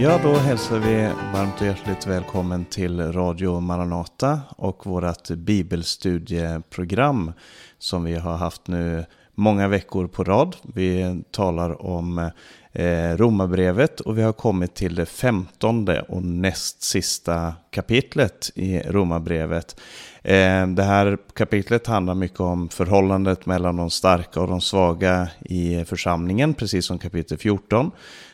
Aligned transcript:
Ja, 0.00 0.20
då 0.22 0.34
hälsar 0.34 0.78
vi 0.78 1.10
varmt 1.32 1.60
och 1.60 1.66
hjärtligt 1.66 2.06
välkommen 2.06 2.64
till 2.64 3.12
Radio 3.12 3.60
Maranata 3.60 4.40
och 4.56 4.86
vårt 4.86 5.28
bibelstudieprogram 5.28 7.32
som 7.78 8.04
vi 8.04 8.14
har 8.14 8.36
haft 8.36 8.68
nu 8.68 9.04
många 9.34 9.68
veckor 9.68 10.06
på 10.06 10.24
rad. 10.24 10.56
Vi 10.62 11.20
talar 11.30 11.86
om 11.86 12.30
eh, 12.72 13.16
Romarbrevet 13.16 14.00
och 14.00 14.18
vi 14.18 14.22
har 14.22 14.32
kommit 14.32 14.74
till 14.74 14.94
det 14.94 15.06
femtonde 15.06 16.02
och 16.02 16.22
näst 16.22 16.82
sista 16.82 17.54
kapitlet 17.70 18.50
i 18.54 18.80
Romarbrevet. 18.80 19.80
Eh, 20.22 20.66
det 20.66 20.82
här 20.82 21.18
kapitlet 21.34 21.86
handlar 21.86 22.14
mycket 22.14 22.40
om 22.40 22.68
förhållandet 22.68 23.46
mellan 23.46 23.76
de 23.76 23.90
starka 23.90 24.40
och 24.40 24.48
de 24.48 24.60
svaga 24.60 25.28
i 25.40 25.84
församlingen, 25.84 26.54
precis 26.54 26.86
som 26.86 26.98
kapitel 26.98 27.38
14. 27.38 27.90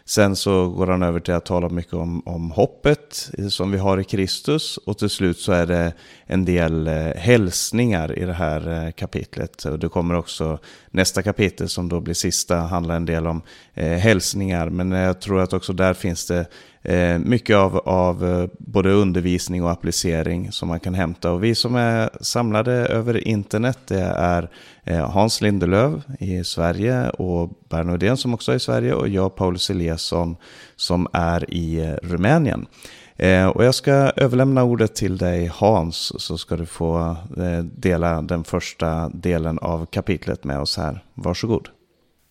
Sen 0.06 0.36
så 0.36 0.68
går 0.68 0.86
han 0.86 1.02
över 1.02 1.20
till 1.20 1.34
att 1.34 1.44
tala 1.44 1.68
mycket 1.68 1.94
om, 1.94 2.22
om 2.26 2.50
hoppet 2.50 3.30
som 3.48 3.70
vi 3.70 3.78
har 3.78 4.00
i 4.00 4.04
Kristus 4.04 4.76
och 4.76 4.98
till 4.98 5.10
slut 5.10 5.38
så 5.38 5.52
är 5.52 5.66
det 5.66 5.92
en 6.26 6.44
del 6.44 6.86
eh, 6.86 6.94
hälsningar 7.16 8.18
i 8.18 8.24
det 8.24 8.32
här 8.32 8.86
eh, 8.86 8.92
kapitlet. 8.92 9.64
Och 9.64 9.78
det 9.78 9.88
kommer 9.88 10.14
också 10.14 10.58
nästa 10.90 11.22
kapitel 11.22 11.68
som 11.68 11.88
då 11.88 12.00
blir 12.00 12.14
sista 12.14 12.56
handlar 12.56 12.96
en 12.96 13.06
del 13.06 13.26
om 13.26 13.42
eh, 13.74 13.98
hälsningar 13.98 14.68
men 14.70 14.92
jag 14.92 15.20
tror 15.20 15.40
att 15.40 15.52
också 15.52 15.72
där 15.72 15.94
finns 15.94 16.26
det 16.26 16.46
eh, 16.84 17.18
mycket 17.18 17.56
av, 17.56 17.76
av 17.78 18.24
eh, 18.24 18.48
både 18.58 18.90
undervisning 18.90 19.64
och 19.64 19.70
applicering 19.70 20.52
som 20.52 20.68
man 20.68 20.80
kan 20.80 20.94
hämta. 20.94 21.32
Och 21.32 21.44
vi 21.44 21.54
som 21.54 21.74
är 21.74 22.10
samlade 22.20 22.72
över 22.72 23.28
internet 23.28 23.78
det 23.86 24.14
är 24.16 24.50
eh, 24.84 25.10
Hans 25.10 25.40
Lindelöv 25.40 26.02
i 26.20 26.44
Sverige 26.44 27.10
och 27.10 27.50
Berno 27.68 28.16
som 28.16 28.34
också 28.34 28.52
är 28.52 28.56
i 28.56 28.60
Sverige 28.60 28.94
och 28.94 29.08
jag 29.08 29.36
Paulus 29.36 29.70
Eliasson 29.70 30.36
som 30.76 31.08
är 31.12 31.54
i 31.54 31.80
eh, 31.80 31.94
Rumänien. 32.02 32.66
Eh, 33.16 33.46
och 33.46 33.64
jag 33.64 33.74
ska 33.74 33.92
överlämna 33.92 34.64
ordet 34.64 34.94
till 34.94 35.18
dig 35.18 35.50
Hans 35.54 36.22
så 36.22 36.38
ska 36.38 36.56
du 36.56 36.66
få 36.66 37.16
eh, 37.36 37.64
dela 37.64 38.22
den 38.22 38.44
första 38.44 39.08
delen 39.08 39.58
av 39.58 39.86
kapitlet 39.86 40.44
med 40.44 40.60
oss 40.60 40.76
här. 40.76 41.04
Varsågod. 41.14 41.68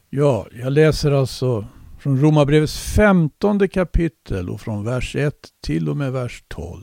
Ja, 0.10 0.48
jag 0.52 0.72
läser 0.72 1.12
alltså 1.12 1.66
från 2.04 2.22
Romarbrevets 2.22 2.80
femtonde 2.80 3.68
kapitel 3.68 4.50
och 4.50 4.62
från 4.62 4.84
vers 4.84 5.16
1 5.16 5.36
till 5.62 5.90
och 5.90 5.98
med 5.98 6.12
vers 6.12 6.44
12. 6.48 6.82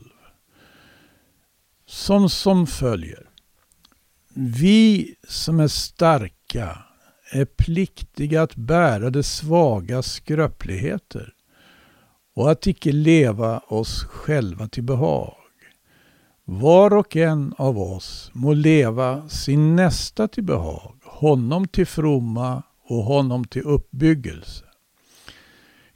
Som 1.85 2.29
som 2.29 2.67
följer. 2.67 3.29
Vi 4.33 5.15
som 5.27 5.59
är 5.59 5.67
starka 5.67 6.77
är 7.31 7.45
pliktiga 7.45 8.41
att 8.41 8.55
bära 8.55 9.09
det 9.09 9.23
svaga 9.23 10.01
skröpligheter 10.01 11.33
och 12.35 12.51
att 12.51 12.67
icke 12.67 12.91
leva 12.91 13.59
oss 13.59 14.03
själva 14.03 14.67
till 14.67 14.83
behag. 14.83 15.35
Var 16.45 16.93
och 16.93 17.15
en 17.15 17.53
av 17.57 17.79
oss 17.79 18.31
må 18.33 18.53
leva 18.53 19.29
sin 19.29 19.75
nästa 19.75 20.27
till 20.27 20.43
behag, 20.43 20.95
honom 21.03 21.67
till 21.67 21.87
fromma 21.87 22.63
och 22.83 23.03
honom 23.03 23.45
till 23.45 23.63
uppbyggelse. 23.63 24.65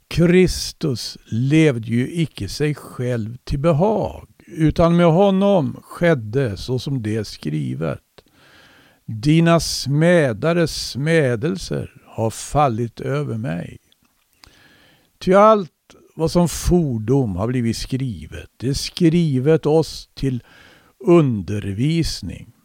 Kristus 0.08 1.18
levde 1.24 1.86
ju 1.86 2.12
icke 2.12 2.48
sig 2.48 2.74
själv 2.74 3.36
till 3.44 3.58
behag, 3.58 4.28
utan 4.46 4.96
med 4.96 5.06
honom 5.06 5.80
skedde 5.82 6.56
så 6.56 6.78
som 6.78 7.02
det 7.02 7.16
är 7.16 7.24
skrivet. 7.24 8.00
Dina 9.06 9.60
smädares 9.60 10.90
smädelser 10.90 12.02
har 12.06 12.30
fallit 12.30 13.00
över 13.00 13.36
mig. 13.36 13.78
Ty 15.18 15.34
allt 15.34 15.70
vad 16.14 16.30
som 16.30 16.48
fordom 16.48 17.36
har 17.36 17.48
blivit 17.48 17.76
skrivet, 17.76 18.50
det 18.56 18.68
är 18.68 18.74
skrivet 18.74 19.66
oss 19.66 20.08
till 20.14 20.42
undervisning 20.98 22.55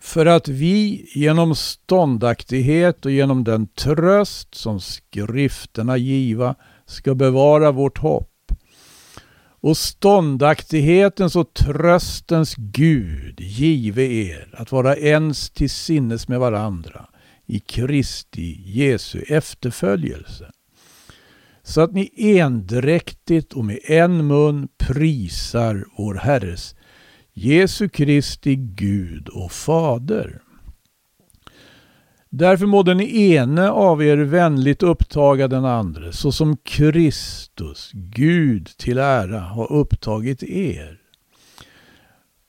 för 0.00 0.26
att 0.26 0.48
vi 0.48 1.06
genom 1.14 1.54
ståndaktighet 1.54 3.04
och 3.06 3.12
genom 3.12 3.44
den 3.44 3.66
tröst 3.66 4.54
som 4.54 4.80
skrifterna 4.80 5.96
giva 5.96 6.54
ska 6.86 7.14
bevara 7.14 7.72
vårt 7.72 7.98
hopp. 7.98 8.26
Och 9.62 9.76
ståndaktighetens 9.76 11.36
och 11.36 11.54
tröstens 11.54 12.54
Gud 12.56 13.40
give 13.40 14.02
er 14.02 14.48
att 14.52 14.72
vara 14.72 14.96
ens 14.96 15.50
till 15.50 15.70
sinnes 15.70 16.28
med 16.28 16.40
varandra 16.40 17.06
i 17.46 17.60
Kristi 17.60 18.62
Jesu 18.64 19.22
efterföljelse. 19.28 20.50
Så 21.62 21.80
att 21.80 21.92
ni 21.92 22.10
endräktigt 22.16 23.52
och 23.52 23.64
med 23.64 23.78
en 23.84 24.26
mun 24.26 24.68
prisar 24.78 25.84
vår 25.96 26.14
Herres 26.14 26.74
Jesu 27.42 27.88
Kristi 27.88 28.56
Gud 28.56 29.28
och 29.28 29.52
Fader. 29.52 30.40
Därför 32.30 32.66
må 32.66 32.82
den 32.82 33.00
ene 33.00 33.70
av 33.70 34.02
er 34.02 34.16
vänligt 34.16 34.82
upptaga 34.82 35.48
den 35.48 35.64
andre 35.64 36.12
så 36.12 36.32
som 36.32 36.56
Kristus, 36.56 37.90
Gud 37.94 38.66
till 38.78 38.98
ära, 38.98 39.40
har 39.40 39.72
upptagit 39.72 40.42
er. 40.42 41.00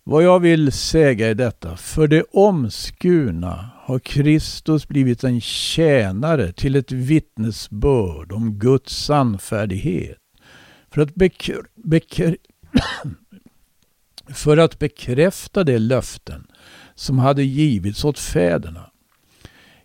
Vad 0.03 0.23
jag 0.23 0.39
vill 0.39 0.71
säga 0.71 1.29
är 1.29 1.35
detta, 1.35 1.77
för 1.77 2.07
det 2.07 2.23
omskurna 2.31 3.69
har 3.77 3.99
Kristus 3.99 4.87
blivit 4.87 5.23
en 5.23 5.41
tjänare 5.41 6.51
till 6.51 6.75
ett 6.75 6.91
vittnesbörd 6.91 8.31
om 8.31 8.59
Guds 8.59 9.05
sannfärdighet, 9.05 10.17
för 10.93 11.01
att 11.01 11.15
bekr 11.15 11.65
bekr 11.75 12.35
för 14.27 14.57
att 14.57 14.79
bekräfta 14.79 15.63
de 15.63 15.77
löften 15.77 16.47
som 16.95 17.19
hade 17.19 17.43
givits 17.43 18.05
åt 18.05 18.19
fäderna. 18.19 18.91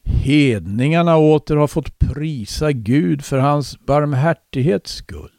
Hedningarna 0.05 1.17
åter 1.17 1.57
har 1.57 1.67
fått 1.67 1.99
prisa 1.99 2.73
Gud 2.73 3.25
för 3.25 3.39
hans 3.39 3.79
barmhärtighets 3.87 4.93
skull. 4.93 5.31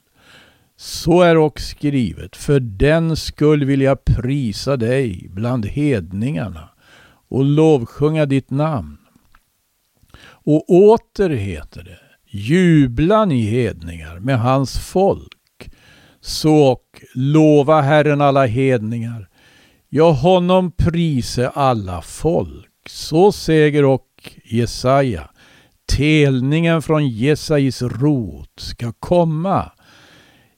Så 0.78 1.22
är 1.22 1.38
också 1.38 1.66
skrivet, 1.66 2.36
för 2.36 2.60
den 2.60 3.16
skull 3.16 3.66
vill 3.66 3.82
jag 3.82 4.06
prisa 4.06 4.78
dig 4.78 5.28
bland 5.30 5.66
hedningarna 5.66 6.70
och 7.30 7.46
lovsjunga 7.46 8.26
ditt 8.26 8.50
namn. 8.50 8.98
Och 10.24 10.70
åter 10.70 11.30
heter 11.30 11.84
det, 11.84 12.00
jubla 12.38 13.26
ni 13.26 13.42
hedningar 13.42 14.20
med 14.20 14.40
hans 14.40 14.78
folk. 14.78 15.37
Så 16.28 16.80
lova 17.14 17.82
Herren 17.82 18.22
alla 18.22 18.46
hedningar. 18.46 19.30
Ja, 19.90 20.12
honom 20.12 20.72
prise 20.72 21.50
alla 21.50 22.02
folk. 22.02 22.90
Så 22.90 23.32
säger 23.32 23.86
och 23.86 24.08
Jesaja. 24.44 25.30
Telningen 25.86 26.82
från 26.82 27.08
Jesais 27.08 27.82
rot 27.82 28.60
ska 28.60 28.92
komma. 28.92 29.72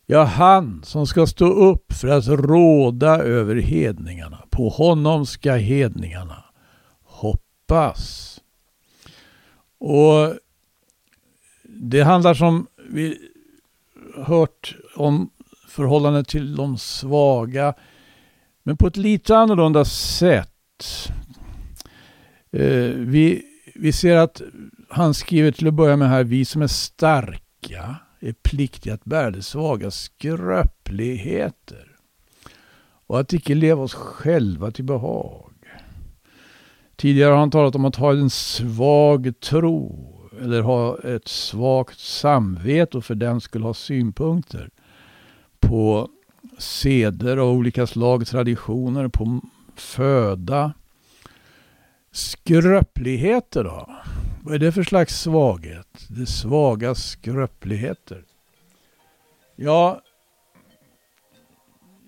Ja, 0.06 0.24
han 0.24 0.84
som 0.84 1.08
ska 1.08 1.28
stå 1.28 1.46
upp 1.46 1.94
för 1.94 2.08
att 2.08 2.28
råda 2.28 3.18
över 3.18 3.56
hedningarna. 3.56 4.44
På 4.50 4.70
honom 4.70 5.26
ska 5.26 5.54
hedningarna 5.54 6.44
hoppas. 7.04 8.36
Och 9.80 10.34
det 11.64 12.02
handlar 12.02 12.34
som 12.34 12.68
vi 12.90 13.18
hört 14.16 14.76
om 14.96 15.30
förhållande 15.80 16.24
till 16.24 16.56
de 16.56 16.78
svaga. 16.78 17.74
Men 18.64 18.78
på 18.78 18.88
ett 18.88 18.98
lite 18.98 19.38
annorlunda 19.38 19.86
sätt. 19.86 21.12
Eh, 22.52 22.90
vi, 22.96 23.44
vi 23.76 23.92
ser 23.92 24.16
att 24.16 24.42
han 24.90 25.14
skriver 25.14 25.52
till 25.52 25.68
att 25.68 25.74
börja 25.74 25.98
med 25.98 26.10
här, 26.10 26.24
vi 26.24 26.46
som 26.46 26.62
är 26.62 26.68
starka 26.68 27.96
är 28.20 28.34
pliktiga 28.34 28.94
att 28.94 29.06
bära 29.06 29.32
de 29.32 29.42
svaga 29.42 29.92
skröpligheter. 29.92 31.96
Och 33.08 33.20
att 33.20 33.34
icke 33.34 33.56
leva 33.56 33.84
oss 33.84 33.94
själva 33.94 34.72
till 34.72 34.86
behag. 34.86 35.54
Tidigare 36.96 37.32
har 37.32 37.40
han 37.40 37.52
talat 37.52 37.76
om 37.76 37.86
att 37.86 37.96
ha 37.96 38.12
en 38.12 38.30
svag 38.30 39.34
tro 39.40 40.16
eller 40.42 40.62
ha 40.62 41.00
ett 41.00 41.28
svagt 41.28 42.00
samvete 42.00 42.98
och 42.98 43.06
för 43.06 43.16
den 43.16 43.42
skulle 43.42 43.66
ha 43.66 43.74
synpunkter 43.74 44.70
på 45.70 46.10
seder 46.58 47.38
av 47.38 47.50
olika 47.50 47.88
slag, 47.88 48.28
traditioner, 48.28 49.08
på 49.08 49.42
föda. 49.76 50.74
Skröpligheter 52.12 53.64
då? 53.64 53.90
Vad 54.44 54.56
är 54.56 54.60
det 54.60 54.72
för 54.72 54.84
slags 54.84 55.22
svaghet? 55.22 55.88
Det 56.08 56.26
svaga 56.26 56.96
skröpligheter. 56.96 58.24
Ja, 59.56 60.02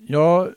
jag 0.07 0.49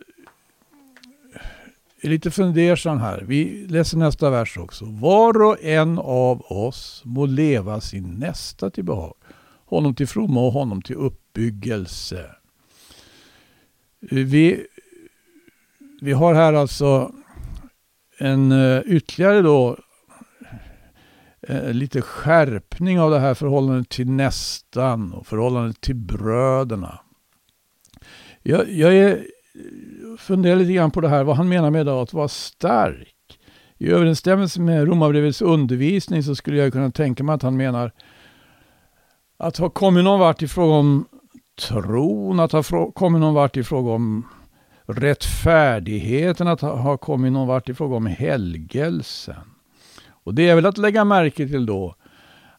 är 2.01 2.09
lite 2.09 2.31
fundersam 2.31 2.99
här. 2.99 3.25
Vi 3.27 3.67
läser 3.67 3.99
nästa 3.99 4.31
vers 4.31 4.59
också. 4.59 4.85
Var 4.85 5.43
och 5.43 5.63
en 5.63 5.99
av 5.99 6.43
oss 6.53 7.03
må 7.05 7.27
leva 7.27 7.81
sin 7.81 8.05
nästa 8.05 8.71
till 8.71 8.85
behag 8.85 9.15
honom 9.67 9.95
till 9.95 10.09
fromma 10.09 10.41
och 10.41 10.53
honom 10.53 10.83
till 10.83 10.97
uppbyggelse. 10.97 12.31
Vi, 14.11 14.67
vi 16.01 16.13
har 16.13 16.35
här 16.35 16.53
alltså 16.53 17.13
en 18.19 18.53
eh, 18.53 18.83
ytterligare 18.87 19.43
då 19.43 19.77
eh, 21.49 21.73
lite 21.73 22.03
skärpning 22.03 23.01
av 23.01 23.11
det 23.11 23.19
här 23.19 23.35
förhållandet 23.35 23.89
till 23.89 24.11
nästan 24.11 25.13
och 25.13 25.27
förhållandet 25.27 25.81
till 25.81 25.95
bröderna. 25.95 27.01
Jag, 28.43 28.73
jag 28.73 28.95
är, 28.95 29.27
funderar 30.19 30.57
lite 30.57 30.73
grann 30.73 30.91
på 30.91 31.01
det 31.01 31.09
här, 31.09 31.25
vad 31.25 31.37
han 31.37 31.49
menar 31.49 31.71
med 31.71 31.89
att 31.89 32.13
vara 32.13 32.29
stark. 32.29 33.39
I 33.79 33.91
överensstämmelse 33.91 34.61
med 34.61 34.89
Romarbrevets 34.89 35.43
undervisning 35.43 36.23
så 36.23 36.35
skulle 36.35 36.57
jag 36.57 36.73
kunna 36.73 36.91
tänka 36.91 37.25
mig 37.25 37.35
att 37.35 37.43
han 37.43 37.57
menar 37.57 37.93
att 39.37 39.57
ha 39.57 39.71
kommit 39.71 40.05
någon 40.05 40.21
vart 40.21 40.43
i 40.43 40.49
fråga 40.49 40.75
om 40.75 41.07
tron, 41.55 42.41
att 42.41 42.53
ha 42.53 42.91
kommit 42.93 43.21
någon 43.21 43.35
vart 43.35 43.57
i 43.57 43.65
fråga 43.65 43.91
om 43.91 44.27
rättfärdigheten, 44.87 46.49
att 46.49 46.61
ha 46.61 46.97
kommit 46.97 47.33
någon 47.33 47.49
vart 47.49 47.69
i 47.69 47.75
fråga 47.75 47.97
om 47.97 48.07
helgelsen. 48.07 49.55
Och 50.09 50.35
det 50.35 50.49
är 50.49 50.55
väl 50.55 50.67
att 50.67 50.79
lägga 50.79 51.05
märke 51.05 51.49
till 51.49 51.67
då, 51.67 51.95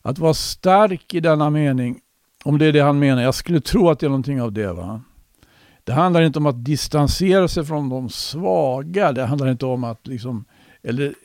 att 0.02 0.20
vara 0.20 0.34
stark 0.34 1.14
i 1.14 1.20
denna 1.20 1.50
mening, 1.50 2.00
om 2.44 2.58
det 2.58 2.66
är 2.66 2.74
det 2.74 2.80
han 2.80 3.00
menar. 3.00 3.22
Jag 3.24 3.36
skulle 3.36 3.62
tro 3.62 3.90
att 3.90 4.00
det 4.00 4.06
är 4.06 4.10
någonting 4.10 4.42
av 4.42 4.52
det. 4.52 4.74
va. 4.74 5.02
Det 5.84 5.94
handlar 5.94 6.22
inte 6.22 6.40
om 6.40 6.46
att 6.46 6.66
distansera 6.66 7.48
sig 7.48 7.66
från 7.66 7.90
de 7.90 8.10
svaga. 8.10 9.12
Det 9.12 9.26
handlar 9.26 9.48
inte 9.48 9.66
om 9.66 9.84
att 9.84 10.08
liksom, 10.08 10.46
eller 10.84 11.16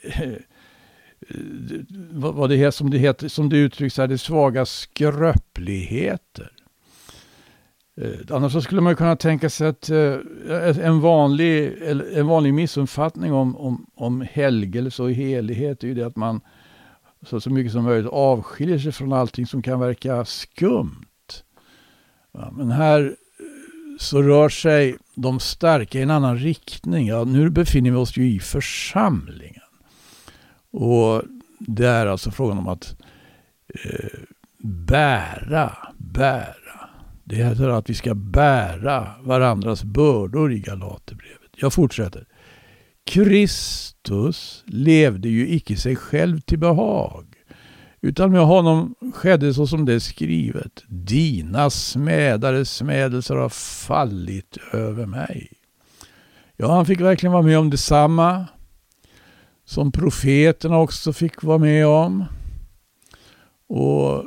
vad 2.33 2.51
det 2.51 2.57
är 2.57 2.71
som 2.71 2.91
det 2.91 2.99
heter, 2.99 3.29
som 3.29 3.49
det 3.49 3.57
uttrycks 3.57 3.99
här, 3.99 4.07
det 4.07 4.19
svaga 4.19 4.67
skröpligheter. 4.67 6.53
Eh, 8.00 8.37
annars 8.37 8.52
så 8.52 8.62
skulle 8.62 8.81
man 8.81 8.97
kunna 8.97 9.17
tänka 9.17 9.50
sig 9.50 9.69
att 9.69 9.91
eh, 9.91 10.17
en, 10.79 11.00
vanlig, 11.00 11.82
en 12.14 12.26
vanlig 12.26 12.55
missuppfattning 12.55 13.32
om, 13.32 13.56
om, 13.56 13.87
om 13.94 14.20
helgelse 14.20 15.02
och 15.02 15.12
helighet 15.12 15.82
är 15.82 15.88
ju 15.88 15.94
det 15.94 16.06
att 16.06 16.17
man 16.17 16.41
så, 17.26 17.41
så 17.41 17.50
mycket 17.50 17.73
som 17.73 17.85
möjligt 17.85 18.12
avskiljer 18.12 18.79
sig 18.79 18.93
från 18.93 19.12
allting 19.12 19.47
som 19.47 19.62
kan 19.62 19.81
verka 19.81 20.25
skumt. 20.25 21.06
Ja, 22.32 22.50
men 22.50 22.70
här 22.70 23.05
eh, 23.05 23.14
så 23.99 24.23
rör 24.23 24.49
sig 24.49 24.97
de 25.14 25.41
starka 25.41 25.99
i 25.99 26.02
en 26.02 26.11
annan 26.11 26.38
riktning. 26.38 27.06
Ja, 27.06 27.25
nu 27.25 27.50
befinner 27.50 27.91
vi 27.91 27.97
oss 27.97 28.17
ju 28.17 28.35
i 28.35 28.41
församlingen. 28.41 29.62
Och 30.70 31.23
det 31.58 31.87
är 31.87 32.06
alltså 32.06 32.31
frågan 32.31 32.58
om 32.58 32.69
att 32.69 32.97
eh, 33.69 34.20
bära, 34.62 35.73
bära. 35.99 36.90
Det 37.31 37.37
heter 37.37 37.69
att 37.69 37.91
vi 37.91 37.94
ska 37.94 38.15
bära 38.15 39.09
varandras 39.23 39.85
bördor 39.85 40.53
i 40.53 40.59
Galaterbrevet. 40.59 41.50
Jag 41.56 41.73
fortsätter. 41.73 42.27
Kristus 43.05 44.65
levde 44.67 45.29
ju 45.29 45.49
icke 45.49 45.77
sig 45.77 45.97
själv 45.97 46.41
till 46.41 46.59
behag, 46.59 47.27
utan 48.00 48.32
med 48.32 48.41
honom 48.41 48.94
skedde 49.15 49.55
så 49.55 49.67
som 49.67 49.85
det 49.85 49.94
är 49.94 49.99
skrivet. 49.99 50.85
Dina 50.88 51.71
smädares 51.71 52.77
smädelser 52.77 53.37
har 53.37 53.49
fallit 53.87 54.56
över 54.73 55.06
mig. 55.06 55.53
Ja, 56.56 56.73
han 56.75 56.87
fick 56.87 57.00
verkligen 57.00 57.33
vara 57.33 57.43
med 57.43 57.59
om 57.59 57.71
detsamma 57.71 58.47
som 59.65 59.93
profeterna 59.93 60.79
också 60.79 61.12
fick 61.12 61.43
vara 61.43 61.59
med 61.59 61.87
om. 61.87 62.25
Och 63.69 64.25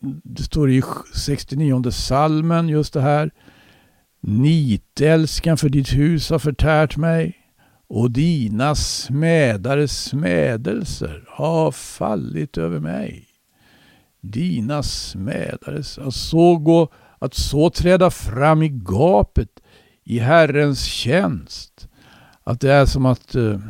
det 0.00 0.42
står 0.42 0.70
i 0.70 0.82
69 1.14 1.90
salmen 1.90 2.68
just 2.68 2.92
det 2.92 3.00
här. 3.00 3.30
Nitälskan 4.20 5.56
för 5.56 5.68
ditt 5.68 5.92
hus 5.92 6.30
har 6.30 6.38
förtärt 6.38 6.96
mig 6.96 7.36
och 7.88 8.10
dina 8.10 8.74
smädares 8.74 10.04
smädelser 10.04 11.24
har 11.28 11.72
fallit 11.72 12.58
över 12.58 12.80
mig. 12.80 13.24
Dina 14.20 14.82
smädares, 14.82 15.98
att 15.98 16.14
så, 16.14 16.56
gå, 16.56 16.88
att 17.18 17.34
så 17.34 17.70
träda 17.70 18.10
fram 18.10 18.62
i 18.62 18.68
gapet 18.68 19.50
i 20.04 20.18
Herrens 20.18 20.84
tjänst. 20.84 21.88
Att 22.44 22.60
det 22.60 22.72
är 22.72 22.86
som 22.86 23.06
att 23.06 23.36
uh, 23.36 23.60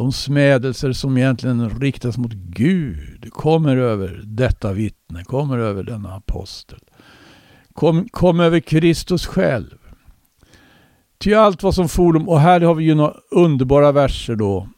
de 0.00 0.12
smädelser 0.12 0.92
som 0.92 1.16
egentligen 1.16 1.80
riktas 1.80 2.18
mot 2.18 2.32
Gud 2.32 3.32
kommer 3.32 3.76
över 3.76 4.22
detta 4.24 4.72
vittne, 4.72 5.24
kommer 5.24 5.58
över 5.58 5.82
denna 5.82 6.14
apostel. 6.14 6.78
Kom, 7.72 8.08
kom 8.08 8.40
över 8.40 8.60
Kristus 8.60 9.26
själv. 9.26 9.78
Till 11.18 11.36
allt 11.36 11.62
vad 11.62 11.74
som 11.74 11.88
fordom, 11.88 12.28
och 12.28 12.40
här 12.40 12.60
har 12.60 12.74
vi 12.74 12.84
ju 12.84 12.94
några 12.94 13.14
underbara 13.30 13.92
verser 13.92 14.36
då, 14.36 14.68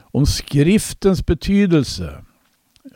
om 0.00 0.26
skriftens 0.26 1.26
betydelse. 1.26 2.24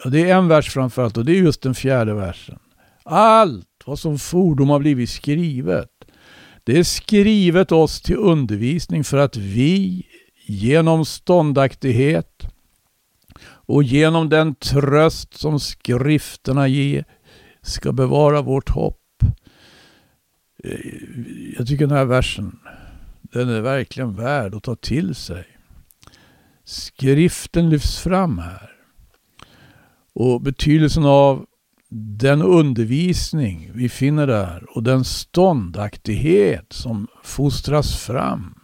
Ja, 0.04 0.10
det 0.10 0.30
är 0.30 0.36
en 0.36 0.48
vers 0.48 0.68
framförallt 0.70 1.16
och 1.16 1.24
det 1.24 1.32
är 1.32 1.42
just 1.42 1.62
den 1.62 1.74
fjärde 1.74 2.14
versen. 2.14 2.58
Allt 3.02 3.82
vad 3.86 3.98
som 3.98 4.18
fordom 4.18 4.68
har 4.68 4.78
blivit 4.78 5.10
skrivet. 5.10 5.90
Det 6.64 6.78
är 6.78 6.82
skrivet 6.82 7.72
oss 7.72 8.00
till 8.00 8.16
undervisning 8.16 9.04
för 9.04 9.18
att 9.18 9.36
vi 9.36 10.06
genom 10.46 11.04
ståndaktighet 11.04 12.46
och 13.44 13.82
genom 13.82 14.28
den 14.28 14.54
tröst 14.54 15.34
som 15.34 15.60
skrifterna 15.60 16.68
ger 16.68 17.04
ska 17.62 17.92
bevara 17.92 18.42
vårt 18.42 18.68
hopp. 18.68 19.22
Eh, 20.64 20.78
jag 21.58 21.66
tycker 21.66 21.86
den 21.86 21.96
här 21.96 22.04
versen, 22.04 22.58
den 23.22 23.48
är 23.48 23.60
verkligen 23.60 24.16
värd 24.16 24.54
att 24.54 24.62
ta 24.62 24.76
till 24.76 25.14
sig. 25.14 25.46
Skriften 26.64 27.70
lyfts 27.70 27.98
fram 27.98 28.38
här. 28.38 28.70
Och 30.12 30.40
betydelsen 30.40 31.04
av 31.04 31.46
den 31.88 32.42
undervisning 32.42 33.70
vi 33.74 33.88
finner 33.88 34.26
där 34.26 34.76
och 34.76 34.82
den 34.82 35.04
ståndaktighet 35.04 36.72
som 36.72 37.06
fostras 37.22 37.96
fram 37.96 38.55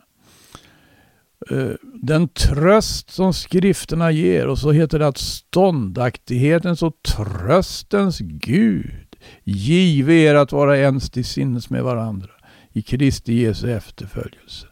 Eh, 1.50 1.70
den 2.02 2.28
tröst 2.28 3.10
som 3.10 3.32
skrifterna 3.32 4.10
ger 4.10 4.46
och 4.46 4.58
så 4.58 4.72
heter 4.72 4.98
det 4.98 5.06
att 5.06 5.18
ståndaktighetens 5.18 6.82
och 6.82 7.02
tröstens 7.02 8.18
Gud 8.18 9.16
give 9.44 10.14
er 10.14 10.34
att 10.34 10.52
vara 10.52 10.78
ens 10.78 11.10
till 11.10 11.24
sinnes 11.24 11.70
med 11.70 11.82
varandra 11.82 12.30
i 12.72 12.82
Kristi 12.82 13.34
Jesu 13.34 13.70
efterföljelse. 13.70 14.66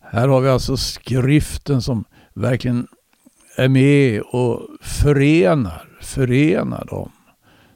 Här 0.00 0.28
har 0.28 0.40
vi 0.40 0.48
alltså 0.48 0.76
skriften 0.76 1.82
som 1.82 2.04
verkligen 2.34 2.86
är 3.56 3.68
med 3.68 4.20
och 4.20 4.68
förenar, 4.80 5.98
förenar 6.00 6.84
dem. 6.84 7.10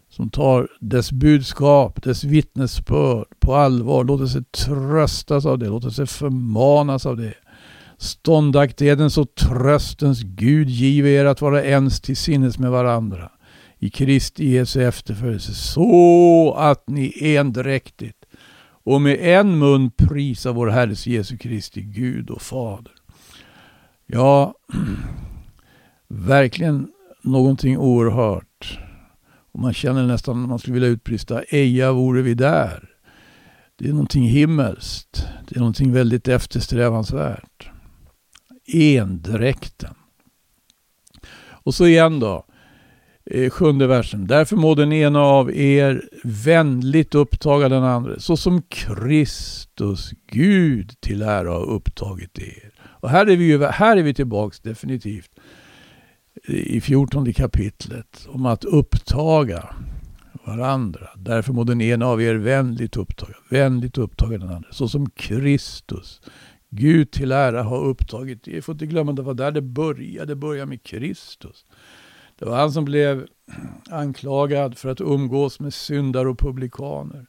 Som 0.08 0.30
tar 0.30 0.68
dess 0.80 1.12
budskap, 1.12 2.02
dess 2.02 2.24
vittnesbörd 2.24 3.26
på 3.40 3.54
allvar, 3.54 4.04
låter 4.04 4.26
sig 4.26 4.44
tröstas 4.44 5.46
av 5.46 5.58
det, 5.58 5.66
låter 5.66 5.90
sig 5.90 6.06
förmanas 6.06 7.06
av 7.06 7.16
det 7.16 7.34
Ståndaktighetens 8.00 9.18
och 9.18 9.34
tröstens 9.34 10.20
Gud 10.22 10.68
give 10.68 11.10
er 11.10 11.24
att 11.24 11.40
vara 11.40 11.64
ens 11.64 12.00
till 12.00 12.16
sinnes 12.16 12.58
med 12.58 12.70
varandra 12.70 13.30
i 13.78 13.90
Kristi 13.90 14.50
Jesu 14.50 14.82
efterföljelse 14.82 15.54
så 15.54 16.54
att 16.58 16.88
ni 16.88 17.12
endräktigt 17.36 18.24
och 18.84 19.00
med 19.00 19.18
en 19.20 19.58
mun 19.58 19.90
prisar 19.90 20.52
vår 20.52 20.66
Herres 20.66 21.06
Jesu 21.06 21.36
Kristi 21.36 21.82
Gud 21.82 22.30
och 22.30 22.42
Fader. 22.42 22.92
Ja, 24.06 24.54
verkligen 26.08 26.88
någonting 27.22 27.78
oerhört. 27.78 28.78
Och 29.52 29.60
man 29.60 29.74
känner 29.74 30.06
nästan 30.06 30.42
att 30.42 30.48
man 30.48 30.58
skulle 30.58 30.74
vilja 30.74 30.88
utbrista, 30.88 31.42
eja 31.42 31.92
vore 31.92 32.22
vi 32.22 32.34
där. 32.34 32.88
Det 33.78 33.88
är 33.88 33.92
någonting 33.92 34.24
himmelskt. 34.24 35.26
Det 35.48 35.56
är 35.56 35.60
någonting 35.60 35.92
väldigt 35.92 36.28
eftersträvansvärt 36.28 37.69
endräkten. 38.74 39.94
Och 41.48 41.74
så 41.74 41.86
igen 41.86 42.20
då. 42.20 42.44
Eh, 43.24 43.50
sjunde 43.50 43.86
versen. 43.86 44.26
Därför 44.26 44.56
må 44.56 44.74
den 44.74 44.92
ena 44.92 45.20
av 45.20 45.56
er 45.56 46.08
vänligt 46.24 47.14
upptaga 47.14 47.68
den 47.68 47.84
andra, 47.84 48.18
så 48.18 48.36
som 48.36 48.62
Kristus, 48.62 50.10
Gud 50.26 51.00
till 51.00 51.22
ära 51.22 51.50
har 51.50 51.70
upptagit 51.70 52.38
er. 52.38 52.70
Och 52.82 53.10
här 53.10 53.26
är 53.26 53.36
vi, 53.36 53.44
ju, 53.44 53.64
här 53.64 53.96
är 53.96 54.02
vi 54.02 54.14
tillbaks 54.14 54.60
definitivt 54.60 55.30
i 56.46 56.80
fjortonde 56.80 57.32
kapitlet 57.32 58.26
om 58.28 58.46
att 58.46 58.64
upptaga 58.64 59.74
varandra. 60.44 61.08
Därför 61.16 61.52
må 61.52 61.64
den 61.64 61.80
ena 61.80 62.06
av 62.06 62.22
er 62.22 62.34
vänligt 62.34 62.96
upptaga, 62.96 63.34
vänligt 63.48 63.98
upptaga 63.98 64.38
den 64.38 64.48
andra, 64.48 64.72
så 64.72 64.88
som 64.88 65.10
Kristus, 65.10 66.20
Gud 66.70 67.10
till 67.10 67.32
ära 67.32 67.62
har 67.62 67.84
upptagit. 67.84 68.48
Vi 68.48 68.62
får 68.62 68.72
inte 68.72 68.86
glömma 68.86 69.10
att 69.10 69.16
det 69.16 69.22
var 69.22 69.34
där 69.34 69.50
det 69.50 69.62
började. 69.62 70.26
Det 70.26 70.36
började 70.36 70.66
med 70.66 70.82
Kristus. 70.82 71.64
Det 72.38 72.44
var 72.44 72.56
han 72.56 72.72
som 72.72 72.84
blev 72.84 73.26
anklagad 73.90 74.78
för 74.78 74.88
att 74.88 75.00
umgås 75.00 75.60
med 75.60 75.74
syndare 75.74 76.28
och 76.28 76.38
publikaner. 76.38 77.26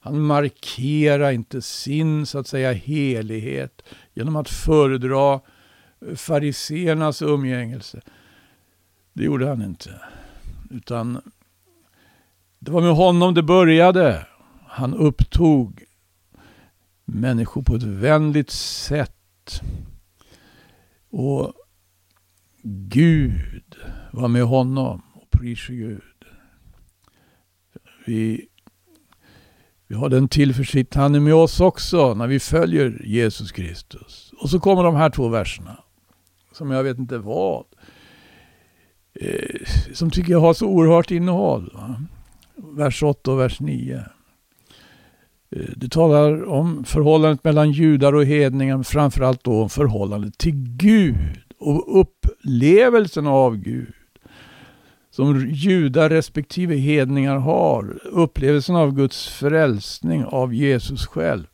Han 0.00 0.20
markerar 0.20 1.30
inte 1.30 1.62
sin 1.62 2.26
så 2.26 2.38
att 2.38 2.46
säga 2.46 2.72
helighet 2.72 3.82
genom 4.14 4.36
att 4.36 4.48
föredra 4.48 5.40
fariseernas 6.16 7.22
umgängelse. 7.22 8.00
Det 9.12 9.24
gjorde 9.24 9.48
han 9.48 9.62
inte. 9.62 10.00
Utan 10.70 11.20
det 12.58 12.70
var 12.70 12.80
med 12.80 12.94
honom 12.94 13.34
det 13.34 13.42
började. 13.42 14.26
Han 14.66 14.94
upptog 14.94 15.84
människor 17.08 17.62
på 17.62 17.74
ett 17.74 17.82
vänligt 17.82 18.50
sätt. 18.50 19.60
Och 21.10 21.52
Gud 22.62 23.76
var 24.12 24.28
med 24.28 24.44
honom. 24.44 25.02
Och 25.14 25.30
pris 25.30 25.66
Gud. 25.66 26.02
Vi, 28.06 28.48
vi 29.86 29.94
har 29.94 30.08
den 30.08 30.28
tillförsikt. 30.28 30.94
Han 30.94 31.14
är 31.14 31.20
med 31.20 31.34
oss 31.34 31.60
också 31.60 32.14
när 32.14 32.26
vi 32.26 32.40
följer 32.40 33.02
Jesus 33.04 33.52
Kristus. 33.52 34.32
Och 34.40 34.50
så 34.50 34.60
kommer 34.60 34.82
de 34.82 34.96
här 34.96 35.10
två 35.10 35.28
verserna. 35.28 35.84
Som 36.52 36.70
jag 36.70 36.82
vet 36.82 36.98
inte 36.98 37.18
vad. 37.18 37.64
Eh, 39.14 39.66
som 39.92 40.10
tycker 40.10 40.32
jag 40.32 40.40
har 40.40 40.54
så 40.54 40.66
oerhört 40.66 41.10
innehåll. 41.10 41.70
Va? 41.74 42.02
Vers 42.56 43.02
8 43.02 43.32
och 43.32 43.38
vers 43.40 43.60
9. 43.60 44.04
Eh, 45.50 45.62
du 45.76 45.88
talar 45.88 46.44
om 46.44 46.84
förhållandet 46.84 47.44
mellan 47.44 47.72
judar 47.72 48.12
och 48.14 48.24
hedningar, 48.24 48.82
framförallt 48.82 49.44
då 49.44 49.62
om 49.62 49.70
förhållandet 49.70 50.38
till 50.38 50.54
Gud 50.54 51.40
och 51.58 52.00
upplevelsen 52.00 53.26
av 53.26 53.56
Gud. 53.56 53.92
Som 55.10 55.48
judar 55.48 56.10
respektive 56.10 56.76
hedningar 56.76 57.36
har. 57.36 57.98
Upplevelsen 58.04 58.76
av 58.76 58.94
Guds 58.94 59.28
frälsning 59.28 60.24
av 60.24 60.54
Jesus 60.54 61.06
själv. 61.06 61.44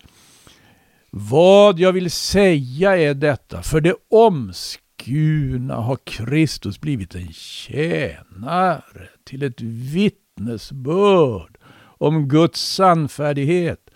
Vad 1.11 1.79
jag 1.79 1.93
vill 1.93 2.11
säga 2.11 2.97
är 2.97 3.15
detta, 3.15 3.63
för 3.63 3.81
det 3.81 3.95
omskurna 4.11 5.75
har 5.75 5.99
Kristus 6.05 6.81
blivit 6.81 7.15
en 7.15 7.33
tjänare 7.33 9.09
till 9.25 9.43
ett 9.43 9.61
vittnesbörd 9.61 11.59
om 11.99 12.29
Guds 12.29 12.75
sannfärdighet 12.75 13.91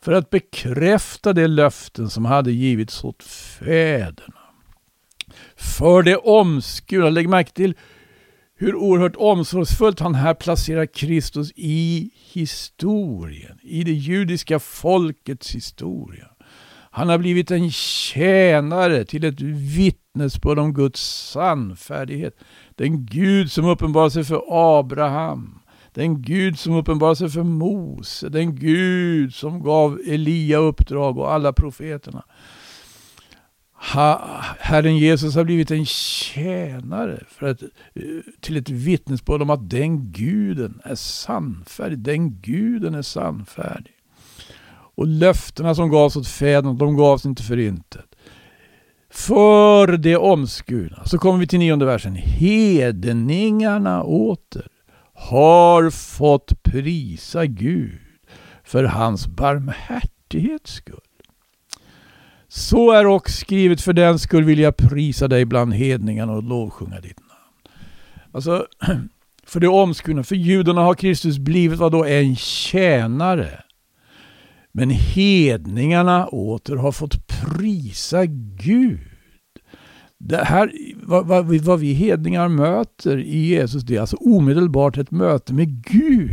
för 0.00 0.12
att 0.12 0.30
bekräfta 0.30 1.32
de 1.32 1.46
löften 1.46 2.10
som 2.10 2.24
hade 2.24 2.52
givits 2.52 3.04
åt 3.04 3.22
fäderna. 3.22 4.34
För 5.56 6.02
det 6.02 6.16
omskurna, 6.16 7.10
lägg 7.10 7.28
märke 7.28 7.52
till 7.52 7.74
hur 8.56 8.74
oerhört 8.74 9.16
omsorgsfullt 9.16 10.00
han 10.00 10.14
här 10.14 10.34
placerar 10.34 10.86
Kristus 10.86 11.52
i 11.56 12.10
historien, 12.32 13.58
i 13.62 13.84
det 13.84 13.92
judiska 13.92 14.58
folkets 14.58 15.54
historia. 15.54 16.28
Han 16.90 17.08
har 17.08 17.18
blivit 17.18 17.50
en 17.50 17.70
tjänare 17.70 19.04
till 19.04 19.24
ett 19.24 19.40
vittnesbörd 19.40 20.58
om 20.58 20.74
Guds 20.74 21.30
sannfärdighet. 21.30 22.38
Den 22.74 23.06
Gud 23.06 23.52
som 23.52 23.64
uppenbarar 23.64 24.08
sig 24.08 24.24
för 24.24 24.42
Abraham, 24.78 25.58
den 25.92 26.22
Gud 26.22 26.58
som 26.58 26.74
uppenbarade 26.74 27.16
sig 27.16 27.28
för 27.28 27.42
Mose, 27.42 28.28
den 28.28 28.56
Gud 28.56 29.34
som 29.34 29.62
gav 29.62 30.00
Elia 30.06 30.58
uppdrag 30.58 31.18
och 31.18 31.32
alla 31.32 31.52
profeterna. 31.52 32.24
Herren 34.58 34.96
Jesus 34.96 35.34
har 35.34 35.44
blivit 35.44 35.70
en 35.70 35.86
tjänare 35.86 37.24
för 37.28 37.46
att, 37.46 37.62
eh, 37.62 37.68
till 38.40 38.56
ett 38.56 38.70
vittnesbörd 38.70 39.42
om 39.42 39.50
att 39.50 39.70
den 39.70 40.12
guden 40.12 40.80
är 40.84 40.94
sannfärdig. 40.94 41.98
Den 41.98 42.40
guden 42.40 42.94
är 42.94 43.02
sannfärdig. 43.02 43.92
Och 44.94 45.06
löftena 45.06 45.74
som 45.74 45.90
gavs 45.90 46.16
åt 46.16 46.28
fäderna, 46.28 46.72
de 46.72 46.96
gavs 46.96 47.26
inte 47.26 47.42
för 47.42 47.58
intet. 47.58 48.14
För 49.10 49.96
det 49.96 50.16
omskurna. 50.16 51.04
Så 51.04 51.18
kommer 51.18 51.38
vi 51.38 51.46
till 51.46 51.58
nionde 51.58 51.86
versen. 51.86 52.14
Hedningarna 52.14 54.02
åter 54.02 54.66
har 55.18 55.90
fått 55.90 56.62
prisa 56.62 57.46
Gud 57.46 57.98
för 58.64 58.84
hans 58.84 59.26
barmhärtighets 59.26 60.72
skull. 60.72 61.00
Så 62.48 62.90
är 62.90 63.06
också 63.06 63.32
skrivet, 63.32 63.80
för 63.80 63.92
den 63.92 64.18
skull 64.18 64.44
vill 64.44 64.58
jag 64.58 64.76
prisa 64.76 65.28
dig 65.28 65.44
bland 65.44 65.74
hedningarna 65.74 66.32
och 66.32 66.42
lovsjunga 66.42 67.00
ditt 67.00 67.18
namn. 67.20 67.78
Alltså, 68.32 68.66
för 69.46 69.60
det 69.60 69.68
omskurna, 69.68 70.22
för 70.22 70.36
judarna 70.36 70.80
har 70.80 70.94
Kristus 70.94 71.38
blivit 71.38 71.78
vad 71.78 71.92
då 71.92 72.04
en 72.04 72.36
tjänare. 72.36 73.62
Men 74.72 74.90
hedningarna 74.90 76.26
åter 76.26 76.76
har 76.76 76.92
fått 76.92 77.26
prisa 77.26 78.26
Gud. 78.56 79.17
Det 80.18 80.44
här, 80.44 80.72
vad, 81.02 81.26
vad, 81.26 81.46
vad 81.46 81.80
vi 81.80 81.92
hedningar 81.92 82.48
möter 82.48 83.18
i 83.18 83.46
Jesus, 83.46 83.82
det 83.82 83.96
är 83.96 84.00
alltså 84.00 84.16
omedelbart 84.16 84.98
ett 84.98 85.10
möte 85.10 85.54
med 85.54 85.84
Gud. 85.84 86.30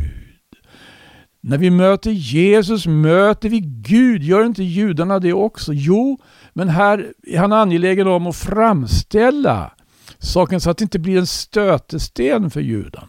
När 1.41 1.57
vi 1.57 1.69
möter 1.69 2.11
Jesus 2.11 2.87
möter 2.87 3.49
vi 3.49 3.59
Gud. 3.59 4.23
Gör 4.23 4.45
inte 4.45 4.63
judarna 4.63 5.19
det 5.19 5.33
också? 5.33 5.73
Jo, 5.73 6.19
men 6.53 6.69
här 6.69 7.13
är 7.23 7.37
han 7.37 7.53
angelägen 7.53 8.07
om 8.07 8.27
att 8.27 8.35
framställa 8.35 9.71
saken 10.19 10.61
så 10.61 10.69
att 10.69 10.77
det 10.77 10.83
inte 10.83 10.99
blir 10.99 11.17
en 11.17 11.27
stötesten 11.27 12.49
för 12.49 12.61
judarna. 12.61 13.07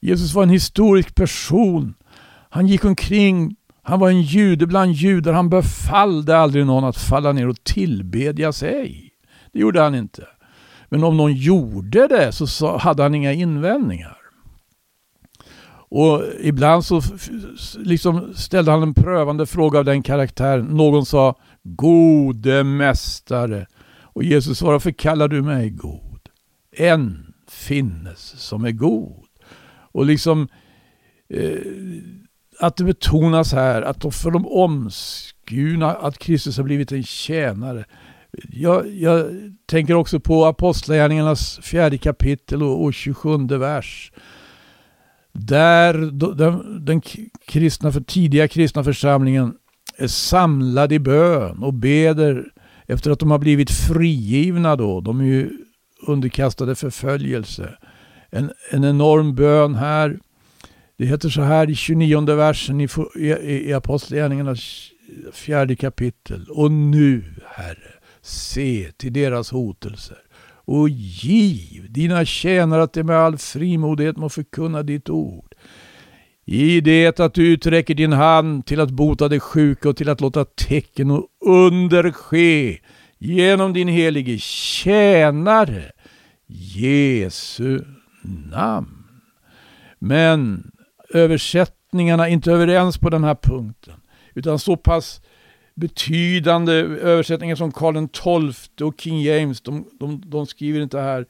Jesus 0.00 0.34
var 0.34 0.42
en 0.42 0.48
historisk 0.48 1.14
person. 1.14 1.94
Han 2.50 2.66
gick 2.66 2.84
omkring, 2.84 3.56
han 3.82 4.00
var 4.00 4.08
en 4.08 4.22
jude 4.22 4.66
bland 4.66 4.92
judar. 4.92 5.32
Han 5.32 5.50
befallde 5.50 6.38
aldrig 6.38 6.66
någon 6.66 6.84
att 6.84 6.96
falla 6.96 7.32
ner 7.32 7.48
och 7.48 7.64
tillbedja 7.64 8.52
sig. 8.52 9.07
Det 9.58 9.62
gjorde 9.62 9.80
han 9.80 9.94
inte. 9.94 10.26
Men 10.88 11.04
om 11.04 11.16
någon 11.16 11.32
gjorde 11.32 12.08
det 12.08 12.32
så 12.32 12.76
hade 12.76 13.02
han 13.02 13.14
inga 13.14 13.32
invändningar. 13.32 14.16
Och 15.70 16.22
ibland 16.40 16.84
så 16.84 17.02
liksom 17.78 18.34
ställde 18.34 18.70
han 18.70 18.82
en 18.82 18.94
prövande 18.94 19.46
fråga 19.46 19.78
av 19.78 19.84
den 19.84 20.02
karaktären. 20.02 20.64
Någon 20.64 21.06
sa 21.06 21.34
Gode 21.62 22.64
mästare. 22.64 23.66
Och 24.02 24.24
Jesus 24.24 24.58
svarade, 24.58 24.74
varför 24.74 24.90
kallar 24.90 25.28
du 25.28 25.42
mig 25.42 25.70
god? 25.70 26.28
En 26.76 27.34
finnes 27.48 28.20
som 28.20 28.64
är 28.64 28.72
god. 28.72 29.26
Och 29.92 30.06
liksom 30.06 30.48
eh, 31.28 31.58
att 32.60 32.76
det 32.76 32.84
betonas 32.84 33.52
här 33.52 33.82
att 33.82 34.14
för 34.14 34.30
de 34.30 34.46
omskurna 34.46 35.94
att 35.94 36.18
Kristus 36.18 36.56
har 36.56 36.64
blivit 36.64 36.92
en 36.92 37.02
tjänare. 37.02 37.84
Jag, 38.48 38.94
jag 38.94 39.26
tänker 39.66 39.94
också 39.94 40.20
på 40.20 40.46
Apostlagärningarnas 40.46 41.58
fjärde 41.62 41.98
kapitel 41.98 42.62
och, 42.62 42.84
och 42.84 42.94
27 42.94 43.46
vers. 43.46 44.12
Där 45.32 45.94
den, 46.34 46.84
den 46.84 47.00
kristna, 47.46 47.92
för 47.92 48.00
tidiga 48.00 48.48
kristna 48.48 48.84
församlingen 48.84 49.54
är 49.96 50.06
samlad 50.06 50.92
i 50.92 50.98
bön 50.98 51.62
och 51.62 51.74
beder 51.74 52.44
efter 52.86 53.10
att 53.10 53.18
de 53.18 53.30
har 53.30 53.38
blivit 53.38 53.70
frigivna 53.70 54.76
då. 54.76 55.00
De 55.00 55.20
är 55.20 55.24
ju 55.24 55.50
underkastade 56.06 56.74
förföljelse. 56.74 57.74
En, 58.30 58.52
en 58.70 58.84
enorm 58.84 59.34
bön 59.34 59.74
här. 59.74 60.18
Det 60.98 61.06
heter 61.06 61.28
så 61.28 61.42
här 61.42 61.70
i 61.70 61.74
29 61.74 62.34
versen 62.34 62.80
i, 62.80 62.88
i, 63.16 63.68
i 63.68 63.72
Apostlagärningarnas 63.72 64.90
fjärde 65.32 65.76
kapitel. 65.76 66.46
Och 66.50 66.72
nu, 66.72 67.24
Herre, 67.46 67.97
se 68.22 68.92
till 68.96 69.12
deras 69.12 69.50
hotelser 69.50 70.18
och 70.68 70.88
giv 70.88 71.92
dina 71.92 72.24
tjänare 72.24 72.82
att 72.82 72.92
de 72.92 73.04
med 73.04 73.16
all 73.16 73.38
frimodighet 73.38 74.16
må 74.16 74.28
förkunna 74.28 74.82
ditt 74.82 75.10
ord. 75.10 75.54
I 76.44 76.80
det 76.80 77.20
att 77.20 77.34
du 77.34 77.52
uträcker 77.52 77.94
din 77.94 78.12
hand 78.12 78.66
till 78.66 78.80
att 78.80 78.90
bota 78.90 79.28
de 79.28 79.40
sjuka 79.40 79.88
och 79.88 79.96
till 79.96 80.08
att 80.08 80.20
låta 80.20 80.44
tecken 80.44 81.10
och 81.10 81.26
under 81.46 82.12
ske 82.12 82.78
genom 83.18 83.72
din 83.72 83.88
helige 83.88 84.38
tjänare 84.38 85.92
Jesu 86.46 87.80
namn. 88.50 89.04
Men 89.98 90.70
översättningarna 91.14 92.28
är 92.28 92.32
inte 92.32 92.52
överens 92.52 92.98
på 92.98 93.10
den 93.10 93.24
här 93.24 93.36
punkten. 93.42 93.94
Utan 94.34 94.58
så 94.58 94.76
pass 94.76 95.20
betydande 95.78 96.72
översättningar 96.72 97.56
som 97.56 97.72
Karl 97.72 98.08
XII 98.52 98.86
och 98.86 99.00
King 99.00 99.22
James, 99.22 99.60
de, 99.60 99.88
de, 100.00 100.22
de 100.26 100.46
skriver 100.46 100.80
inte 100.80 101.00
här 101.00 101.26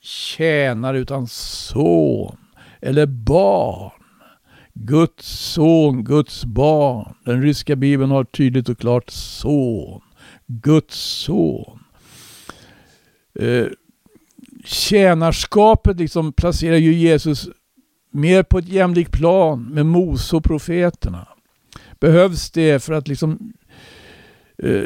tjänare 0.00 0.98
utan 0.98 1.26
son 1.26 2.36
eller 2.80 3.06
barn. 3.06 3.90
Guds 4.74 5.26
son, 5.28 6.04
Guds 6.04 6.44
barn. 6.44 7.14
Den 7.24 7.42
ryska 7.42 7.76
bibeln 7.76 8.10
har 8.10 8.24
tydligt 8.24 8.68
och 8.68 8.78
klart 8.78 9.10
son. 9.10 10.00
Guds 10.46 10.96
son. 10.96 11.78
Eh, 13.38 13.66
tjänarskapet 14.64 15.96
liksom 15.96 16.32
placerar 16.32 16.76
ju 16.76 16.92
Jesus 16.92 17.48
mer 18.10 18.42
på 18.42 18.58
ett 18.58 18.68
jämlikt 18.68 19.12
plan 19.12 19.64
med 19.64 19.86
Mose 19.86 20.36
och 20.36 20.44
profeterna. 20.44 21.28
Behövs 22.02 22.50
det 22.50 22.82
för 22.82 22.92
att 22.92 23.08
liksom 23.08 23.52
eh, 24.58 24.84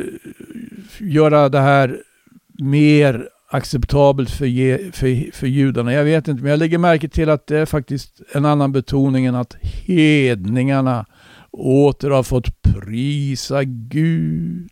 göra 0.99 1.49
det 1.49 1.61
här 1.61 2.02
mer 2.58 3.28
acceptabelt 3.50 4.30
för, 4.30 4.46
ge, 4.46 4.78
för, 4.92 5.32
för 5.32 5.46
judarna. 5.46 5.92
Jag 5.92 6.04
vet 6.04 6.28
inte, 6.28 6.42
men 6.42 6.50
jag 6.50 6.58
lägger 6.58 6.78
märke 6.78 7.08
till 7.08 7.30
att 7.30 7.46
det 7.46 7.58
är 7.58 7.66
faktiskt 7.66 8.20
en 8.32 8.44
annan 8.44 8.73
betoning 8.73 9.26
än 9.26 9.35
att 9.35 9.56
hedningarna 9.62 11.06
åter 11.50 12.11
har 12.11 12.23
fått 12.23 12.62
prisa 12.62 13.64
Gud. 13.64 14.68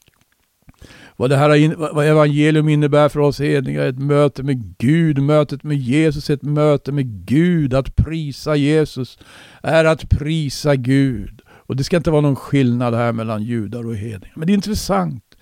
Vad 1.17 1.31
det 1.31 1.37
här 1.37 1.93
vad 1.95 2.07
evangelium 2.07 2.69
innebär 2.69 3.09
för 3.09 3.21
oss 3.21 3.41
hedningar, 3.41 3.83
är 3.83 3.89
ett 3.89 3.99
möte 3.99 4.43
med 4.43 4.79
Gud, 4.79 5.19
mötet 5.19 5.63
med 5.63 5.77
Jesus, 5.77 6.31
ett 6.31 6.43
möte 6.43 6.93
med 6.93 7.27
Gud. 7.27 7.75
Att 7.75 7.97
prisa 7.97 8.57
Jesus 8.57 9.19
är 9.63 9.85
att 9.85 10.09
prisa 10.09 10.77
Gud. 10.77 11.44
Och 11.67 11.77
det 11.77 11.85
ska 11.85 11.97
inte 11.97 12.11
vara 12.11 12.21
någon 12.21 12.37
skillnad 12.37 12.95
här 12.95 13.13
mellan 13.13 13.43
judar 13.43 13.87
och 13.87 13.97
hedningar. 13.97 14.33
Men 14.37 14.47
det 14.47 14.53
är 14.53 14.55
intressant 14.55 15.37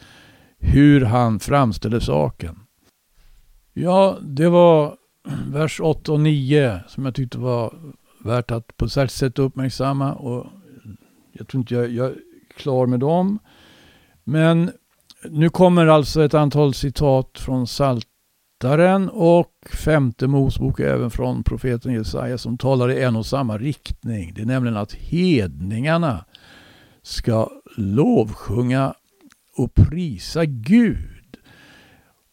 hur 0.59 1.01
han 1.01 1.41
framställer 1.41 2.01
saken. 2.01 2.59
Ja, 3.73 4.19
det 4.23 4.49
var 4.49 4.97
vers 5.47 5.81
8 5.81 6.13
och 6.13 6.21
9 6.21 6.81
som 6.89 7.05
jag 7.05 7.15
tyckte 7.15 7.39
var 7.39 7.75
värt 8.25 8.51
att 8.51 8.77
på 8.77 8.85
ett 8.85 8.93
särskilt 8.93 9.13
sätt 9.13 9.39
uppmärksamma. 9.39 10.15
Och 10.15 10.47
jag 11.33 11.49
tror 11.49 11.61
inte 11.61 11.75
jag, 11.75 11.91
jag 11.91 12.07
är 12.07 12.17
klar 12.57 12.87
med 12.87 13.01
dem. 13.01 13.39
Men 14.25 14.71
nu 15.31 15.49
kommer 15.49 15.87
alltså 15.87 16.25
ett 16.25 16.35
antal 16.35 16.75
citat 16.75 17.39
från 17.39 17.67
Saltaren 18.63 19.09
och 19.09 19.53
femte 19.85 20.27
Mosebok 20.27 20.81
även 20.81 21.11
från 21.11 21.43
profeten 21.43 21.93
Jesaja 21.93 22.39
som 22.39 22.59
talar 22.59 22.91
i 22.91 23.03
en 23.03 23.17
och 23.17 23.27
samma 23.27 23.59
riktning. 23.59 24.33
Det 24.35 24.43
är 24.43 24.47
nämligen 24.47 24.77
att 24.77 24.93
hedningarna 24.93 26.25
ska 27.03 27.49
lovsjunga 27.77 28.95
och 29.57 29.75
prisa 29.75 30.45
Gud. 30.45 31.37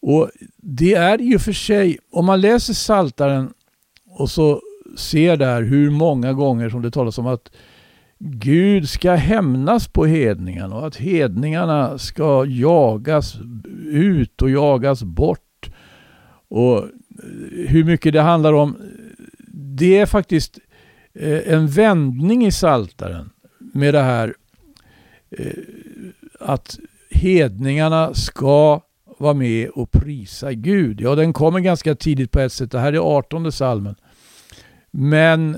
Och 0.02 0.30
det 0.56 0.94
är 0.94 1.20
i 1.20 1.36
och 1.36 1.40
för 1.40 1.52
sig, 1.52 1.98
om 2.12 2.26
man 2.26 2.40
läser 2.40 2.74
Saltaren 2.74 3.52
och 4.06 4.30
så 4.30 4.60
ser 4.96 5.36
där 5.36 5.62
hur 5.62 5.90
många 5.90 6.32
gånger 6.32 6.70
som 6.70 6.82
det 6.82 6.90
talas 6.90 7.18
om 7.18 7.26
att 7.26 7.50
Gud 8.18 8.88
ska 8.88 9.14
hämnas 9.14 9.88
på 9.88 10.06
hedningarna 10.06 10.76
och 10.76 10.86
att 10.86 10.96
hedningarna 10.96 11.98
ska 11.98 12.44
jagas 12.46 13.34
ut 13.84 14.42
och 14.42 14.50
jagas 14.50 15.02
bort. 15.02 15.49
Och 16.50 16.78
eh, 16.78 16.88
hur 17.68 17.84
mycket 17.84 18.12
det 18.12 18.20
handlar 18.20 18.52
om, 18.52 18.76
det 19.52 19.98
är 19.98 20.06
faktiskt 20.06 20.58
eh, 21.14 21.52
en 21.54 21.68
vändning 21.68 22.46
i 22.46 22.52
saltaren 22.52 23.30
med 23.58 23.94
det 23.94 24.02
här 24.02 24.34
eh, 25.30 25.52
att 26.40 26.78
hedningarna 27.10 28.14
ska 28.14 28.80
vara 29.18 29.34
med 29.34 29.68
och 29.68 29.90
prisa 29.90 30.52
Gud. 30.52 31.00
Ja, 31.00 31.14
den 31.14 31.32
kommer 31.32 31.60
ganska 31.60 31.94
tidigt 31.94 32.30
på 32.30 32.40
ett 32.40 32.52
sätt. 32.52 32.70
Det 32.70 32.78
här 32.78 32.92
är 32.92 32.98
18 32.98 33.52
salmen. 33.52 33.94
Men 34.92 35.52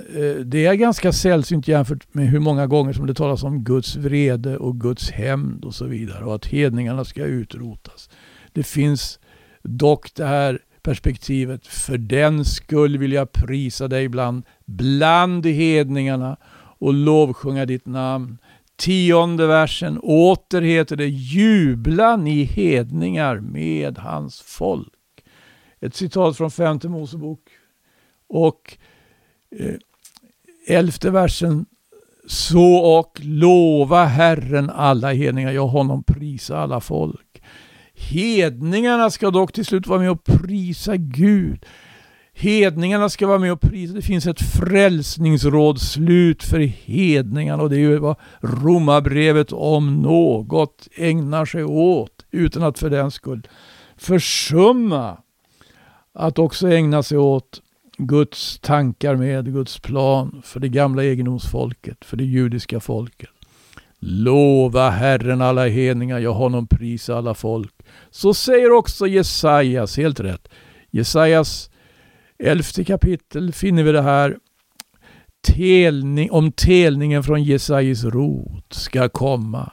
det 0.45 0.67
är 0.67 0.75
ganska 0.75 1.13
sällsynt 1.13 1.69
jämfört 1.69 2.15
med 2.15 2.29
hur 2.29 2.41
många 2.41 2.67
gånger 2.67 2.93
som 2.93 3.07
det 3.07 3.15
talas 3.15 3.43
om 3.43 3.65
Guds 3.65 3.97
vrede 3.97 4.57
och 4.57 4.81
Guds 4.81 5.11
hämnd 5.11 5.65
och 5.65 5.75
så 5.75 5.85
vidare 5.85 6.25
och 6.25 6.35
att 6.35 6.47
hedningarna 6.47 7.05
ska 7.05 7.25
utrotas. 7.25 8.11
Det 8.53 8.63
finns 8.63 9.19
dock 9.63 10.15
det 10.15 10.27
här 10.27 10.59
perspektivet, 10.83 11.67
för 11.67 11.99
den 11.99 12.45
skull 12.45 12.99
vill 12.99 13.13
jag 13.13 13.33
prisa 13.33 13.89
dig 13.89 14.09
bland, 14.09 14.43
bland 14.65 15.47
hedningarna 15.47 16.37
och 16.79 16.95
lovsjunga 16.95 17.67
ditt 17.67 17.87
namn. 17.87 18.39
Tionde 18.77 19.47
versen, 19.47 19.99
åter 19.99 20.63
heter 20.63 20.97
det 20.97 21.09
jubla 21.09 22.17
ni 22.17 22.43
hedningar 22.43 23.41
med 23.41 23.99
hans 23.99 24.41
folk. 24.41 24.93
Ett 25.81 25.95
citat 25.95 26.37
från 26.37 26.51
femte 26.51 26.89
Mosebok. 26.89 27.41
Och 28.29 28.79
eh, 29.59 29.75
elfte 30.77 31.11
versen. 31.11 31.67
Så 32.27 32.77
och 32.77 33.21
lova 33.23 34.05
Herren 34.05 34.71
alla 34.71 35.13
hedningar, 35.13 35.53
jag 35.53 35.67
honom 35.67 36.03
prisa 36.03 36.59
alla 36.59 36.81
folk. 36.81 37.32
Hedningarna 38.11 39.11
ska 39.11 39.31
dock 39.31 39.53
till 39.53 39.65
slut 39.65 39.87
vara 39.87 39.99
med 39.99 40.11
och 40.11 40.25
prisa 40.25 40.97
Gud. 40.97 41.65
Hedningarna 42.35 43.09
ska 43.09 43.27
vara 43.27 43.39
med 43.39 43.53
och 43.53 43.61
prisa. 43.61 43.95
Det 43.95 44.03
finns 44.03 44.27
ett 44.27 44.41
frälsningsrådslut 44.41 46.43
för 46.43 46.59
hedningarna 46.59 47.63
och 47.63 47.71
det 47.71 47.77
är 47.77 47.81
ju 47.81 47.99
vad 47.99 48.17
romabrevet 48.41 49.53
om 49.53 50.03
något 50.03 50.89
ägnar 50.97 51.45
sig 51.45 51.65
åt 51.65 52.25
utan 52.31 52.63
att 52.63 52.79
för 52.79 52.91
den 52.91 53.11
skull 53.11 53.49
försumma 53.97 55.19
att 56.15 56.39
också 56.39 56.69
ägna 56.69 57.03
sig 57.03 57.19
åt 57.19 57.63
Guds 57.97 58.59
tankar 58.59 59.17
med, 59.17 59.53
Guds 59.53 59.79
plan 59.79 60.43
för 60.45 60.61
det 60.61 60.69
gamla 60.69 61.05
egendomsfolket, 61.05 62.05
för 62.05 62.17
det 62.17 62.25
judiska 62.25 62.81
folket. 62.81 63.31
Lova 64.05 64.91
Herren 64.91 65.41
alla 65.41 65.67
hedningar, 65.67 66.19
jag 66.19 66.33
honom 66.33 66.67
prisa 66.67 67.17
alla 67.17 67.35
folk. 67.35 67.75
Så 68.11 68.35
säger 68.35 68.73
också 68.73 69.07
Jesajas, 69.07 69.97
helt 69.97 70.21
rätt. 70.21 70.49
Jesajas 70.91 71.71
elfte 72.39 72.85
kapitel 72.85 73.53
finner 73.53 73.83
vi 73.83 73.93
det 73.93 74.03
här. 74.03 74.37
Telning, 75.47 76.31
om 76.31 76.53
telningen 76.53 77.23
från 77.23 77.43
Jesajas 77.43 78.05
rot 78.05 78.73
ska 78.73 79.09
komma. 79.09 79.73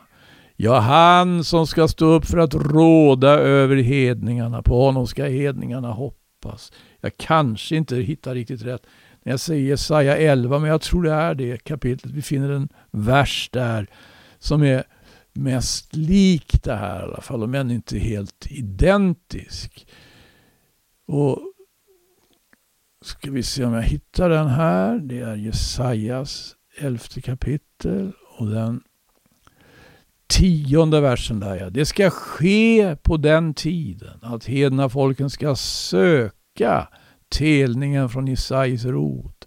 Ja, 0.55 0.79
han 0.79 1.43
som 1.43 1.67
ska 1.67 1.87
stå 1.87 2.05
upp 2.05 2.25
för 2.25 2.37
att 2.37 2.53
råda 2.53 3.29
över 3.29 3.75
hedningarna, 3.75 4.61
på 4.61 4.85
honom 4.85 5.07
ska 5.07 5.25
hedningarna 5.25 5.91
hoppas 5.91 6.71
jag 7.01 7.17
kanske 7.17 7.75
inte 7.75 7.95
hittar 7.95 8.33
riktigt 8.35 8.61
rätt 8.61 8.81
när 9.23 9.33
jag 9.33 9.39
säger 9.39 9.69
Jesaja 9.69 10.17
11, 10.17 10.59
men 10.59 10.69
jag 10.69 10.81
tror 10.81 11.03
det 11.03 11.11
är 11.11 11.35
det 11.35 11.63
kapitlet. 11.63 12.13
Vi 12.13 12.21
finner 12.21 12.49
en 12.49 12.69
vers 12.91 13.49
där 13.53 13.87
som 14.39 14.63
är 14.63 14.83
mest 15.33 15.95
lik 15.95 16.63
det 16.63 16.75
här 16.75 16.99
i 16.99 17.03
alla 17.03 17.21
fall, 17.21 17.43
om 17.43 17.55
än 17.55 17.71
inte 17.71 17.99
helt 17.99 18.47
identisk. 18.49 19.87
Och 21.07 21.39
ska 23.01 23.31
vi 23.31 23.43
se 23.43 23.65
om 23.65 23.73
jag 23.73 23.83
hittar 23.83 24.29
den 24.29 24.47
här. 24.47 24.99
Det 24.99 25.19
är 25.19 25.35
Jesajas 25.35 26.55
elfte 26.77 27.21
kapitel 27.21 28.11
och 28.37 28.47
den 28.47 28.83
tionde 30.27 31.01
versen 31.01 31.39
där 31.39 31.55
ja. 31.55 31.69
Det 31.69 31.85
ska 31.85 32.09
ske 32.09 32.95
på 32.95 33.17
den 33.17 33.53
tiden 33.53 34.19
att 34.21 34.45
hedna 34.45 34.89
folken 34.89 35.29
ska 35.29 35.55
söka 35.55 36.87
telningen 37.29 38.09
från 38.09 38.27
Isais 38.27 38.85
rot. 38.85 39.38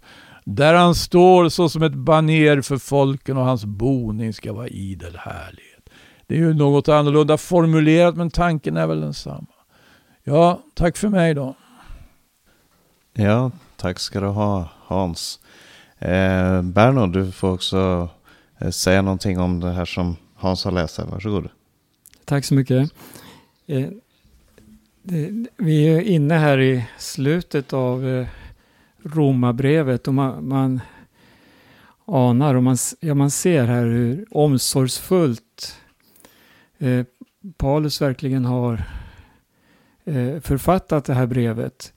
Där 0.43 0.73
han 0.73 0.95
står 0.95 1.49
så 1.49 1.69
som 1.69 1.83
ett 1.83 1.93
baner 1.93 2.61
för 2.61 2.77
folken 2.77 3.37
och 3.37 3.45
hans 3.45 3.65
boning 3.65 4.33
ska 4.33 4.53
vara 4.53 4.67
idel 4.67 5.17
härlighet. 5.17 5.89
Det 6.27 6.35
är 6.35 6.39
ju 6.39 6.53
något 6.53 6.89
annorlunda 6.89 7.37
formulerat 7.37 8.15
men 8.15 8.29
tanken 8.29 8.77
är 8.77 8.87
väl 8.87 9.01
densamma. 9.01 9.47
Ja, 10.23 10.61
tack 10.73 10.97
för 10.97 11.09
mig 11.09 11.33
då. 11.33 11.55
Ja, 13.13 13.51
tack 13.75 13.99
ska 13.99 14.19
du 14.19 14.27
ha 14.27 14.69
Hans. 14.85 15.39
Eh, 15.99 16.61
Berno, 16.61 17.07
du 17.07 17.31
får 17.31 17.51
också 17.51 18.09
eh, 18.57 18.69
säga 18.69 19.01
någonting 19.01 19.39
om 19.39 19.59
det 19.59 19.71
här 19.71 19.85
som 19.85 20.15
Hans 20.35 20.65
har 20.65 20.71
läst 20.71 20.97
här. 20.97 21.05
Varsågod. 21.05 21.49
Tack 22.25 22.45
så 22.45 22.53
mycket. 22.53 22.91
Eh, 23.67 23.89
vi 25.57 25.87
är 25.87 26.01
inne 26.01 26.33
här 26.33 26.59
i 26.59 26.85
slutet 26.97 27.73
av 27.73 28.07
eh, 28.07 28.27
Romarbrevet 29.03 30.07
och 30.07 30.13
man, 30.13 30.47
man 30.47 30.81
anar 32.05 32.55
och 32.55 32.63
man, 32.63 32.77
ja, 32.99 33.13
man 33.13 33.31
ser 33.31 33.65
här 33.65 33.85
hur 33.85 34.25
omsorgsfullt 34.31 35.77
eh, 36.77 37.05
Paulus 37.57 38.01
verkligen 38.01 38.45
har 38.45 38.83
eh, 40.05 40.39
författat 40.39 41.05
det 41.05 41.13
här 41.13 41.27
brevet. 41.27 41.93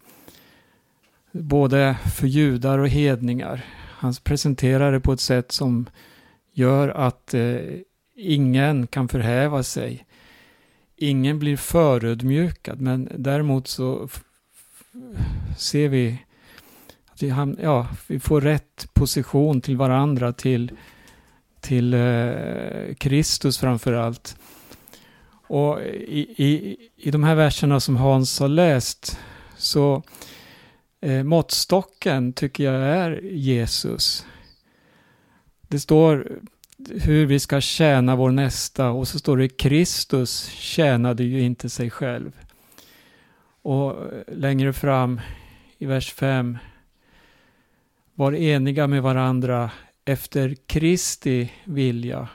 Både 1.32 1.96
för 2.16 2.26
judar 2.26 2.78
och 2.78 2.88
hedningar. 2.88 3.64
Han 3.90 4.14
presenterar 4.24 4.92
det 4.92 5.00
på 5.00 5.12
ett 5.12 5.20
sätt 5.20 5.52
som 5.52 5.86
gör 6.52 6.88
att 6.88 7.34
eh, 7.34 7.60
ingen 8.14 8.86
kan 8.86 9.08
förhäva 9.08 9.62
sig 9.62 10.06
ingen 10.96 11.38
blir 11.38 11.56
förödmjukad, 11.56 12.80
men 12.80 13.08
däremot 13.16 13.68
så 13.68 14.08
ser 15.56 15.88
vi 15.88 16.18
att 17.16 17.22
vi, 17.22 17.28
hamn, 17.28 17.58
ja, 17.62 17.86
vi 18.06 18.20
får 18.20 18.40
rätt 18.40 18.88
position 18.94 19.60
till 19.60 19.76
varandra, 19.76 20.32
till, 20.32 20.72
till 21.60 21.94
eh, 21.94 22.94
Kristus 22.98 23.58
framför 23.58 23.92
allt. 23.92 24.36
Och 25.48 25.80
i, 25.82 26.20
i, 26.36 26.76
i 26.96 27.10
de 27.10 27.24
här 27.24 27.34
verserna 27.34 27.80
som 27.80 27.96
Hans 27.96 28.40
har 28.40 28.48
läst 28.48 29.18
så 29.56 30.02
eh, 31.00 31.22
måttstocken 31.22 32.32
tycker 32.32 32.64
jag 32.64 32.82
är 32.82 33.20
Jesus. 33.22 34.26
Det 35.68 35.80
står 35.80 36.38
hur 36.90 37.26
vi 37.26 37.38
ska 37.38 37.60
tjäna 37.60 38.16
vår 38.16 38.30
nästa 38.30 38.90
och 38.90 39.08
så 39.08 39.18
står 39.18 39.36
det 39.36 39.48
Kristus 39.48 40.46
tjänade 40.48 41.24
ju 41.24 41.40
inte 41.40 41.68
sig 41.68 41.90
själv. 41.90 42.32
Och 43.62 43.90
eh, 43.90 44.36
längre 44.36 44.72
fram 44.72 45.20
i 45.78 45.86
vers 45.86 46.12
5 46.12 46.58
var 48.16 48.32
eniga 48.32 48.86
med 48.86 49.02
varandra 49.02 49.70
efter 50.04 50.56
Kristi 50.66 51.52
vilja. 51.64 52.28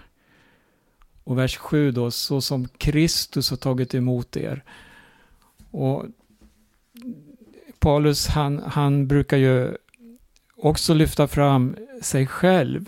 Och 1.24 1.38
vers 1.38 1.58
7 1.58 1.92
då, 1.92 2.12
så 2.12 2.42
som 2.42 2.68
Kristus 2.68 3.50
har 3.50 3.58
tagit 3.58 3.96
emot 3.96 4.38
er. 4.38 4.64
Och 5.72 6.06
Paulus 7.80 8.28
han, 8.28 8.60
han 8.66 9.08
brukar 9.08 9.38
ju 9.38 9.78
också 10.58 10.94
lyfta 10.94 11.28
fram 11.28 11.76
sig 12.02 12.28
själv. 12.28 12.86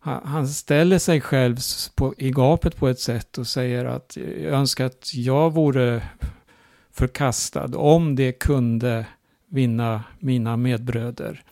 Han 0.00 0.48
ställer 0.48 0.98
sig 0.98 1.20
själv 1.20 1.56
på, 1.94 2.14
i 2.18 2.30
gapet 2.30 2.76
på 2.76 2.88
ett 2.88 3.00
sätt 3.00 3.38
och 3.38 3.46
säger 3.46 3.84
att 3.84 4.16
jag 4.16 4.52
önskar 4.52 4.86
att 4.86 5.14
jag 5.14 5.54
vore 5.54 6.02
förkastad 6.92 7.78
om 7.78 8.16
det 8.16 8.32
kunde 8.32 9.06
vinna 9.48 10.04
mina 10.18 10.56
medbröder. 10.56 11.44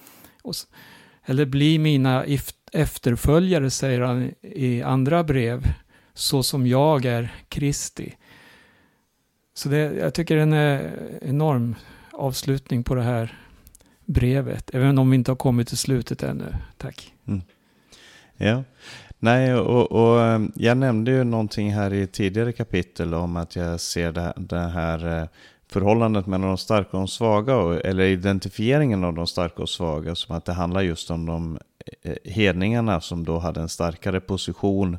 Eller 1.24 1.44
bli 1.44 1.78
mina 1.78 2.24
efterföljare, 2.72 3.70
säger 3.70 4.00
han 4.00 4.34
i 4.42 4.82
andra 4.82 5.24
brev, 5.24 5.66
så 6.14 6.42
som 6.42 6.66
jag 6.66 7.04
är 7.04 7.34
Kristi. 7.48 8.16
Så 9.54 9.68
det, 9.68 9.76
jag 9.76 10.14
tycker 10.14 10.36
det 10.36 10.42
är 10.42 10.46
en 10.46 11.28
enorm 11.28 11.74
avslutning 12.12 12.84
på 12.84 12.94
det 12.94 13.02
här 13.02 13.38
brevet, 14.04 14.70
även 14.74 14.98
om 14.98 15.10
vi 15.10 15.16
inte 15.16 15.30
har 15.30 15.36
kommit 15.36 15.68
till 15.68 15.78
slutet 15.78 16.22
ännu. 16.22 16.54
Tack. 16.76 17.12
Mm. 17.26 17.42
Ja, 18.36 18.64
nej, 19.18 19.54
och, 19.54 19.92
och, 19.92 20.20
eh, 20.20 20.40
jag 20.54 20.76
nämnde 20.76 21.10
ju 21.10 21.24
någonting 21.24 21.72
här 21.72 21.92
i 21.92 22.06
tidigare 22.06 22.52
kapitel 22.52 23.14
om 23.14 23.36
att 23.36 23.56
jag 23.56 23.80
ser 23.80 24.12
det, 24.12 24.32
det 24.36 24.58
här 24.58 25.20
eh, 25.20 25.28
förhållandet 25.74 26.26
mellan 26.26 26.48
de 26.48 26.58
starka 26.58 26.90
och 26.90 26.98
de 26.98 27.08
svaga, 27.08 27.80
eller 27.84 28.04
identifieringen 28.04 29.04
av 29.04 29.14
de 29.14 29.26
starka 29.26 29.62
och 29.62 29.68
svaga, 29.68 30.14
som 30.14 30.36
att 30.36 30.44
det 30.44 30.52
handlar 30.52 30.80
just 30.80 31.10
om 31.10 31.26
de 31.26 31.58
eh, 32.02 32.32
hedningarna 32.32 33.00
som 33.00 33.24
då 33.24 33.38
hade 33.38 33.60
en 33.60 33.68
starkare 33.68 34.20
position 34.20 34.98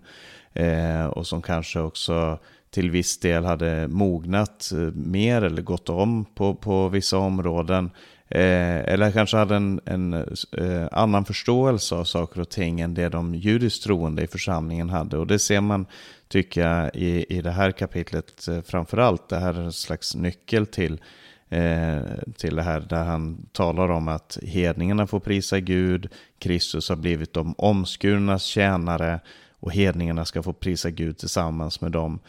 eh, 0.54 1.06
och 1.06 1.28
som 1.28 1.42
kanske 1.42 1.80
också 1.80 2.40
till 2.70 2.92
viss 2.92 3.20
del 3.20 3.46
hade 3.46 3.88
mognat 3.88 4.72
eh, 4.72 4.80
mer 4.94 5.42
eller 5.42 5.62
gått 5.62 5.90
om 5.90 6.26
på, 6.26 6.56
på 6.56 6.90
vissa 6.90 7.18
områden. 7.18 7.90
Eh, 8.30 8.94
eller 8.94 9.12
kanske 9.12 9.38
hade 9.38 9.56
en, 9.56 9.80
en 9.86 10.14
eh, 10.58 10.88
annan 10.92 11.26
förståelse 11.26 11.96
av 11.96 12.04
saker 12.04 12.42
och 12.42 12.50
ting 12.50 12.82
än 12.82 12.94
det 12.94 13.10
de 13.10 13.36
judiskt 13.36 13.84
troende 13.84 14.24
i 14.24 14.28
församlingen 14.28 14.90
hade. 14.90 15.18
Och 15.18 15.28
det 15.28 15.40
ser 15.40 15.62
man, 15.62 15.86
tycker 16.28 16.68
jag, 16.68 16.96
i, 16.96 17.26
i 17.38 17.42
det 17.42 17.52
här 17.52 17.72
kapitlet 17.72 18.48
eh, 18.48 18.62
framförallt. 18.62 19.30
Det 19.30 19.40
här 19.40 19.54
är 19.54 19.62
en 19.62 19.74
slags 19.74 20.16
nyckel 20.16 20.66
till, 20.66 21.02
eh, 21.50 22.00
till 22.38 22.56
det 22.56 22.64
här 22.64 22.80
där 22.80 23.04
han 23.04 23.46
talar 23.52 23.92
om 23.92 24.08
att 24.08 24.38
hedningarna 24.44 25.08
får 25.08 25.20
prisa 25.20 25.60
Gud, 25.60 26.10
Kristus 26.40 26.90
har 26.90 26.96
blivit 26.96 27.34
de 27.34 27.56
omskurnas 27.58 28.44
tjänare 28.44 29.20
och 29.60 29.72
hedningarna 29.72 30.26
ska 30.26 30.44
få 30.44 30.54
prisa 30.54 30.90
Gud 30.90 31.18
tillsammans 31.18 31.82
med 31.82 31.92
dem. 31.92 32.20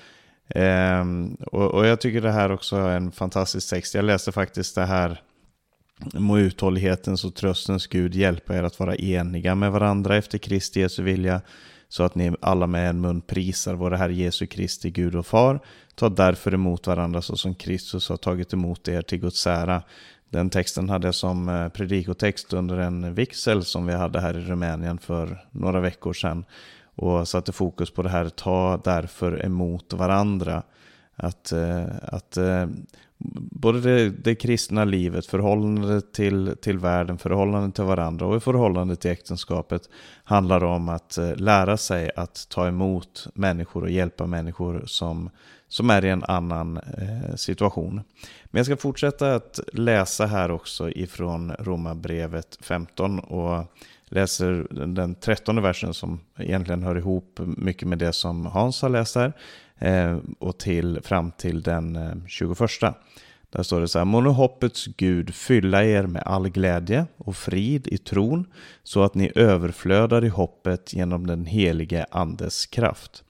Eh, 0.48 1.04
och, 1.46 1.74
och, 1.74 1.86
jag 1.86 2.00
tycker 2.00 2.20
det 2.20 2.32
här 2.32 2.52
också 2.52 2.76
är 2.76 2.96
en 2.96 3.12
fantastisk 3.12 3.70
text. 3.70 3.94
Jag 3.94 4.04
läste 4.04 4.32
faktiskt 4.32 4.74
det 4.74 4.84
här 4.84 5.20
Må 6.14 6.38
uthållighetens 6.38 7.24
och 7.24 7.34
tröstens 7.34 7.86
Gud 7.86 8.14
hjälpa 8.14 8.56
er 8.56 8.62
att 8.62 8.78
vara 8.78 8.96
eniga 8.96 9.54
med 9.54 9.72
varandra 9.72 10.16
efter 10.16 10.38
Kristi 10.38 10.80
Jesu 10.80 11.02
vilja, 11.02 11.40
så 11.88 12.02
att 12.02 12.14
ni 12.14 12.32
alla 12.40 12.66
med 12.66 12.90
en 12.90 13.00
mun 13.00 13.20
prisar 13.20 13.74
vår 13.74 13.90
Herre 13.90 14.14
Jesu 14.14 14.46
Kristi 14.46 14.90
Gud 14.90 15.14
och 15.14 15.26
Far. 15.26 15.60
Ta 15.94 16.08
därför 16.08 16.54
emot 16.54 16.86
varandra 16.86 17.22
så 17.22 17.36
som 17.36 17.54
Kristus 17.54 18.08
har 18.08 18.16
tagit 18.16 18.52
emot 18.52 18.88
er 18.88 19.02
till 19.02 19.18
Guds 19.18 19.46
ära. 19.46 19.82
Den 20.30 20.50
texten 20.50 20.88
hade 20.88 21.06
jag 21.06 21.14
som 21.14 21.48
eh, 21.48 21.68
predikotext 21.68 22.52
under 22.52 22.76
en 22.76 23.14
vigsel 23.14 23.64
som 23.64 23.86
vi 23.86 23.94
hade 23.94 24.20
här 24.20 24.38
i 24.38 24.44
Rumänien 24.44 24.98
för 24.98 25.44
några 25.50 25.80
veckor 25.80 26.12
sedan 26.12 26.44
och 26.94 27.28
satte 27.28 27.52
fokus 27.52 27.90
på 27.90 28.02
det 28.02 28.08
här, 28.08 28.28
ta 28.28 28.80
därför 28.84 29.44
emot 29.44 29.92
varandra. 29.92 30.62
Att, 31.16 31.52
eh, 31.52 31.84
att 32.02 32.36
eh, 32.36 32.66
både 33.50 33.80
det, 33.80 34.10
det 34.10 34.34
kristna 34.34 34.84
livet, 34.84 35.26
förhållandet 35.26 36.12
till, 36.12 36.56
till 36.62 36.78
världen, 36.78 37.18
förhållandet 37.18 37.74
till 37.74 37.84
varandra 37.84 38.26
och 38.26 38.42
förhållandet 38.42 39.00
till 39.00 39.10
äktenskapet 39.10 39.88
handlar 40.24 40.64
om 40.64 40.88
att 40.88 41.18
eh, 41.18 41.36
lära 41.36 41.76
sig 41.76 42.10
att 42.16 42.48
ta 42.48 42.68
emot 42.68 43.26
människor 43.34 43.82
och 43.82 43.90
hjälpa 43.90 44.26
människor 44.26 44.82
som, 44.86 45.30
som 45.68 45.90
är 45.90 46.04
i 46.04 46.08
en 46.08 46.24
annan 46.24 46.80
situation. 47.36 48.00
Men 48.44 48.58
jag 48.58 48.66
ska 48.66 48.76
fortsätta 48.76 49.34
att 49.34 49.60
läsa 49.72 50.26
här 50.26 50.50
också 50.50 50.90
ifrån 50.90 51.52
Romarbrevet 51.58 52.58
15 52.60 53.18
och 53.18 53.64
läser 54.10 54.66
den 54.94 55.14
trettonde 55.14 55.62
versen 55.62 55.94
som 55.94 56.20
egentligen 56.38 56.82
hör 56.82 56.98
ihop 56.98 57.40
mycket 57.56 57.88
med 57.88 57.98
det 57.98 58.12
som 58.12 58.46
Hans 58.46 58.82
har 58.82 58.88
läst 58.88 59.14
här 59.14 59.32
eh, 59.78 60.18
och 60.38 60.58
till, 60.58 61.00
fram 61.02 61.30
till 61.30 61.62
den 61.62 61.96
eh, 61.96 62.12
21. 62.26 62.58
Där 63.50 63.62
står 63.62 63.80
det 63.80 63.88
så 63.88 63.98
här, 63.98 64.04
må 64.04 64.20
nu 64.20 64.28
hoppets 64.28 64.86
Gud 64.86 65.34
fylla 65.34 65.84
er 65.84 66.02
med 66.02 66.22
all 66.22 66.48
glädje 66.48 67.06
och 67.16 67.36
frid 67.36 67.86
i 67.86 67.98
tron 67.98 68.46
så 68.82 69.02
att 69.02 69.14
ni 69.14 69.32
överflödar 69.34 70.24
i 70.24 70.28
hoppet 70.28 70.92
genom 70.92 71.26
den 71.26 71.46
helige 71.46 72.06
Andes 72.10 72.66
kraft. 72.66 73.24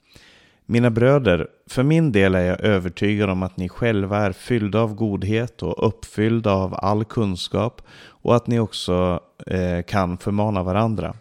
Mina 0.69 0.89
bröder, 0.89 1.47
för 1.69 1.83
min 1.83 2.11
del 2.11 2.35
är 2.35 2.41
jag 2.41 2.61
övertygad 2.61 3.29
om 3.29 3.43
att 3.43 3.57
ni 3.57 3.69
själva 3.69 4.17
är 4.17 4.31
fyllda 4.31 4.79
av 4.79 4.95
godhet 4.95 5.63
och 5.63 5.87
uppfyllda 5.87 6.51
av 6.51 6.75
all 6.77 7.05
kunskap 7.05 7.81
och 8.07 8.35
att 8.35 8.47
ni 8.47 8.59
också 8.59 9.19
eh, 9.47 9.81
kan 9.81 10.17
förmana 10.17 10.63
varandra. 10.63 11.15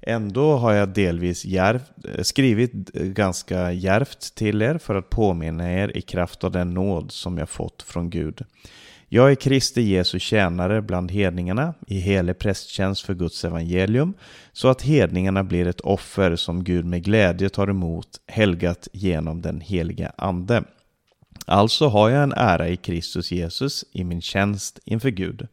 Ändå 0.00 0.56
har 0.56 0.72
jag 0.72 0.88
delvis 0.88 1.44
järv, 1.44 1.80
eh, 2.14 2.22
skrivit 2.22 2.72
ganska 2.92 3.72
järvt 3.72 4.34
till 4.34 4.62
er 4.62 4.78
för 4.78 4.94
att 4.94 5.10
påminna 5.10 5.72
er 5.72 5.96
i 5.96 6.00
kraft 6.00 6.44
av 6.44 6.50
den 6.50 6.74
nåd 6.74 7.12
som 7.12 7.38
jag 7.38 7.48
fått 7.48 7.82
från 7.82 8.10
Gud. 8.10 8.44
Jag 9.14 9.30
är 9.30 9.34
Kristi 9.34 9.82
Jesu 9.82 10.18
tjänare 10.18 10.82
bland 10.82 11.10
hedningarna 11.10 11.74
i 11.86 11.98
helig 11.98 12.38
prästtjänst 12.38 13.02
för 13.02 13.14
Guds 13.14 13.44
evangelium, 13.44 14.14
så 14.52 14.68
att 14.68 14.82
hedningarna 14.82 15.44
blir 15.44 15.66
ett 15.66 15.80
offer 15.80 16.36
som 16.36 16.64
Gud 16.64 16.84
med 16.84 17.04
glädje 17.04 17.48
tar 17.48 17.68
emot, 17.68 18.08
helgat 18.26 18.88
genom 18.92 19.42
den 19.42 19.60
heliga 19.60 20.12
Ande. 20.16 20.64
Alltså 21.46 21.86
har 21.86 22.10
jag 22.10 22.22
en 22.22 22.32
ära 22.32 22.68
i 22.68 22.76
Kristus 22.76 23.32
Jesus 23.32 23.84
i 23.92 24.04
min 24.04 24.20
tjänst 24.20 24.78
inför 24.84 25.10
Gud. 25.10 25.48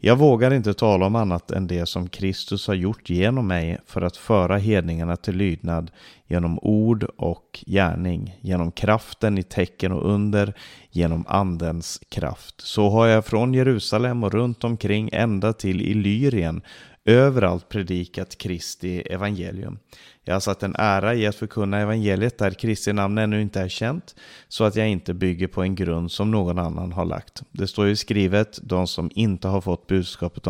Jag 0.00 0.16
vågar 0.16 0.52
inte 0.52 0.74
tala 0.74 1.06
om 1.06 1.16
annat 1.16 1.50
än 1.50 1.66
det 1.66 1.86
som 1.86 2.08
Kristus 2.08 2.66
har 2.66 2.74
gjort 2.74 3.10
genom 3.10 3.46
mig 3.46 3.78
för 3.86 4.02
att 4.02 4.16
föra 4.16 4.56
hedningarna 4.56 5.16
till 5.16 5.36
lydnad 5.36 5.90
genom 6.26 6.58
ord 6.58 7.04
och 7.04 7.64
gärning, 7.66 8.38
genom 8.40 8.72
kraften 8.72 9.38
i 9.38 9.42
tecken 9.42 9.92
och 9.92 10.12
under, 10.12 10.54
genom 10.90 11.24
andens 11.28 12.00
kraft. 12.08 12.60
Så 12.60 12.90
har 12.90 13.06
jag 13.06 13.24
från 13.24 13.54
Jerusalem 13.54 14.24
och 14.24 14.32
runt 14.32 14.64
omkring 14.64 15.10
ända 15.12 15.52
till 15.52 15.80
Illyrien 15.80 16.62
överallt 17.08 17.68
predikat 17.68 18.38
Kristi 18.38 19.00
evangelium. 19.00 19.78
Jag 20.24 20.34
har 20.34 20.40
satt 20.40 20.62
en 20.62 20.76
ära 20.78 21.14
i 21.14 21.26
att 21.26 21.36
förkunna 21.36 21.78
evangeliet 21.78 22.38
där 22.38 22.50
Kristi 22.50 22.92
namn 22.92 23.18
ännu 23.18 23.42
inte 23.42 23.60
är 23.60 23.68
känt, 23.68 24.14
så 24.48 24.64
att 24.64 24.76
jag 24.76 24.88
inte 24.88 25.14
bygger 25.14 25.46
på 25.46 25.62
en 25.62 25.74
grund 25.74 26.12
som 26.12 26.30
någon 26.30 26.58
annan 26.58 26.92
har 26.92 27.04
lagt. 27.04 27.42
Det 27.50 27.66
står 27.66 27.86
ju 27.86 27.96
skrivet, 27.96 28.58
de 28.62 28.86
som 28.86 29.10
inte 29.14 29.48
har 29.48 29.60
fått 29.60 29.86
budskapet 29.86 30.46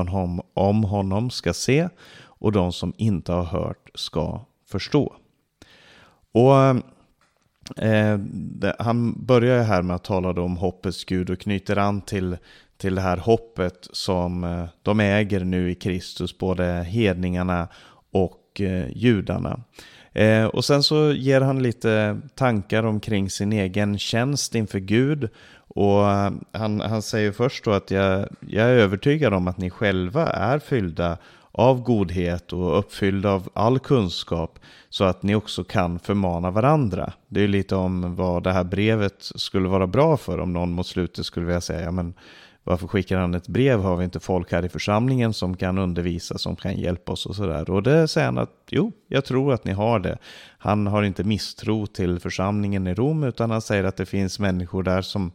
om 0.54 0.84
honom 0.84 1.30
ska 1.30 1.52
se, 1.52 1.88
och 2.20 2.52
de 2.52 2.72
som 2.72 2.92
inte 2.96 3.32
har 3.32 3.44
hört 3.44 3.90
ska 3.94 4.40
förstå. 4.70 5.16
Och 6.32 6.52
eh, 7.76 8.18
det, 8.33 8.76
Han 8.78 9.24
börjar 9.26 9.62
här 9.62 9.83
med 9.83 9.96
att 9.96 10.04
tala 10.04 10.42
om 10.42 10.57
hoppets 10.57 11.04
Gud 11.04 11.31
och 11.31 11.40
knyter 11.40 11.76
an 11.76 12.00
till 12.00 12.37
till 12.78 12.94
det 12.94 13.00
här 13.00 13.16
hoppet 13.16 13.88
som 13.92 14.44
eh, 14.44 14.64
de 14.83 15.00
äger 15.00 15.44
nu 15.44 15.70
i 15.70 15.74
Kristus, 15.74 16.38
både 16.38 16.64
hedningarna 16.64 17.68
och 18.11 18.61
eh, 18.61 18.87
judarna. 18.96 19.61
Eh, 20.12 20.44
och 20.44 20.64
sen 20.64 20.83
så 20.83 21.12
ger 21.12 21.40
han 21.40 21.62
lite 21.62 22.20
tankar 22.35 22.83
omkring 22.83 23.31
sin 23.31 23.52
egen 23.52 23.98
tjänst 23.98 24.54
inför 24.54 24.78
Gud. 24.78 25.28
Och 25.68 26.11
eh, 26.11 26.33
han, 26.52 26.81
han 26.81 27.02
säger 27.02 27.33
först 27.33 27.64
då 27.64 27.70
att 27.70 27.90
jag, 27.90 28.28
jag 28.40 28.66
är 28.66 28.74
övertygad 28.74 29.35
om 29.35 29.48
att 29.48 29.59
ni 29.59 29.70
själva 29.70 30.26
är 30.26 30.59
fyllda 30.59 31.18
av 31.58 31.82
godhet 31.82 32.52
och 32.52 32.78
uppfyllda 32.78 33.30
av 33.30 33.48
all 33.54 33.78
kunskap 33.78 34.58
så 34.88 35.04
att 35.04 35.22
ni 35.22 35.34
också 35.34 35.64
kan 35.64 35.98
förmana 35.98 36.50
varandra. 36.50 37.12
Det 37.28 37.42
är 37.42 37.48
lite 37.48 37.76
om 37.76 38.14
vad 38.16 38.42
det 38.42 38.52
här 38.52 38.64
brevet 38.64 39.14
skulle 39.18 39.68
vara 39.68 39.86
bra 39.86 40.16
för 40.16 40.38
om 40.38 40.52
någon 40.52 40.72
mot 40.72 40.86
slutet 40.86 41.26
skulle 41.26 41.46
vilja 41.46 41.60
säga 41.60 41.80
ja, 41.80 41.90
men 41.90 42.14
varför 42.64 42.86
skickar 42.86 43.18
han 43.18 43.34
ett 43.34 43.48
brev? 43.48 43.80
Har 43.80 43.96
vi 43.96 44.04
inte 44.04 44.20
folk 44.20 44.52
här 44.52 44.64
i 44.64 44.68
församlingen 44.68 45.32
som 45.32 45.56
kan 45.56 45.78
undervisa, 45.78 46.38
som 46.38 46.56
kan 46.56 46.76
hjälpa 46.76 47.12
oss 47.12 47.26
och 47.26 47.36
sådär? 47.36 47.70
Och 47.70 47.82
det 47.82 48.08
säger 48.08 48.26
han 48.26 48.38
att 48.38 48.52
jo, 48.70 48.92
jag 49.08 49.24
tror 49.24 49.52
att 49.52 49.64
ni 49.64 49.72
har 49.72 49.98
det. 49.98 50.18
Han 50.58 50.86
har 50.86 51.02
inte 51.02 51.24
misstro 51.24 51.86
till 51.86 52.20
församlingen 52.20 52.86
i 52.86 52.94
Rom, 52.94 53.24
utan 53.24 53.50
han 53.50 53.62
säger 53.62 53.84
att 53.84 53.96
det 53.96 54.06
finns 54.06 54.38
människor 54.38 54.82
där 54.82 55.02
som 55.02 55.32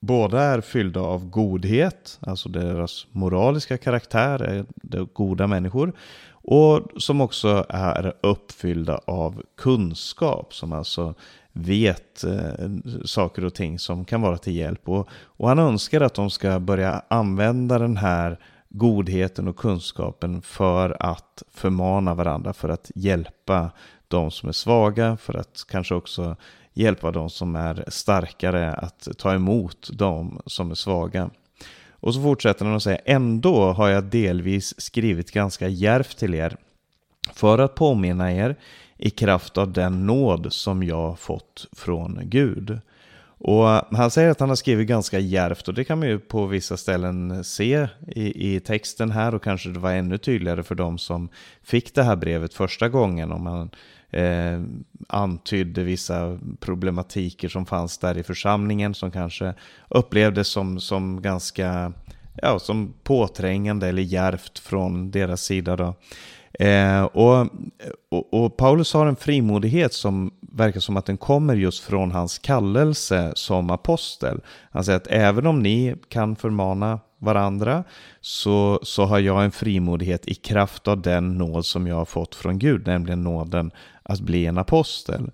båda 0.00 0.42
är 0.42 0.60
fyllda 0.60 1.00
av 1.00 1.30
godhet, 1.30 2.18
alltså 2.20 2.48
deras 2.48 3.06
moraliska 3.10 3.78
karaktär 3.78 4.42
är 4.42 4.64
goda 5.14 5.46
människor, 5.46 5.92
och 6.48 7.02
som 7.02 7.20
också 7.20 7.66
är 7.68 8.14
uppfyllda 8.20 9.00
av 9.04 9.42
kunskap, 9.56 10.54
som 10.54 10.72
alltså 10.72 11.14
vet 11.52 12.24
eh, 12.24 12.68
saker 13.04 13.44
och 13.44 13.54
ting 13.54 13.78
som 13.78 14.04
kan 14.04 14.22
vara 14.22 14.38
till 14.38 14.56
hjälp. 14.56 14.88
Och, 14.88 15.08
och 15.12 15.48
han 15.48 15.58
önskar 15.58 16.00
att 16.00 16.14
de 16.14 16.30
ska 16.30 16.60
börja 16.60 17.02
använda 17.08 17.78
den 17.78 17.96
här 17.96 18.38
godheten 18.68 19.48
och 19.48 19.56
kunskapen 19.56 20.42
för 20.42 20.96
att 21.00 21.42
förmana 21.50 22.14
varandra, 22.14 22.52
för 22.52 22.68
att 22.68 22.90
hjälpa 22.94 23.70
de 24.08 24.30
som 24.30 24.48
är 24.48 24.52
svaga, 24.52 25.16
för 25.16 25.34
att 25.34 25.64
kanske 25.68 25.94
också 25.94 26.36
hjälpa 26.72 27.10
de 27.10 27.30
som 27.30 27.56
är 27.56 27.84
starkare 27.88 28.72
att 28.72 29.08
ta 29.18 29.34
emot 29.34 29.90
de 29.92 30.42
som 30.46 30.70
är 30.70 30.74
svaga. 30.74 31.30
Och 31.90 32.14
så 32.14 32.22
fortsätter 32.22 32.64
han 32.64 32.74
och 32.74 32.82
säger, 32.82 33.00
ändå 33.04 33.72
har 33.72 33.88
jag 33.88 34.04
delvis 34.04 34.80
skrivit 34.80 35.30
ganska 35.30 35.68
järvt 35.68 36.18
till 36.18 36.34
er 36.34 36.56
för 37.32 37.58
att 37.58 37.74
påminna 37.74 38.32
er 38.32 38.56
i 38.96 39.10
kraft 39.10 39.58
av 39.58 39.72
den 39.72 40.06
nåd 40.06 40.52
som 40.52 40.82
jag 40.82 41.18
fått 41.18 41.66
från 41.72 42.20
Gud. 42.22 42.80
Och 43.38 43.70
eh, 43.70 43.82
han 43.90 44.10
säger 44.10 44.30
att 44.30 44.40
han 44.40 44.48
har 44.48 44.56
skrivit 44.56 44.88
ganska 44.88 45.18
järvt 45.18 45.68
och 45.68 45.74
det 45.74 45.84
kan 45.84 45.98
man 45.98 46.08
ju 46.08 46.18
på 46.18 46.46
vissa 46.46 46.76
ställen 46.76 47.44
se 47.44 47.88
i, 48.08 48.54
i 48.54 48.60
texten 48.60 49.10
här 49.10 49.34
och 49.34 49.42
kanske 49.42 49.68
det 49.68 49.78
var 49.78 49.92
ännu 49.92 50.18
tydligare 50.18 50.62
för 50.62 50.74
de 50.74 50.98
som 50.98 51.28
fick 51.62 51.94
det 51.94 52.02
här 52.02 52.16
brevet 52.16 52.54
första 52.54 52.88
gången 52.88 53.32
om 53.32 53.44
man 53.44 53.70
eh, 54.10 54.62
antydde 55.08 55.82
vissa 55.82 56.38
problematiker 56.60 57.48
som 57.48 57.66
fanns 57.66 57.98
där 57.98 58.18
i 58.18 58.22
församlingen 58.22 58.94
som 58.94 59.10
kanske 59.10 59.54
upplevdes 59.88 60.48
som, 60.48 60.80
som 60.80 61.22
ganska 61.22 61.92
ja, 62.42 62.58
som 62.58 62.94
påträngande 63.02 63.88
eller 63.88 64.02
järvt 64.02 64.58
från 64.58 65.10
deras 65.10 65.42
sida. 65.42 65.76
Då. 65.76 65.94
Eh, 66.58 67.04
och, 67.04 67.46
och, 68.10 68.34
och, 68.34 68.56
Paulus 68.56 68.92
har 68.92 69.06
en 69.06 69.16
frimodighet 69.16 69.92
som 69.92 70.30
verkar 70.40 70.80
som 70.80 70.96
att 70.96 71.06
den 71.06 71.16
kommer 71.16 71.54
just 71.54 71.84
från 71.84 72.10
hans 72.10 72.38
kallelse 72.38 73.32
som 73.34 73.70
apostel. 73.70 74.40
Han 74.70 74.84
säger 74.84 74.96
att 74.96 75.06
även 75.06 75.46
om 75.46 75.62
ni 75.62 75.94
kan 76.08 76.36
förmana 76.36 77.00
varandra 77.18 77.84
så, 78.20 78.80
så 78.82 79.04
har 79.04 79.18
jag 79.18 79.44
en 79.44 79.50
frimodighet 79.50 80.28
i 80.28 80.34
kraft 80.34 80.88
av 80.88 81.02
den 81.02 81.38
nåd 81.38 81.66
som 81.66 81.86
jag 81.86 81.96
har 81.96 82.04
fått 82.04 82.34
från 82.34 82.58
Gud, 82.58 82.86
nämligen 82.86 83.24
nåden 83.24 83.70
att 84.02 84.20
bli 84.20 84.46
en 84.46 84.58
apostel. 84.58 85.30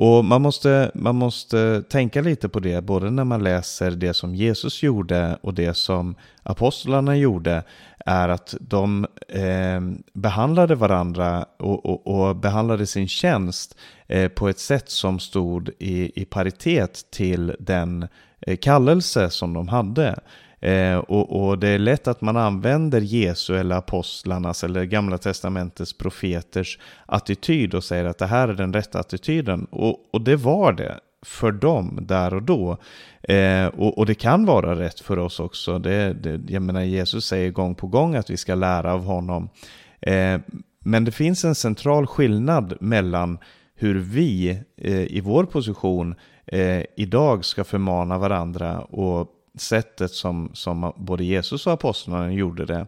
Och 0.00 0.24
man 0.24 0.42
måste, 0.42 0.90
man 0.94 1.16
måste 1.16 1.82
tänka 1.82 2.22
lite 2.22 2.48
på 2.48 2.60
det, 2.60 2.84
både 2.84 3.10
när 3.10 3.24
man 3.24 3.42
läser 3.42 3.90
det 3.90 4.14
som 4.14 4.34
Jesus 4.34 4.82
gjorde 4.82 5.38
och 5.40 5.54
det 5.54 5.74
som 5.74 6.14
apostlarna 6.42 7.16
gjorde, 7.16 7.62
är 8.06 8.28
att 8.28 8.54
de 8.60 9.06
eh, 9.28 9.80
behandlade 10.12 10.74
varandra 10.74 11.46
och, 11.58 11.86
och, 11.86 12.06
och, 12.06 12.36
behandlade 12.36 12.86
sin 12.86 13.08
tjänst 13.08 13.76
eh, 14.06 14.28
på 14.28 14.48
ett 14.48 14.58
sätt 14.58 14.90
som 14.90 15.18
stod 15.18 15.70
i, 15.78 16.22
i 16.22 16.24
paritet 16.24 17.10
till 17.10 17.56
den 17.58 18.08
eh, 18.40 18.56
kallelse 18.56 19.30
som 19.30 19.52
de 19.52 19.68
hade. 19.68 20.18
Eh, 20.60 20.96
och, 20.96 21.46
och, 21.46 21.58
det 21.58 21.68
är 21.68 21.78
lätt 21.78 22.08
att 22.08 22.20
man 22.20 22.36
använder 22.36 23.00
Jesu 23.00 23.56
eller 23.56 23.76
apostlarnas 23.76 24.64
eller 24.64 24.84
Gamla 24.84 25.18
Testamentets 25.18 25.92
profeters 25.92 26.78
attityd 27.06 27.74
och 27.74 27.84
säger 27.84 28.04
att 28.04 28.18
det 28.18 28.26
här 28.26 28.48
är 28.48 28.54
den 28.54 28.72
rätta 28.72 28.98
attityden. 28.98 29.64
Och, 29.64 29.96
och 30.12 30.20
det 30.20 30.36
var 30.36 30.72
det 30.72 30.98
för 31.22 31.52
dem 31.52 31.98
där 32.02 32.34
och 32.34 32.42
då. 32.42 32.76
Eh, 33.22 33.66
och, 33.66 33.98
och, 33.98 34.06
det 34.06 34.14
kan 34.14 34.46
vara 34.46 34.78
rätt 34.78 35.00
för 35.00 35.18
oss 35.18 35.40
också. 35.40 35.78
Det, 35.78 36.12
det, 36.12 36.52
jag 36.52 36.62
menar, 36.62 36.82
Jesus 36.82 37.26
säger 37.26 37.50
gång 37.50 37.74
på 37.74 37.86
gång 37.86 38.14
att 38.14 38.30
vi 38.30 38.36
ska 38.36 38.54
lära 38.54 38.94
av 38.94 39.04
honom. 39.04 39.48
Eh, 40.00 40.40
men 40.84 41.04
det 41.04 41.12
finns 41.12 41.44
en 41.44 41.54
central 41.54 42.06
skillnad 42.06 42.76
mellan 42.80 43.38
hur 43.74 43.94
vi 43.94 44.50
eh, 44.76 45.02
i 45.02 45.20
vår 45.24 45.44
position 45.44 46.14
eh, 46.46 46.82
idag 46.96 47.44
ska 47.44 47.64
förmana 47.64 48.18
varandra 48.18 48.80
och 48.80 49.28
sättet 49.60 50.10
som, 50.10 50.50
som 50.54 50.92
både 50.96 51.24
Jesus 51.24 51.66
och 51.66 51.72
apostlarna 51.72 52.32
gjorde 52.32 52.66
det. 52.66 52.86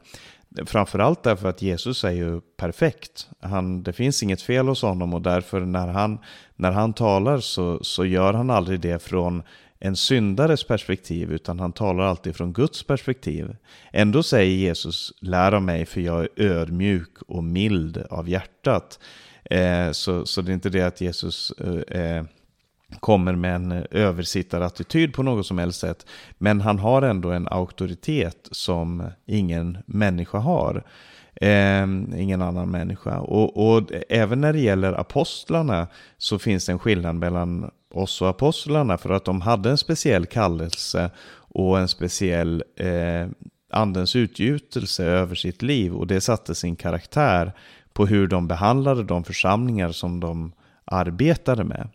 Framförallt 0.66 1.22
därför 1.22 1.48
att 1.48 1.62
Jesus 1.62 2.04
är 2.04 2.11
ju 2.11 2.40
perfekt. 2.40 3.28
Han, 3.40 3.83
det 3.83 3.92
finns 3.92 4.22
inget 4.22 4.42
fel 4.42 4.68
hos 4.68 4.83
honom 4.83 5.14
och 5.14 5.22
därför 5.22 5.61
när 5.61 5.88
han, 5.88 6.18
när 6.56 6.72
han 6.72 6.92
talar 6.92 7.38
så, 7.38 7.85
så 7.85 8.04
gör 8.04 8.33
han 8.33 8.50
aldrig 8.50 8.80
det 8.80 9.02
från 9.02 9.42
en 9.78 9.96
syndares 9.96 10.64
perspektiv 10.64 11.33
utan 11.33 11.61
han 11.61 11.72
talar 11.72 12.04
alltid 12.04 12.37
från 12.37 12.52
Guds 12.52 12.83
perspektiv. 12.83 13.56
Ändå 13.92 14.22
säger 14.22 14.56
Jesus, 14.56 15.12
lär 15.20 15.52
av 15.52 15.62
mig 15.62 15.87
för 15.87 16.00
jag 16.00 16.20
är 16.20 16.28
ödmjuk 16.37 17.22
och 17.28 17.44
mild 17.44 18.04
av 18.11 18.28
hjärtat. 18.28 18.98
Eh, 19.44 19.90
så, 19.90 20.26
så 20.26 20.40
det 20.40 20.52
är 20.52 20.54
inte 20.54 20.70
det 20.70 20.83
att 20.83 21.00
Jesus 21.00 21.52
eh, 21.59 22.00
eh 22.00 22.24
kommer 23.00 23.35
med 23.35 23.55
en 23.55 23.72
eh, 23.72 23.83
översittarattityd 23.90 25.14
på 25.14 25.22
något 25.22 25.46
som 25.46 25.59
helst 25.59 25.81
sätt. 25.81 26.07
Men 26.38 26.61
han 26.61 26.79
har 26.79 27.03
ändå 27.03 27.31
en 27.31 27.48
auktoritet 27.48 28.48
som 28.50 29.11
ingen 29.26 29.79
människa 29.87 30.38
har. 30.38 30.85
Eh, 31.35 31.83
ingen 32.16 32.42
annan 32.42 32.70
människa. 32.70 33.18
Och, 33.18 33.72
och, 33.72 33.90
även 34.09 34.40
när 34.40 34.53
det 34.53 34.61
gäller 34.61 35.00
apostlarna 35.00 35.87
så 36.18 36.38
finns 36.38 36.66
det 36.66 36.72
en 36.72 36.79
skillnad 36.79 37.14
mellan 37.14 37.70
oss 37.94 38.22
och 38.22 38.29
apostlarna 38.29 38.98
för 38.98 39.11
att 39.11 39.24
de 39.24 39.40
hade 39.40 39.70
en 39.70 39.79
speciell 39.79 40.26
kallelse 40.26 41.11
och 41.33 41.79
en 41.79 41.88
speciell 41.88 42.64
eh, 42.76 43.29
andens 43.72 44.16
utgjutelse 44.16 45.05
över 45.05 45.35
sitt 45.35 45.62
liv 45.62 45.94
och 45.94 46.07
det 46.07 46.20
satte 46.20 46.55
sin 46.55 46.76
karaktär 46.76 47.53
på 47.92 48.07
hur 48.07 48.26
de 48.26 48.48
behandlade 48.48 49.05
de 49.05 49.24
församlingar 49.24 49.92
som 49.92 50.20
de 50.20 50.53
arbetade 50.85 51.64
med. 51.64 51.88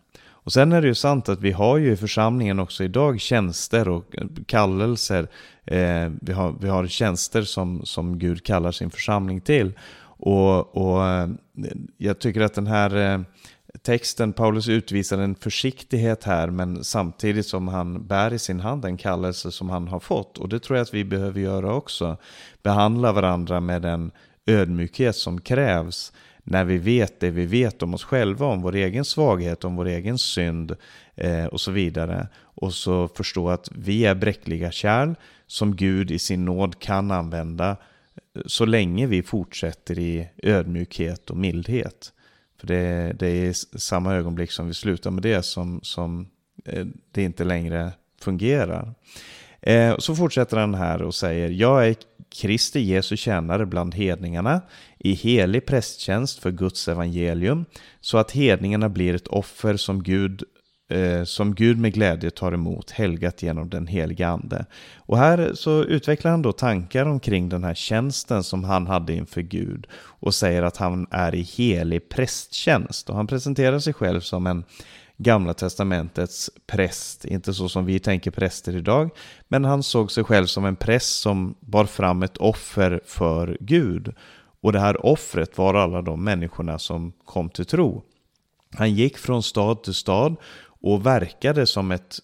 Och 0.46 0.52
sen 0.52 0.72
är 0.72 0.82
det 0.82 0.88
ju 0.88 0.94
sant 0.94 1.28
att 1.28 1.40
vi 1.40 1.52
har 1.52 1.78
ju 1.78 1.92
i 1.92 1.96
församlingen 1.96 2.58
också 2.58 2.84
idag 2.84 3.20
tjänster 3.20 3.88
och 3.88 4.14
kallelser. 4.46 5.28
Eh, 5.64 6.10
vi, 6.20 6.32
har, 6.32 6.54
vi 6.60 6.68
har 6.68 6.86
tjänster 6.86 7.42
som, 7.42 7.80
som 7.84 8.18
Gud 8.18 8.44
kallar 8.44 8.72
sin 8.72 8.90
församling 8.90 9.40
till. 9.40 9.72
Och, 10.02 10.76
och 10.76 11.06
eh, 11.06 11.28
jag 11.96 12.18
tycker 12.18 12.40
att 12.40 12.54
den 12.54 12.66
här 12.66 12.96
eh, 12.96 13.20
texten, 13.82 14.32
Paulus 14.32 14.68
utvisar 14.68 15.18
en 15.18 15.34
försiktighet 15.34 16.24
här, 16.24 16.50
men 16.50 16.84
samtidigt 16.84 17.46
som 17.46 17.68
han 17.68 18.06
bär 18.06 18.32
i 18.32 18.38
sin 18.38 18.60
hand 18.60 18.84
en 18.84 18.96
kallelse 18.96 19.52
som 19.52 19.70
han 19.70 19.88
har 19.88 20.00
fått. 20.00 20.38
Och 20.38 20.48
det 20.48 20.60
tror 20.60 20.76
jag 20.76 20.82
att 20.84 20.94
vi 20.94 21.04
behöver 21.04 21.40
göra 21.40 21.74
också. 21.74 22.16
Behandla 22.62 23.12
varandra 23.12 23.60
med 23.60 23.82
den 23.82 24.10
ödmjukhet 24.46 25.16
som 25.16 25.40
krävs 25.40 26.12
när 26.48 26.64
vi 26.64 26.78
vet 26.78 27.20
det 27.20 27.30
vi 27.30 27.46
vet 27.46 27.82
om 27.82 27.94
oss 27.94 28.04
själva, 28.04 28.46
om 28.46 28.62
vår 28.62 28.74
egen 28.74 29.04
svaghet, 29.04 29.64
om 29.64 29.76
vår 29.76 29.86
egen 29.86 30.18
synd 30.18 30.76
eh, 31.14 31.44
och 31.44 31.60
så 31.60 31.70
vidare. 31.70 32.28
Och 32.38 32.74
så 32.74 33.08
förstå 33.08 33.48
att 33.48 33.68
vi 33.72 34.06
är 34.06 34.14
bräckliga 34.14 34.70
kärl 34.70 35.14
som 35.46 35.76
Gud 35.76 36.10
i 36.10 36.18
sin 36.18 36.44
nåd 36.44 36.78
kan 36.78 37.10
använda 37.10 37.70
eh, 37.70 38.42
så 38.46 38.64
länge 38.64 39.06
vi 39.06 39.22
fortsätter 39.22 39.98
i 39.98 40.28
ödmjukhet 40.42 41.30
och 41.30 41.36
mildhet. 41.36 42.12
För 42.60 42.66
det, 42.66 43.12
det 43.18 43.26
är 43.26 43.44
i 43.44 43.54
samma 43.54 44.14
ögonblick 44.14 44.52
som 44.52 44.66
vi 44.66 44.74
slutar 44.74 45.10
med 45.10 45.22
det 45.22 45.42
som, 45.42 45.80
som 45.82 46.28
eh, 46.64 46.86
det 47.12 47.22
inte 47.22 47.44
längre 47.44 47.92
fungerar. 48.20 48.94
Eh, 49.60 49.98
så 49.98 50.16
fortsätter 50.16 50.56
han 50.56 50.74
här 50.74 51.02
och 51.02 51.14
säger, 51.14 51.50
jag 51.50 51.88
är 51.88 51.96
Kristi 52.30 52.80
Jesu 52.80 53.16
tjänare 53.16 53.66
bland 53.66 53.94
hedningarna 53.94 54.60
i 54.98 55.12
helig 55.12 55.66
prästtjänst 55.66 56.38
för 56.38 56.50
Guds 56.50 56.88
evangelium, 56.88 57.64
så 58.00 58.18
att 58.18 58.30
hedningarna 58.30 58.88
blir 58.88 59.14
ett 59.14 59.28
offer 59.28 59.76
som 59.76 60.02
Gud 60.02 60.42
eh, 60.90 61.24
som 61.24 61.54
Gud 61.54 61.78
med 61.78 61.94
glädje 61.94 62.30
tar 62.30 62.52
emot, 62.52 62.90
helgat 62.90 63.42
genom 63.42 63.70
den 63.70 63.86
heliga 63.86 64.28
Ande. 64.28 64.66
Och 64.96 65.18
här 65.18 65.50
så 65.54 65.84
utvecklar 65.84 66.30
han 66.30 66.42
då 66.42 66.52
tankar 66.52 67.06
omkring 67.06 67.48
den 67.48 67.64
här 67.64 67.74
tjänsten 67.74 68.42
som 68.42 68.64
han 68.64 68.86
hade 68.86 69.12
inför 69.12 69.42
Gud 69.42 69.86
och 69.94 70.34
säger 70.34 70.62
att 70.62 70.76
han 70.76 71.06
är 71.10 71.34
i 71.34 71.42
helig 71.42 72.08
prästtjänst. 72.08 73.10
Och 73.10 73.16
han 73.16 73.26
presenterar 73.26 73.78
sig 73.78 73.92
själv 73.92 74.20
som 74.20 74.46
en 74.46 74.64
Gamla 75.18 75.54
testamentets 75.54 76.50
präst, 76.66 77.24
inte 77.24 77.54
så 77.54 77.68
som 77.68 77.84
vi 77.84 77.98
tänker 77.98 78.30
präster 78.30 78.76
idag, 78.76 79.10
men 79.48 79.64
han 79.64 79.82
såg 79.82 80.12
sig 80.12 80.24
själv 80.24 80.46
som 80.46 80.64
en 80.64 80.76
präst 80.76 81.20
som 81.20 81.54
bar 81.60 81.84
fram 81.84 82.22
ett 82.22 82.36
offer 82.36 83.00
för 83.06 83.58
Gud. 83.60 84.14
Och 84.60 84.72
det 84.72 84.80
här 84.80 85.06
offret 85.06 85.58
var 85.58 85.74
alla 85.74 86.02
de 86.02 86.24
människorna 86.24 86.78
som 86.78 87.12
kom 87.24 87.50
till 87.50 87.66
tro. 87.66 88.02
Han 88.76 88.94
gick 88.94 89.18
från 89.18 89.42
stad 89.42 89.82
till 89.82 89.94
stad 89.94 90.36
och 90.82 91.06
verkade 91.06 91.66
som 91.66 91.90
ett 91.90 92.18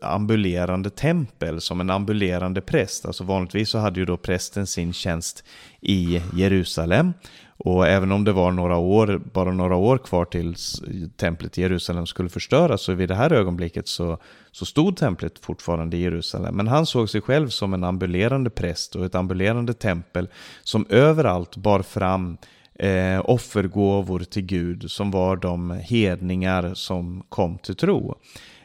ambulerande 0.00 0.90
tempel, 0.90 1.60
som 1.60 1.80
en 1.80 1.90
ambulerande 1.90 2.60
präst. 2.60 3.06
Alltså 3.06 3.24
vanligtvis 3.24 3.70
så 3.70 3.78
hade 3.78 4.00
ju 4.00 4.06
då 4.06 4.16
prästen 4.16 4.66
sin 4.66 4.92
tjänst 4.92 5.44
i 5.80 6.22
Jerusalem. 6.34 7.12
Och 7.60 7.86
även 7.86 8.12
om 8.12 8.24
det 8.24 8.32
var 8.32 8.50
några 8.50 8.76
år, 8.76 9.20
bara 9.32 9.52
några 9.52 9.76
år 9.76 9.98
kvar 9.98 10.24
tills 10.24 10.82
templet 11.16 11.58
i 11.58 11.62
Jerusalem 11.62 12.06
skulle 12.06 12.28
förstöras, 12.28 12.82
så 12.82 12.92
vid 12.92 13.08
det 13.08 13.14
här 13.14 13.32
ögonblicket 13.32 13.88
så, 13.88 14.18
så 14.52 14.66
stod 14.66 14.96
templet 14.96 15.38
fortfarande 15.38 15.96
i 15.96 16.00
Jerusalem. 16.00 16.56
Men 16.56 16.68
han 16.68 16.86
såg 16.86 17.10
sig 17.10 17.20
själv 17.20 17.48
som 17.48 17.74
en 17.74 17.84
ambulerande 17.84 18.50
präst 18.50 18.96
och 18.96 19.04
ett 19.04 19.14
ambulerande 19.14 19.74
tempel 19.74 20.28
som 20.62 20.86
överallt 20.88 21.56
bar 21.56 21.82
fram 21.82 22.36
eh, 22.74 23.20
offergåvor 23.24 24.20
till 24.20 24.46
Gud 24.46 24.90
som 24.90 25.10
var 25.10 25.36
de 25.36 25.70
hedningar 25.70 26.74
som 26.74 27.22
kom 27.28 27.58
till 27.58 27.76
tro. 27.76 28.14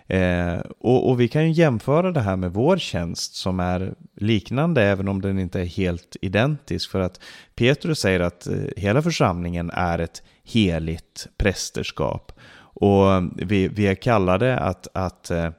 Eh, 0.08 0.60
och, 0.80 1.10
och, 1.10 1.20
vi 1.20 1.28
kan 1.28 1.46
ju 1.46 1.52
jämföra 1.52 2.12
det 2.12 2.22
här 2.22 2.36
med 2.36 2.54
vår 2.54 2.78
tjänst 2.78 3.36
som 3.36 3.60
är 3.60 3.94
liknande 4.24 4.84
även 4.84 5.08
om 5.08 5.22
den 5.22 5.40
inte 5.40 5.62
är 5.62 5.66
helt 5.66 6.16
identisk. 6.22 6.92
För 6.92 7.00
att 7.00 7.20
Petrus 7.56 8.00
säger 8.00 8.20
att 8.20 8.48
eh, 8.48 8.56
hela 8.78 9.02
församlingen 9.02 9.70
är 9.70 10.00
ett 10.00 10.24
heligt 10.44 11.28
prästerskap. 11.38 12.32
Och 12.76 13.06
vi, 13.36 13.68
vi 13.68 13.88
är 13.88 13.96
kallade 13.96 14.58
att, 14.58 14.88
att 14.94 15.32
eh, 15.32 15.50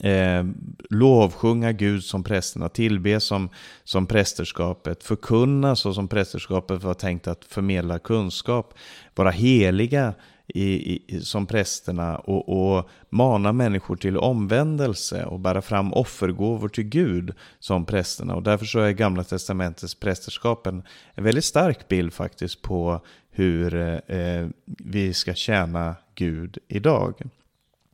eh 0.00 0.44
lovsjunga 0.90 1.72
Gud 1.72 2.04
som 2.04 2.24
prästerna, 2.24 2.68
tillbe 2.68 3.20
som, 3.20 3.48
som 3.84 4.06
prästerskapet, 4.06 5.04
förkunna 5.04 5.76
så 5.76 5.94
som 5.94 6.08
prästerskapet 6.08 6.82
var 6.82 6.94
tänkt 6.94 7.28
att 7.28 7.44
förmedla 7.44 7.98
kunskap, 7.98 8.74
vara 9.14 9.30
heliga 9.30 10.14
i, 10.48 10.98
i, 11.06 11.20
som 11.20 11.46
prästerna 11.46 12.18
och, 12.18 12.76
och 12.76 12.88
mana 13.10 13.52
människor 13.52 13.96
till 13.96 14.16
omvändelse 14.16 15.24
och 15.24 15.40
bära 15.40 15.62
fram 15.62 15.92
offergåvor 15.92 16.68
till 16.68 16.84
Gud 16.84 17.34
som 17.58 17.84
prästerna. 17.84 18.34
Och 18.34 18.42
därför 18.42 18.66
så 18.66 18.80
är 18.80 18.92
Gamla 18.92 19.24
Testamentets 19.24 19.94
prästerskap 19.94 20.66
en, 20.66 20.82
en 21.14 21.24
väldigt 21.24 21.44
stark 21.44 21.88
bild 21.88 22.12
faktiskt 22.12 22.62
på 22.62 23.00
hur 23.30 23.74
eh, 24.06 24.48
vi 24.66 25.14
ska 25.14 25.34
tjäna 25.34 25.96
Gud 26.14 26.58
idag. 26.68 27.22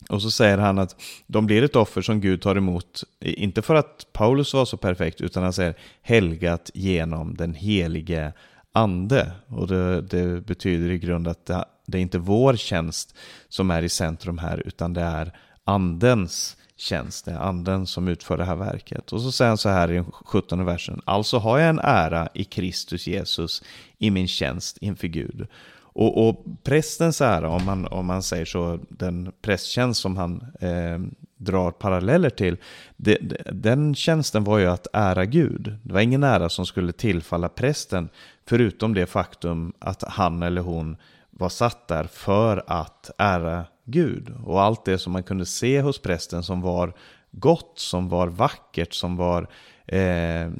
Och 0.08 0.22
så 0.22 0.30
säger 0.30 0.58
han 0.58 0.78
att 0.78 0.96
de 1.26 1.46
blir 1.46 1.62
ett 1.62 1.76
offer 1.76 2.02
som 2.02 2.20
Gud 2.20 2.42
tar 2.42 2.56
emot, 2.56 3.04
inte 3.20 3.62
för 3.62 3.74
att 3.74 4.06
Paulus 4.12 4.54
var 4.54 4.64
så 4.64 4.76
perfekt, 4.76 5.20
utan 5.20 5.42
han 5.42 5.52
säger 5.52 5.74
helgat 6.02 6.70
genom 6.74 7.34
den 7.34 7.54
helige 7.54 8.32
ande. 8.72 9.32
Och 9.46 9.68
det, 9.68 10.02
det 10.02 10.46
betyder 10.46 10.90
i 10.90 10.98
grund 10.98 11.28
att 11.28 11.50
det, 11.86 11.98
är 11.98 12.02
inte 12.02 12.18
vår 12.18 12.56
tjänst 12.56 13.14
som 13.48 13.70
är 13.70 13.82
i 13.82 13.88
centrum 13.88 14.38
här, 14.38 14.62
utan 14.66 14.92
det 14.92 15.00
är 15.00 15.32
andens 15.64 16.56
tjänst. 16.76 17.24
Det 17.24 17.30
är 17.30 17.38
anden 17.38 17.86
som 17.86 18.08
utför 18.08 18.38
det 18.38 18.44
här 18.44 18.56
verket. 18.56 19.12
Och 19.12 19.20
så 19.20 19.32
säger 19.32 19.48
han 19.48 19.58
så 19.58 19.68
här 19.68 19.92
i 19.92 20.04
17 20.24 20.64
versen. 20.64 21.00
Alltså 21.04 21.38
har 21.38 21.58
jag 21.58 21.68
en 21.68 21.80
ära 21.82 22.28
i 22.34 22.44
Kristus 22.44 23.06
Jesus 23.06 23.62
i 23.98 24.10
min 24.10 24.28
tjänst 24.28 24.78
inför 24.80 25.08
Gud. 25.08 25.46
Och, 25.94 26.28
och 26.28 26.44
prästens 26.62 27.20
ära, 27.20 27.48
om 27.48 27.64
man, 27.64 27.86
om 27.86 28.06
man 28.06 28.22
säger 28.22 28.44
så, 28.44 28.78
den 28.88 29.32
prästtjänst 29.42 30.00
som 30.00 30.16
han 30.16 30.44
eh, 30.60 30.98
drar 31.36 31.70
paralleller 31.70 32.30
till, 32.30 32.56
det, 32.96 33.18
den 33.52 33.94
tjänsten 33.94 34.44
var 34.44 34.58
ju 34.58 34.66
att 34.66 34.86
ära 34.92 35.24
Gud. 35.24 35.76
Det 35.82 35.92
var 35.92 36.00
ingen 36.00 36.24
ära 36.24 36.48
som 36.48 36.66
skulle 36.66 36.92
tillfalla 36.92 37.48
prästen, 37.48 38.08
förutom 38.46 38.94
det 38.94 39.06
faktum 39.06 39.72
att 39.78 40.02
han 40.02 40.42
eller 40.42 40.60
hon 40.60 40.96
var 41.38 41.48
satt 41.48 41.88
där 41.88 42.04
för 42.04 42.64
att 42.66 43.10
ära 43.18 43.64
Gud. 43.84 44.34
Och 44.44 44.62
allt 44.62 44.84
det 44.84 44.98
som 44.98 45.12
man 45.12 45.22
kunde 45.22 45.46
se 45.46 45.80
hos 45.80 45.98
prästen 45.98 46.42
som 46.42 46.60
var 46.60 46.94
gott, 47.30 47.72
som 47.74 48.08
var 48.08 48.26
vackert, 48.28 48.94
som 48.94 49.16
var, 49.16 49.48
eh, 49.86 50.50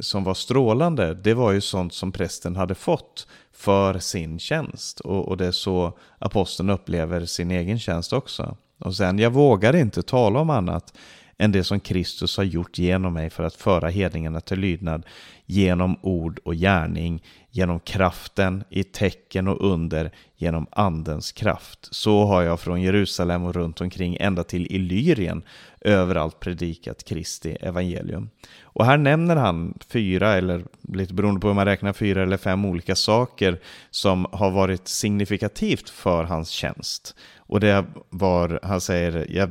som 0.00 0.24
var 0.24 0.34
strålande, 0.34 1.14
det 1.14 1.34
var 1.34 1.52
ju 1.52 1.60
sånt 1.60 1.94
som 1.94 2.12
prästen 2.12 2.56
hade 2.56 2.74
fått 2.74 3.26
för 3.52 3.98
sin 3.98 4.38
tjänst. 4.38 5.00
Och, 5.00 5.28
och 5.28 5.36
det 5.36 5.46
är 5.46 5.52
så 5.52 5.98
aposteln 6.18 6.70
upplever 6.70 7.24
sin 7.26 7.50
egen 7.50 7.78
tjänst 7.78 8.12
också. 8.12 8.56
Och 8.78 8.96
sen, 8.96 9.18
jag 9.18 9.30
vågar 9.30 9.76
inte 9.76 10.02
tala 10.02 10.40
om 10.40 10.50
annat 10.50 10.94
än 11.42 11.52
det 11.52 11.64
som 11.64 11.80
Kristus 11.80 12.36
har 12.36 12.44
gjort 12.44 12.78
genom 12.78 13.14
mig 13.14 13.30
för 13.30 13.44
att 13.44 13.54
föra 13.54 13.88
hedningarna 13.88 14.40
till 14.40 14.58
lydnad 14.58 15.06
genom 15.46 15.96
ord 16.02 16.40
och 16.44 16.54
gärning, 16.54 17.22
genom 17.50 17.80
kraften 17.80 18.64
i 18.70 18.84
tecken 18.84 19.48
och 19.48 19.72
under, 19.72 20.10
genom 20.36 20.66
andens 20.70 21.32
kraft. 21.32 21.88
Så 21.90 22.24
har 22.24 22.42
jag 22.42 22.60
från 22.60 22.82
Jerusalem 22.82 23.44
och 23.44 23.54
runt 23.54 23.80
omkring 23.80 24.16
ända 24.20 24.44
till 24.44 24.66
Illyrien 24.72 25.42
överallt 25.80 26.40
predikat 26.40 27.04
Kristi 27.04 27.56
evangelium. 27.60 28.30
Och 28.62 28.86
här 28.86 28.96
nämner 28.96 29.36
han 29.36 29.78
fyra, 29.88 30.34
eller 30.34 30.64
lite 30.88 31.14
beroende 31.14 31.40
på 31.40 31.46
hur 31.46 31.54
man 31.54 31.66
räknar, 31.66 31.92
fyra 31.92 32.22
eller 32.22 32.36
fem 32.36 32.64
olika 32.64 32.96
saker 32.96 33.60
som 33.90 34.26
har 34.32 34.50
varit 34.50 34.88
signifikativt 34.88 35.90
för 35.90 36.24
hans 36.24 36.48
tjänst. 36.48 37.14
Och 37.36 37.60
det 37.60 37.84
var, 38.10 38.60
han 38.62 38.80
säger, 38.80 39.26
jag 39.30 39.50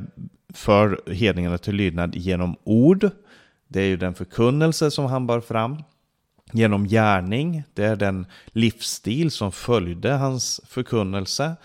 för 0.54 1.00
hedningarna 1.12 1.58
till 1.58 1.74
lydnad 1.74 2.14
genom 2.14 2.56
ord. 2.64 3.10
Det 3.68 3.80
är 3.80 3.86
ju 3.86 3.96
den 3.96 4.14
förkunnelse 4.14 4.90
som 4.90 5.04
han 5.04 5.26
bar 5.26 5.40
fram. 5.40 5.82
Genom 6.52 6.88
gärning, 6.88 7.62
det 7.74 7.84
är 7.84 7.96
den 7.96 8.26
livsstil 8.46 9.30
som 9.30 9.52
följde 9.52 10.12
hans 10.12 10.60
förkunnelse. 10.64 11.56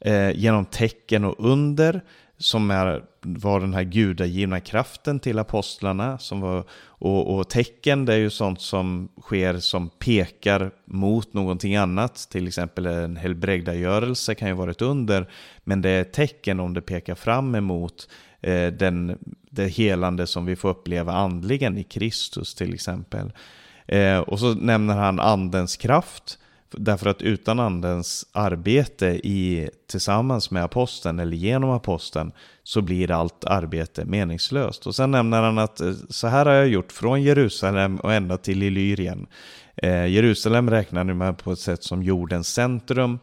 Eh, 0.00 0.30
genom 0.30 0.64
tecken 0.64 1.24
och 1.24 1.34
under, 1.38 2.00
som 2.38 2.70
är, 2.70 3.02
var 3.20 3.60
den 3.60 3.74
här 3.74 3.82
gudagivna 3.82 4.60
kraften 4.60 5.20
till 5.20 5.38
apostlarna. 5.38 6.18
Som 6.18 6.40
var, 6.40 6.64
och, 6.84 7.36
och, 7.36 7.48
tecken 7.48 8.04
det 8.04 8.14
är 8.14 8.18
ju 8.18 8.30
sånt 8.30 8.60
som 8.60 9.08
sker 9.20 9.58
som 9.58 9.88
pekar 9.88 10.70
mot 10.84 11.34
någonting 11.34 11.76
annat. 11.76 12.28
Till 12.30 12.46
exempel 12.46 12.86
en 12.86 13.16
helbrägdagörelse 13.16 14.34
kan 14.34 14.48
ju 14.48 14.54
vara 14.54 14.70
ett 14.70 14.82
under. 14.82 15.30
Men 15.64 15.82
det 15.82 15.90
är 15.90 16.04
tecken 16.04 16.60
om 16.60 16.74
det 16.74 16.80
pekar 16.80 17.14
fram 17.14 17.54
emot 17.54 18.08
Eh, 18.42 18.72
den, 18.72 19.18
det 19.50 19.66
helande 19.66 20.26
som 20.26 20.46
vi 20.46 20.56
får 20.56 20.68
uppleva 20.68 21.12
andligen 21.12 21.78
i 21.78 21.84
Kristus 21.84 22.54
till 22.54 22.74
exempel. 22.74 23.32
Eh, 23.86 24.18
och 24.18 24.38
så 24.38 24.54
nämner 24.54 24.96
han 24.96 25.20
andens 25.20 25.76
kraft. 25.76 26.38
Därför 26.76 27.10
att 27.10 27.22
utan 27.22 27.60
andens 27.60 28.26
arbete 28.32 29.06
i, 29.06 29.70
tillsammans 29.86 30.50
med 30.50 30.64
aposteln 30.64 31.18
eller 31.18 31.36
genom 31.36 31.70
aposteln 31.70 32.32
så 32.62 32.80
blir 32.80 33.10
allt 33.10 33.44
arbete 33.44 34.04
meningslöst. 34.04 34.86
Och 34.86 34.94
sen 34.94 35.10
nämner 35.10 35.42
han 35.42 35.58
att 35.58 35.80
eh, 35.80 35.92
så 36.08 36.28
här 36.28 36.46
har 36.46 36.52
jag 36.52 36.68
gjort 36.68 36.92
från 36.92 37.22
Jerusalem 37.22 37.96
och 37.96 38.12
ända 38.12 38.36
till 38.36 38.62
Illyrien. 38.62 39.26
Eh, 39.76 40.06
Jerusalem 40.06 40.70
räknar 40.70 41.04
nu 41.04 41.14
med 41.14 41.38
på 41.38 41.52
ett 41.52 41.58
sätt 41.58 41.84
som 41.84 42.02
jordens 42.02 42.48
centrum. 42.48 43.18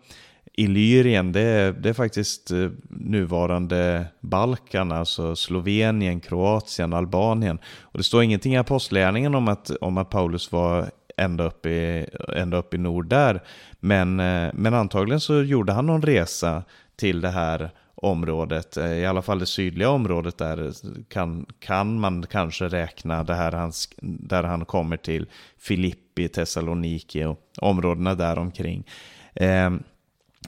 Illyrien, 0.60 1.32
det 1.32 1.42
är, 1.42 1.72
det 1.72 1.90
är 1.90 1.94
faktiskt 1.94 2.52
eh, 2.52 2.70
nuvarande 2.90 4.06
Balkan, 4.20 4.92
alltså 4.92 5.36
Slovenien, 5.36 6.20
Kroatien, 6.20 6.94
Albanien. 6.94 7.60
Och 7.82 7.98
det 7.98 8.04
står 8.04 8.24
ingenting 8.24 8.54
i 8.54 8.58
apostlärningen 8.58 9.36
om 9.36 9.48
att, 9.48 9.70
om 9.70 9.98
att 9.98 10.10
Paulus 10.10 10.52
var 10.52 10.90
ända 11.18 11.44
upp 11.44 11.66
i, 11.66 12.08
ända 12.36 12.58
upp 12.58 12.74
i 12.74 12.78
nord 12.78 13.08
där. 13.08 13.44
Men, 13.80 14.20
eh, 14.20 14.50
men 14.54 14.74
antagligen 14.74 15.20
så 15.20 15.42
gjorde 15.42 15.74
han 15.74 15.86
någon 15.86 16.02
resa 16.02 16.64
till 16.96 17.22
det 17.22 17.30
här 17.30 17.72
området, 17.96 18.78
eh, 18.78 18.94
i 18.94 19.06
alla 19.06 19.22
fall 19.22 19.40
det 19.40 19.46
sydliga 19.46 19.90
området 19.90 20.38
där 20.38 20.72
kan, 21.10 21.46
kan 21.60 22.00
man 22.00 22.26
kanske 22.26 22.68
räkna 22.68 23.24
det 23.24 23.36
här 23.36 23.52
han, 23.52 23.72
där 24.02 24.44
han 24.44 24.66
kommer 24.66 24.98
till 24.98 25.26
Filippi, 25.58 26.28
Thessaloniki 26.28 27.24
och 27.24 27.40
områdena 27.62 28.16
där 28.16 28.38
omkring. 28.38 28.84
Eh, 29.34 29.70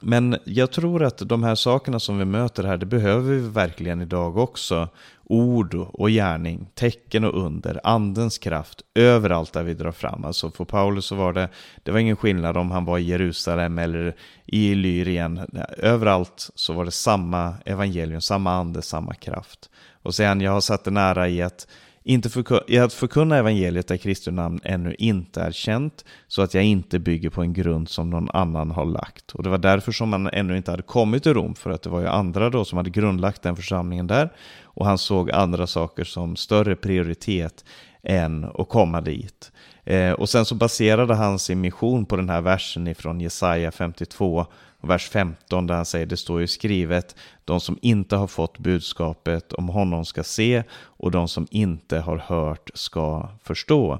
men 0.01 0.37
jag 0.43 0.71
tror 0.71 1.03
att 1.03 1.17
de 1.29 1.43
här 1.43 1.55
sakerna 1.55 1.99
som 1.99 2.17
vi 2.17 2.25
möter 2.25 2.63
här, 2.63 2.77
det 2.77 2.85
behöver 2.85 3.33
vi 3.33 3.39
verkligen 3.39 4.01
idag 4.01 4.37
också. 4.37 4.89
Ord 5.23 5.73
och 5.75 6.09
gärning, 6.09 6.67
tecken 6.75 7.23
och 7.23 7.45
under, 7.45 7.79
andens 7.83 8.37
kraft, 8.37 8.81
överallt 8.95 9.53
där 9.53 9.63
vi 9.63 9.73
drar 9.73 9.91
fram. 9.91 10.25
Alltså 10.25 10.51
för 10.51 10.65
Paulus 10.65 11.05
så 11.05 11.15
var 11.15 11.33
det, 11.33 11.49
det 11.83 11.91
var 11.91 11.99
ingen 11.99 12.15
skillnad 12.15 12.57
om 12.57 12.71
han 12.71 12.85
var 12.85 12.97
i 12.97 13.03
Jerusalem 13.03 13.77
eller 13.79 14.15
i 14.45 14.75
Lyrien. 14.75 15.41
Överallt 15.77 16.49
så 16.55 16.73
var 16.73 16.85
det 16.85 16.91
samma 16.91 17.53
evangelium, 17.65 18.21
samma 18.21 18.53
ande, 18.53 18.81
samma 18.81 19.13
kraft. 19.13 19.69
Och 20.03 20.15
sen 20.15 20.41
jag 20.41 20.51
har 20.51 20.61
satt 20.61 20.83
det 20.83 20.91
nära 20.91 21.29
i 21.29 21.41
att 21.41 21.67
inte 22.03 22.43
i 22.67 22.79
att 22.79 22.93
förkunna 22.93 23.37
evangeliet 23.37 23.87
där 23.87 23.97
Kristi 23.97 24.31
namn 24.31 24.59
ännu 24.63 24.95
inte 24.97 25.41
är 25.41 25.51
känt, 25.51 26.05
så 26.27 26.41
att 26.41 26.53
jag 26.53 26.63
inte 26.63 26.99
bygger 26.99 27.29
på 27.29 27.41
en 27.41 27.53
grund 27.53 27.89
som 27.89 28.09
någon 28.09 28.29
annan 28.29 28.71
har 28.71 28.85
lagt. 28.85 29.31
Och 29.31 29.43
det 29.43 29.49
var 29.49 29.57
därför 29.57 29.91
som 29.91 30.13
han 30.13 30.27
ännu 30.27 30.57
inte 30.57 30.71
hade 30.71 30.83
kommit 30.83 31.23
till 31.23 31.33
Rom, 31.33 31.55
för 31.55 31.69
att 31.69 31.81
det 31.81 31.89
var 31.89 31.99
ju 31.99 32.07
andra 32.07 32.49
då 32.49 32.65
som 32.65 32.77
hade 32.77 32.89
grundlagt 32.89 33.41
den 33.41 33.55
församlingen 33.55 34.07
där, 34.07 34.29
och 34.63 34.85
han 34.85 34.97
såg 34.97 35.31
andra 35.31 35.67
saker 35.67 36.03
som 36.03 36.35
större 36.35 36.75
prioritet 36.75 37.65
än 38.03 38.45
att 38.55 38.69
komma 38.69 39.01
dit. 39.01 39.51
Eh, 39.83 40.11
och 40.11 40.29
sen 40.29 40.45
så 40.45 40.55
baserade 40.55 41.15
han 41.15 41.39
sin 41.39 41.61
mission 41.61 42.05
på 42.05 42.15
den 42.15 42.29
här 42.29 42.41
versen 42.41 42.87
ifrån 42.87 43.21
Jesaja 43.21 43.71
52, 43.71 44.45
och 44.81 44.89
vers 44.89 45.09
15 45.09 45.67
där 45.67 45.75
han 45.75 45.85
säger, 45.85 46.05
det 46.05 46.17
står 46.17 46.41
ju 46.41 46.47
skrivet, 46.47 47.15
de 47.45 47.59
som 47.59 47.77
inte 47.81 48.15
har 48.15 48.27
fått 48.27 48.57
budskapet 48.57 49.53
om 49.53 49.69
honom 49.69 50.05
ska 50.05 50.23
se 50.23 50.63
och 50.73 51.11
de 51.11 51.27
som 51.27 51.47
inte 51.51 51.99
har 51.99 52.17
hört 52.17 52.69
ska 52.73 53.29
förstå. 53.43 53.99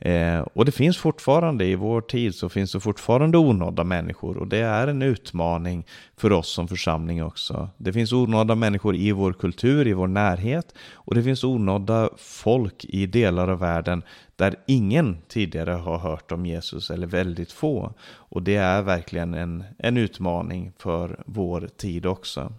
Eh, 0.00 0.40
och 0.40 0.64
det 0.64 0.72
finns 0.72 0.96
fortfarande 0.96 1.64
i 1.64 1.74
vår 1.74 2.00
tid 2.00 2.34
så 2.34 2.48
finns 2.48 2.72
det 2.72 2.80
fortfarande 2.80 3.38
onådda 3.38 3.84
människor 3.84 4.36
och 4.36 4.48
det 4.48 4.58
är 4.58 4.86
en 4.86 5.02
utmaning 5.02 5.86
för 6.16 6.32
oss 6.32 6.48
som 6.48 6.68
församling 6.68 7.24
också. 7.24 7.68
Det 7.76 7.92
finns 7.92 8.12
onådda 8.12 8.54
människor 8.54 8.96
i 8.96 9.12
vår 9.12 9.32
kultur, 9.32 9.86
i 9.86 9.92
vår 9.92 10.06
närhet 10.06 10.74
och 10.94 11.14
det 11.14 11.22
finns 11.22 11.44
onådda 11.44 12.10
folk 12.16 12.84
i 12.84 13.06
delar 13.06 13.48
av 13.48 13.58
världen 13.58 14.02
där 14.36 14.56
ingen 14.66 15.18
tidigare 15.28 15.70
har 15.70 15.98
hört 15.98 16.32
om 16.32 16.46
Jesus 16.46 16.90
eller 16.90 17.06
väldigt 17.06 17.52
få. 17.52 17.92
Och 18.08 18.42
det 18.42 18.56
är 18.56 18.82
verkligen 18.82 19.34
en, 19.34 19.64
en 19.78 19.96
utmaning 19.96 20.72
för 20.78 21.22
vår 21.26 21.68
tid 21.76 22.06
också. 22.06 22.52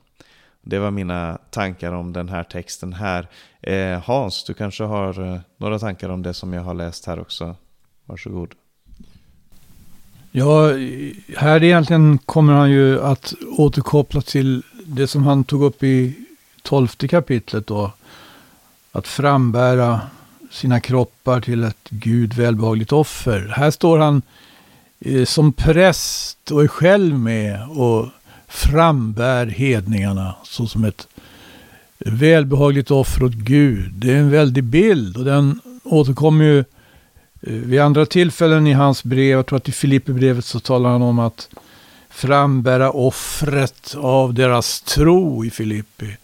Det 0.61 0.79
var 0.79 0.91
mina 0.91 1.37
tankar 1.49 1.93
om 1.93 2.13
den 2.13 2.29
här 2.29 2.43
texten 2.43 2.93
här. 2.93 3.27
Eh, 3.61 3.99
Hans, 3.99 4.43
du 4.43 4.53
kanske 4.53 4.83
har 4.83 5.33
eh, 5.33 5.39
några 5.57 5.79
tankar 5.79 6.09
om 6.09 6.21
det 6.21 6.33
som 6.33 6.53
jag 6.53 6.61
har 6.61 6.73
läst 6.73 7.05
här 7.05 7.19
också? 7.19 7.55
Varsågod. 8.05 8.53
Ja, 10.31 10.67
här 11.37 11.63
egentligen 11.63 12.17
kommer 12.17 12.53
han 12.53 12.71
ju 12.71 13.01
att 13.01 13.33
återkoppla 13.57 14.21
till 14.21 14.63
det 14.85 15.07
som 15.07 15.23
han 15.23 15.43
tog 15.43 15.63
upp 15.63 15.83
i 15.83 16.13
tolfte 16.61 17.07
kapitlet 17.07 17.67
då. 17.67 17.91
Att 18.91 19.07
frambära 19.07 20.01
sina 20.51 20.79
kroppar 20.79 21.41
till 21.41 21.63
ett 21.63 21.89
Gud 21.89 22.33
välbehagligt 22.33 22.91
offer. 22.91 23.53
Här 23.55 23.71
står 23.71 23.99
han 23.99 24.21
eh, 24.99 25.25
som 25.25 25.53
präst 25.53 26.51
och 26.51 26.63
är 26.63 26.67
själv 26.67 27.19
med 27.19 27.67
och 27.69 28.07
frambär 28.49 29.45
hedningarna 29.45 30.35
såsom 30.43 30.83
ett 30.83 31.07
välbehagligt 31.97 32.91
offer 32.91 33.23
åt 33.23 33.33
Gud. 33.33 33.93
Det 33.93 34.11
är 34.11 34.17
en 34.17 34.31
väldig 34.31 34.63
bild 34.63 35.17
och 35.17 35.25
den 35.25 35.59
återkommer 35.83 36.45
ju 36.45 36.59
eh, 36.59 36.65
vid 37.41 37.79
andra 37.79 38.05
tillfällen 38.05 38.67
i 38.67 38.73
hans 38.73 39.03
brev. 39.03 39.37
Jag 39.37 39.45
tror 39.45 39.57
att 39.57 39.69
i 39.69 39.71
Filipperbrevet 39.71 40.45
så 40.45 40.59
talar 40.59 40.89
han 40.89 41.01
om 41.01 41.19
att 41.19 41.49
frambära 42.09 42.91
offret 42.91 43.95
av 43.97 44.33
deras 44.33 44.81
tro 44.81 45.45
i 45.45 45.49
Filippi. 45.49 46.17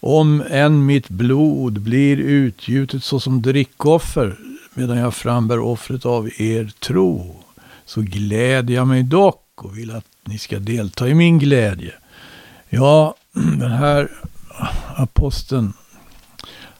Om 0.00 0.44
än 0.50 0.86
mitt 0.86 1.08
blod 1.08 1.80
blir 1.80 2.16
utgjutet 2.16 3.04
såsom 3.04 3.42
drickoffer 3.42 4.36
medan 4.74 4.96
jag 4.96 5.14
frambär 5.14 5.58
offret 5.58 6.06
av 6.06 6.30
er 6.36 6.72
tro 6.78 7.36
så 7.84 8.00
gläder 8.00 8.74
jag 8.74 8.86
mig 8.86 9.02
dock 9.02 9.44
och 9.54 9.78
vill 9.78 9.90
att 9.90 10.04
ni 10.28 10.38
ska 10.38 10.58
delta 10.58 11.08
i 11.08 11.14
min 11.14 11.38
glädje. 11.38 11.92
Ja, 12.68 13.14
den 13.32 13.72
här 13.72 14.08
aposteln, 14.96 15.72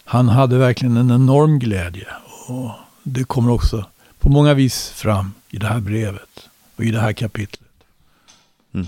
han 0.05 0.29
hade 0.29 0.59
verkligen 0.59 0.97
en 0.97 1.11
enorm 1.11 1.59
glädje. 1.59 2.07
Och 2.49 2.71
det 3.03 3.25
kommer 3.25 3.51
också 3.53 3.85
på 4.19 4.29
många 4.29 4.55
vis 4.55 4.91
fram 4.91 5.33
i 5.51 5.57
det 5.57 5.67
här 5.67 5.81
brevet 5.81 6.49
och 6.77 6.85
i 6.85 6.91
det 6.91 7.01
här 7.01 7.13
kapitlet. 7.13 7.71
Mm. 8.75 8.87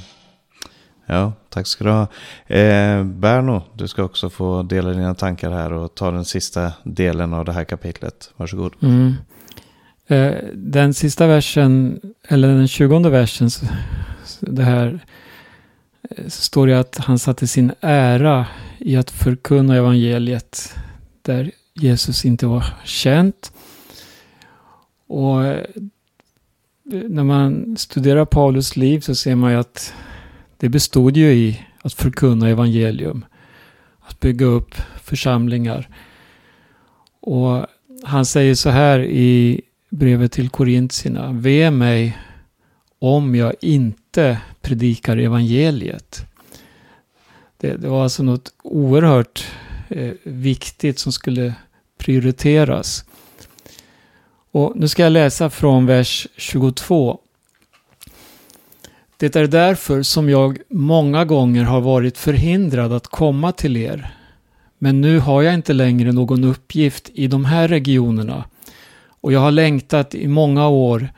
Ja, 1.07 1.33
tack 1.49 1.67
ska 1.67 1.85
du 1.85 1.91
ha. 1.91 2.03
Eh, 2.47 3.05
Berno, 3.05 3.63
du 3.75 3.89
ska 3.89 4.03
också 4.03 4.31
få 4.31 4.63
dela 4.63 4.91
dina 4.91 5.15
tankar 5.15 5.51
här 5.51 5.73
och 5.73 5.95
ta 5.95 6.11
den 6.11 6.25
sista 6.25 6.73
delen 6.85 7.35
av 7.35 7.45
det 7.45 7.53
här 7.53 7.65
kapitlet. 7.65 8.31
Varsågod. 8.37 8.73
Mm. 8.83 9.15
Eh, 10.07 10.35
den 10.55 10.95
sista 10.95 11.27
versen, 11.27 12.01
eller 12.29 12.49
den 12.49 12.69
tjugonde 12.69 13.11
versen, 13.11 13.51
det 14.41 14.63
här 14.63 15.05
eh, 16.11 16.25
så 16.25 16.43
står 16.43 16.67
det 16.67 16.81
att 16.81 16.97
han 16.97 17.19
satte 17.19 17.47
sin 17.47 17.73
ära 17.81 18.47
i 18.79 18.97
att 18.97 19.11
förkunna 19.11 19.77
evangeliet 19.77 20.75
där 21.23 21.51
Jesus 21.75 22.25
inte 22.25 22.47
var 22.47 22.65
känt. 22.85 23.53
Och 25.07 25.45
eh, 25.45 25.65
när 26.85 27.25
man 27.25 27.77
studerar 27.77 28.25
Paulus 28.25 28.77
liv 28.77 29.01
så 29.01 29.15
ser 29.15 29.35
man 29.35 29.53
ju 29.53 29.59
att 29.59 29.95
det 30.57 30.69
bestod 30.69 31.17
ju 31.17 31.33
i 31.33 31.67
att 31.83 31.93
förkunna 31.93 32.49
evangelium. 32.49 33.25
Att 34.01 34.21
bygga 34.21 34.47
upp 34.47 34.75
församlingar. 35.03 35.89
Och 37.21 37.67
han 38.05 38.27
säger 38.27 38.55
så 38.55 38.71
här 38.71 39.01
i 39.01 39.61
brevet 39.91 40.33
till 40.33 40.49
Korintierna. 40.49 41.33
Ve 41.33 41.71
mig 41.71 42.19
om 42.99 43.35
jag 43.35 43.55
inte 43.61 44.00
predikar 44.61 45.17
evangeliet. 45.17 46.27
Det, 47.57 47.77
det 47.77 47.89
var 47.89 48.03
alltså 48.03 48.23
något 48.23 48.53
oerhört 48.63 49.47
eh, 49.89 50.13
viktigt 50.23 50.99
som 50.99 51.13
skulle 51.13 51.55
prioriteras. 51.99 53.05
Och 54.53 54.73
nu 54.77 54.89
ska 54.89 55.03
jag 55.03 55.13
läsa 55.13 55.51
från 55.51 55.87
vers 55.87 56.29
22. 56.37 57.19
Det 59.17 59.37
är 59.37 59.47
därför 59.47 60.03
som 60.03 60.31
jag 60.31 60.59
många 60.69 61.25
gånger 61.25 61.65
har 61.65 61.81
varit 61.81 62.19
förhindrad 62.19 62.93
att 62.93 63.07
komma 63.07 63.53
till 63.53 63.77
er. 63.77 64.15
Men 64.79 65.01
nu 65.01 65.19
har 65.19 65.43
jag 65.43 65.55
inte 65.55 65.73
längre 65.73 66.13
någon 66.13 66.45
uppgift 66.45 67.11
i 67.15 67.27
de 67.27 67.45
här 67.45 67.69
regionerna 67.69 68.45
och 69.21 69.33
jag 69.33 69.41
har 69.41 69.51
längtat 69.51 70.15
i 70.15 70.29
många 70.29 70.69
år 70.69 71.09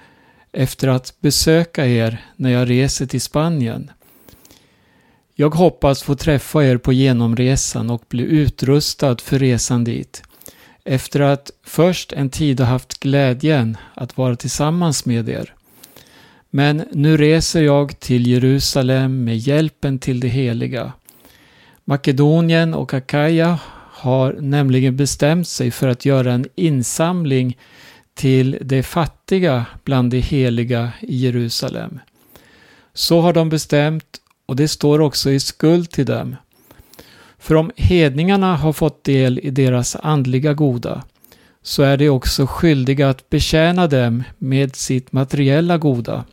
efter 0.52 0.88
att 0.88 1.14
besöka 1.20 1.86
er 1.86 2.24
när 2.36 2.50
jag 2.50 2.70
reser 2.70 3.06
till 3.06 3.20
Spanien. 3.20 3.90
Jag 5.34 5.54
hoppas 5.54 6.02
få 6.02 6.14
träffa 6.14 6.64
er 6.64 6.76
på 6.76 6.92
genomresan 6.92 7.90
och 7.90 8.02
bli 8.08 8.22
utrustad 8.22 9.16
för 9.22 9.38
resan 9.38 9.84
dit. 9.84 10.22
Efter 10.84 11.20
att 11.20 11.50
först 11.64 12.12
en 12.12 12.30
tid 12.30 12.60
ha 12.60 12.66
haft 12.66 13.00
glädjen 13.00 13.76
att 13.94 14.16
vara 14.16 14.36
tillsammans 14.36 15.06
med 15.06 15.28
er. 15.28 15.54
Men 16.50 16.84
nu 16.92 17.16
reser 17.16 17.62
jag 17.62 18.00
till 18.00 18.26
Jerusalem 18.26 19.24
med 19.24 19.36
hjälpen 19.36 19.98
till 19.98 20.20
det 20.20 20.28
heliga. 20.28 20.92
Makedonien 21.84 22.74
och 22.74 22.94
Akaja 22.94 23.58
har 23.92 24.32
nämligen 24.40 24.96
bestämt 24.96 25.48
sig 25.48 25.70
för 25.70 25.88
att 25.88 26.04
göra 26.04 26.32
en 26.32 26.46
insamling 26.54 27.58
till 28.14 28.58
de 28.60 28.82
fattiga 28.82 29.66
bland 29.84 30.10
de 30.10 30.20
heliga 30.20 30.92
i 31.00 31.16
Jerusalem. 31.16 32.00
Så 32.94 33.20
har 33.20 33.32
de 33.32 33.48
bestämt 33.48 34.20
och 34.46 34.56
det 34.56 34.68
står 34.68 35.00
också 35.00 35.30
i 35.30 35.40
skuld 35.40 35.90
till 35.90 36.06
dem. 36.06 36.36
För 37.38 37.54
om 37.54 37.70
hedningarna 37.76 38.56
har 38.56 38.72
fått 38.72 39.04
del 39.04 39.38
i 39.38 39.50
deras 39.50 39.96
andliga 39.96 40.54
goda 40.54 41.02
så 41.62 41.82
är 41.82 41.96
de 41.96 42.08
också 42.08 42.46
skyldiga 42.46 43.08
att 43.08 43.30
betjäna 43.30 43.86
dem 43.86 44.22
med 44.38 44.76
sitt 44.76 45.12
materiella 45.12 45.78
goda. 45.78 46.24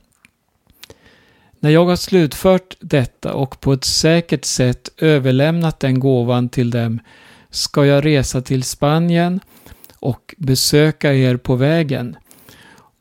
När 1.59 1.69
jag 1.69 1.85
har 1.85 1.95
slutfört 1.95 2.75
detta 2.79 3.33
och 3.33 3.59
på 3.59 3.73
ett 3.73 3.83
säkert 3.83 4.45
sätt 4.45 4.89
överlämnat 4.97 5.79
den 5.79 5.99
gåvan 5.99 6.49
till 6.49 6.69
dem 6.69 6.99
ska 7.49 7.85
jag 7.85 8.05
resa 8.05 8.41
till 8.41 8.63
Spanien 8.63 9.39
och 9.99 10.35
besöka 10.37 11.13
er 11.13 11.37
på 11.37 11.55
vägen. 11.55 12.15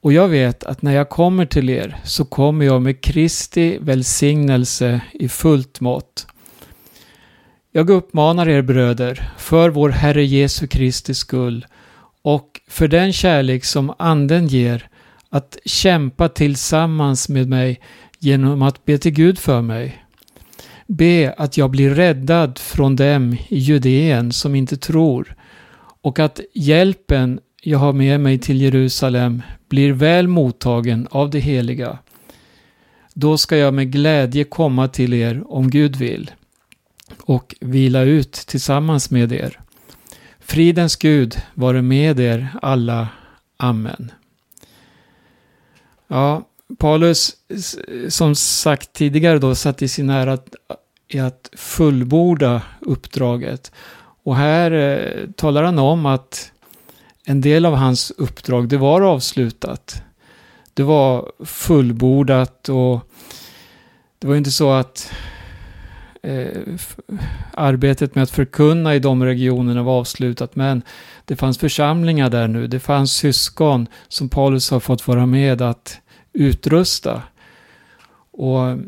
Och 0.01 0.13
jag 0.13 0.29
vet 0.29 0.65
att 0.65 0.83
när 0.83 0.95
jag 0.95 1.09
kommer 1.09 1.47
till 1.47 1.71
er 1.71 1.97
så 2.05 2.25
kommer 2.25 2.65
jag 2.65 2.83
med 2.83 3.01
Kristi 3.01 3.79
välsignelse 3.81 5.01
i 5.13 5.29
fullt 5.29 5.81
mått. 5.81 6.27
Jag 7.73 7.91
uppmanar 7.91 8.49
er 8.49 8.63
bröder, 8.63 9.33
för 9.39 9.71
vår 9.71 9.89
Herre 9.89 10.25
Jesu 10.25 10.67
Kristi 10.67 11.15
skull 11.15 11.67
och 12.23 12.61
för 12.69 12.89
den 12.89 13.13
kärlek 13.13 13.65
som 13.65 13.95
Anden 13.99 14.47
ger, 14.47 14.89
att 15.31 15.59
kämpa 15.65 16.29
tillsammans 16.29 17.29
med 17.29 17.49
mig 17.49 17.81
genom 18.19 18.63
att 18.63 18.85
be 18.85 18.99
till 18.99 19.13
Gud 19.13 19.39
för 19.39 19.63
mig. 19.63 20.05
Be 20.87 21.35
att 21.39 21.57
jag 21.57 21.71
blir 21.71 21.91
räddad 21.91 22.59
från 22.59 22.97
dem 22.97 23.37
i 23.49 23.59
Judeen 23.59 24.33
som 24.33 24.55
inte 24.55 24.77
tror 24.77 25.37
och 26.03 26.19
att 26.19 26.41
hjälpen 26.55 27.41
jag 27.63 27.79
har 27.79 27.93
med 27.93 28.21
mig 28.21 28.39
till 28.39 28.63
Jerusalem 28.63 29.43
blir 29.69 29.93
väl 29.93 30.29
mottagen 30.29 31.09
av 31.11 31.31
det 31.31 31.39
heliga. 31.39 31.99
Då 33.15 33.39
ska 33.39 33.57
jag 33.57 33.75
med 33.75 33.93
glädje 33.93 34.45
komma 34.45 34.89
till 34.89 35.15
er 35.15 35.43
om 35.47 35.71
Gud 35.71 35.97
vill 35.97 36.31
och 37.21 37.55
vila 37.61 38.03
ut 38.03 38.33
tillsammans 38.33 39.11
med 39.11 39.33
er. 39.33 39.61
Fridens 40.41 40.97
Gud 40.97 41.37
vare 41.55 41.83
med 41.83 42.21
er 42.21 42.49
alla. 42.63 43.09
Amen. 43.57 44.13
Ja, 46.09 46.49
Paulus, 46.79 47.37
som 48.09 48.35
sagt 48.35 48.93
tidigare 48.93 49.39
då, 49.39 49.55
satt 49.55 49.83
i 49.83 49.89
sin 49.89 50.11
ära 50.11 50.39
i 51.09 51.19
att 51.19 51.51
fullborda 51.57 52.63
uppdraget. 52.81 53.73
Och 54.29 54.37
här 54.37 54.71
eh, 54.71 55.31
talar 55.37 55.63
han 55.63 55.79
om 55.79 56.07
att 56.07 56.53
en 57.25 57.41
del 57.41 57.67
av 57.67 57.75
hans 57.75 58.11
uppdrag, 58.11 58.69
det 58.69 58.77
var 58.77 59.01
avslutat. 59.01 60.03
Det 60.75 60.83
var 60.83 61.33
fullbordat 61.45 62.69
och 62.69 63.01
det 64.19 64.27
var 64.27 64.37
inte 64.37 64.51
så 64.51 64.71
att 64.73 65.13
eh, 66.23 66.63
arbetet 67.55 68.15
med 68.15 68.23
att 68.23 68.31
förkunna 68.31 68.95
i 68.95 68.99
de 68.99 69.25
regionerna 69.25 69.83
var 69.83 69.99
avslutat, 69.99 70.57
men 70.57 70.83
det 71.25 71.37
fanns 71.37 71.59
församlingar 71.59 72.31
där 72.31 72.49
nu. 72.49 72.67
Det 72.67 72.81
fanns 72.81 73.13
syskon 73.13 73.87
som 74.09 74.29
Paulus 74.29 74.71
har 74.71 74.81
fått 74.81 75.09
vara 75.09 75.27
med 75.27 75.63
att 75.63 76.01
utrusta. 76.33 77.23
Och 78.31 78.79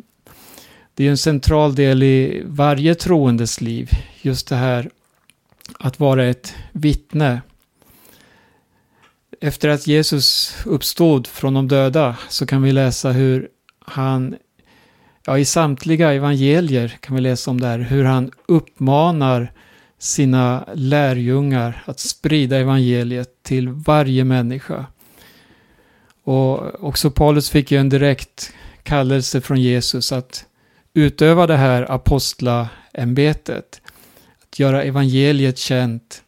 det 0.95 1.07
är 1.07 1.11
en 1.11 1.18
central 1.18 1.74
del 1.74 2.03
i 2.03 2.43
varje 2.47 2.95
troendes 2.95 3.61
liv, 3.61 3.91
just 4.22 4.49
det 4.49 4.57
här 4.57 4.91
att 5.79 6.01
vara 6.01 6.25
ett 6.25 6.55
vittne. 6.73 7.41
Efter 9.41 9.68
att 9.68 9.87
Jesus 9.87 10.57
uppstod 10.66 11.27
från 11.27 11.55
de 11.55 11.68
döda 11.68 12.16
så 12.29 12.47
kan 12.47 12.62
vi 12.62 12.73
läsa 12.73 13.12
hur 13.12 13.49
han, 13.81 14.37
ja 15.27 15.39
i 15.39 15.45
samtliga 15.45 16.12
evangelier 16.12 16.89
kan 17.01 17.14
vi 17.14 17.21
läsa 17.21 17.51
om 17.51 17.61
det 17.61 17.66
här, 17.66 17.79
hur 17.79 18.05
han 18.05 18.31
uppmanar 18.47 19.53
sina 19.99 20.64
lärjungar 20.75 21.83
att 21.87 22.01
sprida 22.01 22.59
evangeliet 22.59 23.43
till 23.43 23.68
varje 23.68 24.25
människa. 24.25 24.87
Och 26.25 26.85
också 26.85 27.11
Paulus 27.11 27.51
fick 27.51 27.71
ju 27.71 27.79
en 27.79 27.89
direkt 27.89 28.53
kallelse 28.83 29.41
från 29.41 29.61
Jesus 29.61 30.12
att 30.12 30.45
utöva 30.95 31.47
det 31.47 31.57
här 31.57 31.93
apostlaämbetet. 31.93 33.80
Att 34.51 34.59
göra 34.59 34.82
evangeliet 34.82 35.59
känt. 35.59 36.22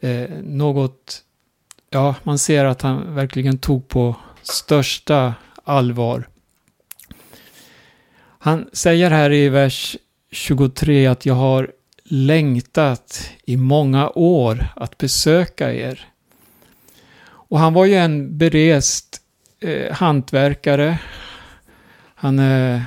Eh, 0.00 0.30
något, 0.42 1.22
ja, 1.90 2.14
man 2.22 2.38
ser 2.38 2.64
att 2.64 2.82
han 2.82 3.14
verkligen 3.14 3.58
tog 3.58 3.88
på 3.88 4.16
största 4.42 5.34
allvar. 5.64 6.28
Han 8.38 8.68
säger 8.72 9.10
här 9.10 9.32
i 9.32 9.48
vers 9.48 9.96
23 10.30 11.06
att 11.06 11.26
jag 11.26 11.34
har 11.34 11.70
längtat 12.04 13.30
i 13.44 13.56
många 13.56 14.10
år 14.10 14.66
att 14.76 14.98
besöka 14.98 15.74
er. 15.74 16.08
Och 17.24 17.58
han 17.58 17.74
var 17.74 17.84
ju 17.84 17.94
en 17.94 18.38
berest 18.38 19.20
eh, 19.60 19.94
hantverkare. 19.94 20.98
Han 22.14 22.38
är 22.38 22.84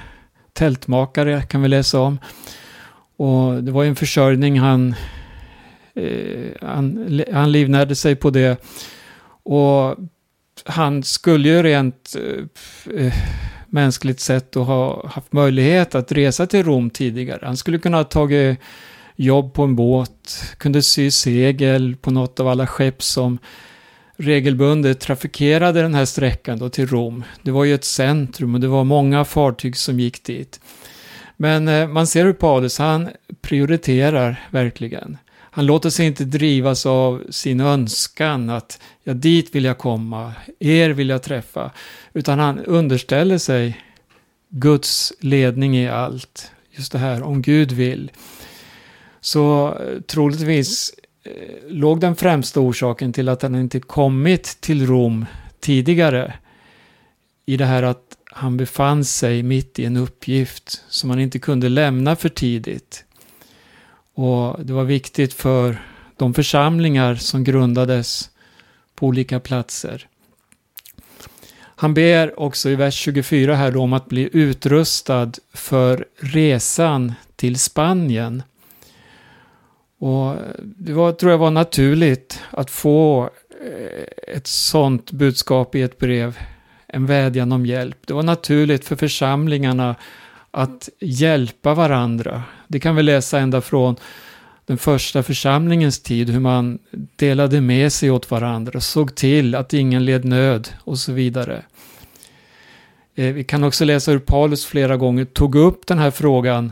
tältmakare 0.54 1.42
kan 1.42 1.62
vi 1.62 1.68
läsa 1.68 2.00
om. 2.00 2.20
Och 3.22 3.64
det 3.64 3.72
var 3.72 3.84
ju 3.84 3.90
en 3.90 3.96
försörjning 3.96 4.60
han, 4.60 4.96
eh, 5.96 6.52
han, 6.62 7.22
han 7.34 7.52
livnärde 7.52 7.96
sig 7.96 8.16
på 8.16 8.30
det. 8.30 8.64
Och 9.44 9.96
han 10.66 11.04
skulle 11.04 11.50
ju 11.50 11.64
rent 11.64 12.16
eh, 12.16 13.06
eh, 13.06 13.14
mänskligt 13.68 14.20
sett 14.20 14.56
och 14.56 14.66
ha 14.66 15.08
haft 15.08 15.34
möjlighet 15.34 15.96
att 15.96 16.12
resa 16.12 16.48
till 16.48 16.64
Rom 16.64 16.90
tidigare. 16.90 17.40
Han 17.44 17.58
skulle 17.58 17.80
kunna 17.80 17.98
ha 17.98 18.04
tagit 18.04 18.60
jobb 19.16 19.54
på 19.54 19.64
en 19.64 19.76
båt, 19.76 20.56
kunde 20.58 20.82
sy 20.82 21.12
segel 21.12 21.96
på 21.96 22.12
något 22.12 22.40
av 22.40 22.48
alla 22.48 22.68
skepp 22.68 23.04
som 23.04 23.38
regelbundet 24.18 25.00
trafikerade 25.00 25.82
den 25.82 25.94
här 25.94 26.06
sträckan 26.06 26.60
då 26.60 26.70
till 26.70 26.88
Rom. 26.88 27.24
Det 27.42 27.52
var 27.52 27.64
ju 27.64 27.76
ett 27.76 27.86
centrum 27.86 28.54
och 28.54 28.62
det 28.62 28.68
var 28.68 28.84
många 28.84 29.26
fartyg 29.26 29.78
som 29.78 30.00
gick 30.00 30.24
dit. 30.24 30.60
Men 31.42 31.68
eh, 31.68 31.88
man 31.88 32.08
ser 32.08 32.26
hur 32.26 32.34
Paulus, 32.34 32.78
han 32.78 33.10
prioriterar 33.42 34.48
verkligen. 34.52 35.18
Han 35.38 35.66
låter 35.66 35.90
sig 35.90 36.06
inte 36.06 36.26
drivas 36.26 36.86
av 36.86 37.24
sin 37.30 37.60
önskan 37.60 38.50
att 38.50 38.80
ja, 39.04 39.14
dit 39.14 39.56
vill 39.56 39.66
jag 39.66 39.78
komma, 39.78 40.34
er 40.60 40.90
vill 40.90 41.10
jag 41.10 41.24
träffa. 41.24 41.72
Utan 42.14 42.40
han 42.40 42.60
underställer 42.60 43.38
sig 43.38 43.82
Guds 44.50 45.14
ledning 45.20 45.78
i 45.78 45.90
allt. 45.90 46.52
Just 46.72 46.92
det 46.92 46.98
här, 46.98 47.24
om 47.24 47.42
Gud 47.42 47.72
vill. 47.72 48.12
Så 49.22 49.68
eh, 49.68 50.02
troligtvis 50.02 50.94
eh, 51.24 51.32
låg 51.68 52.00
den 52.00 52.16
främsta 52.16 52.60
orsaken 52.60 53.14
till 53.14 53.30
att 53.30 53.42
han 53.42 53.56
inte 53.56 53.80
kommit 53.80 54.62
till 54.62 54.88
Rom 54.88 55.26
tidigare 55.60 56.34
i 57.46 57.58
det 57.58 57.66
här 57.66 57.84
att 57.84 58.18
han 58.34 58.58
befann 58.58 59.06
sig 59.06 59.44
mitt 59.44 59.80
i 59.80 59.86
en 59.86 59.98
uppgift 59.98 60.84
som 60.90 61.10
han 61.10 61.20
inte 61.20 61.40
kunde 61.40 61.70
lämna 61.70 62.16
för 62.16 62.30
tidigt. 62.30 63.06
Och 64.14 64.66
det 64.66 64.74
var 64.74 64.84
viktigt 64.84 65.34
för 65.34 65.82
de 66.18 66.34
församlingar 66.34 67.16
som 67.16 67.44
grundades 67.44 68.30
på 68.96 69.08
olika 69.08 69.40
platser. 69.40 70.08
Han 71.76 71.94
ber 71.94 72.40
också 72.40 72.70
i 72.70 72.76
vers 72.76 72.96
24 72.96 73.56
här 73.56 73.78
om 73.78 73.94
att 73.94 74.10
bli 74.10 74.30
utrustad 74.34 75.32
för 75.54 76.06
resan 76.20 77.14
till 77.36 77.60
Spanien. 77.60 78.44
Och 80.00 80.36
det 80.60 80.94
var, 80.94 81.12
tror 81.12 81.32
jag 81.32 81.40
var 81.40 81.52
naturligt 81.52 82.40
att 82.50 82.72
få 82.72 83.30
eh, 83.66 84.36
ett 84.36 84.48
sånt 84.48 85.12
budskap 85.12 85.76
i 85.76 85.82
ett 85.82 85.98
brev, 85.98 86.38
en 86.94 87.06
vädjan 87.06 87.52
om 87.52 87.66
hjälp. 87.66 87.98
Det 88.08 88.14
var 88.14 88.24
naturligt 88.24 88.86
för 88.86 88.96
församlingarna 88.96 89.96
att 90.52 90.90
hjälpa 91.00 91.74
varandra. 91.74 92.44
Det 92.68 92.80
kan 92.80 92.96
vi 92.96 93.04
läsa 93.04 93.40
ända 93.40 93.62
från 93.62 93.96
den 94.66 94.78
första 94.78 95.24
församlingens 95.24 96.00
tid, 96.00 96.30
hur 96.30 96.40
man 96.40 96.80
delade 97.16 97.62
med 97.62 97.94
sig 97.94 98.12
åt 98.12 98.32
varandra, 98.32 98.80
såg 98.80 99.16
till 99.16 99.56
att 99.56 99.74
ingen 99.74 100.06
led 100.06 100.26
nöd 100.26 100.70
och 100.84 100.98
så 100.98 101.12
vidare. 101.12 101.64
Eh, 103.16 103.34
vi 103.34 103.44
kan 103.44 103.64
också 103.64 103.86
läsa 103.86 104.12
hur 104.12 104.20
Paulus 104.20 104.66
flera 104.66 104.98
gånger 104.98 105.26
tog 105.26 105.56
upp 105.56 105.88
den 105.88 105.98
här 105.98 106.12
frågan 106.12 106.72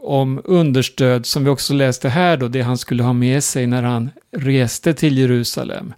om 0.00 0.40
understöd 0.44 1.26
som 1.26 1.44
vi 1.44 1.50
också 1.50 1.74
läste 1.74 2.08
här 2.08 2.36
då, 2.36 2.48
det 2.48 2.62
han 2.62 2.78
skulle 2.78 3.02
ha 3.02 3.12
med 3.12 3.44
sig 3.44 3.66
när 3.66 3.82
han 3.82 4.10
reste 4.30 4.94
till 4.94 5.18
Jerusalem. 5.18 5.94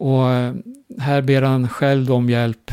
Och 0.00 0.30
eh, 0.30 0.54
här 0.98 1.22
ber 1.22 1.42
han 1.42 1.68
själv 1.68 2.12
om 2.12 2.30
hjälp 2.30 2.70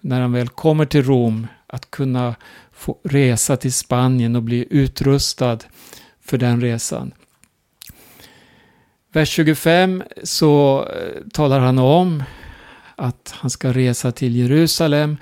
när 0.00 0.20
han 0.20 0.32
väl 0.32 0.48
kommer 0.48 0.84
till 0.84 1.02
Rom 1.02 1.46
att 1.66 1.90
kunna 1.90 2.34
få 2.72 2.98
resa 3.02 3.56
till 3.56 3.72
Spanien 3.72 4.36
och 4.36 4.42
bli 4.42 4.66
utrustad 4.70 5.58
för 6.20 6.38
den 6.38 6.60
resan. 6.60 7.12
Vers 9.12 9.28
25 9.28 10.02
så 10.22 10.84
eh, 10.84 11.28
talar 11.32 11.60
han 11.60 11.78
om 11.78 12.22
att 12.96 13.34
han 13.36 13.50
ska 13.50 13.72
resa 13.72 14.12
till 14.12 14.36
Jerusalem 14.36 15.16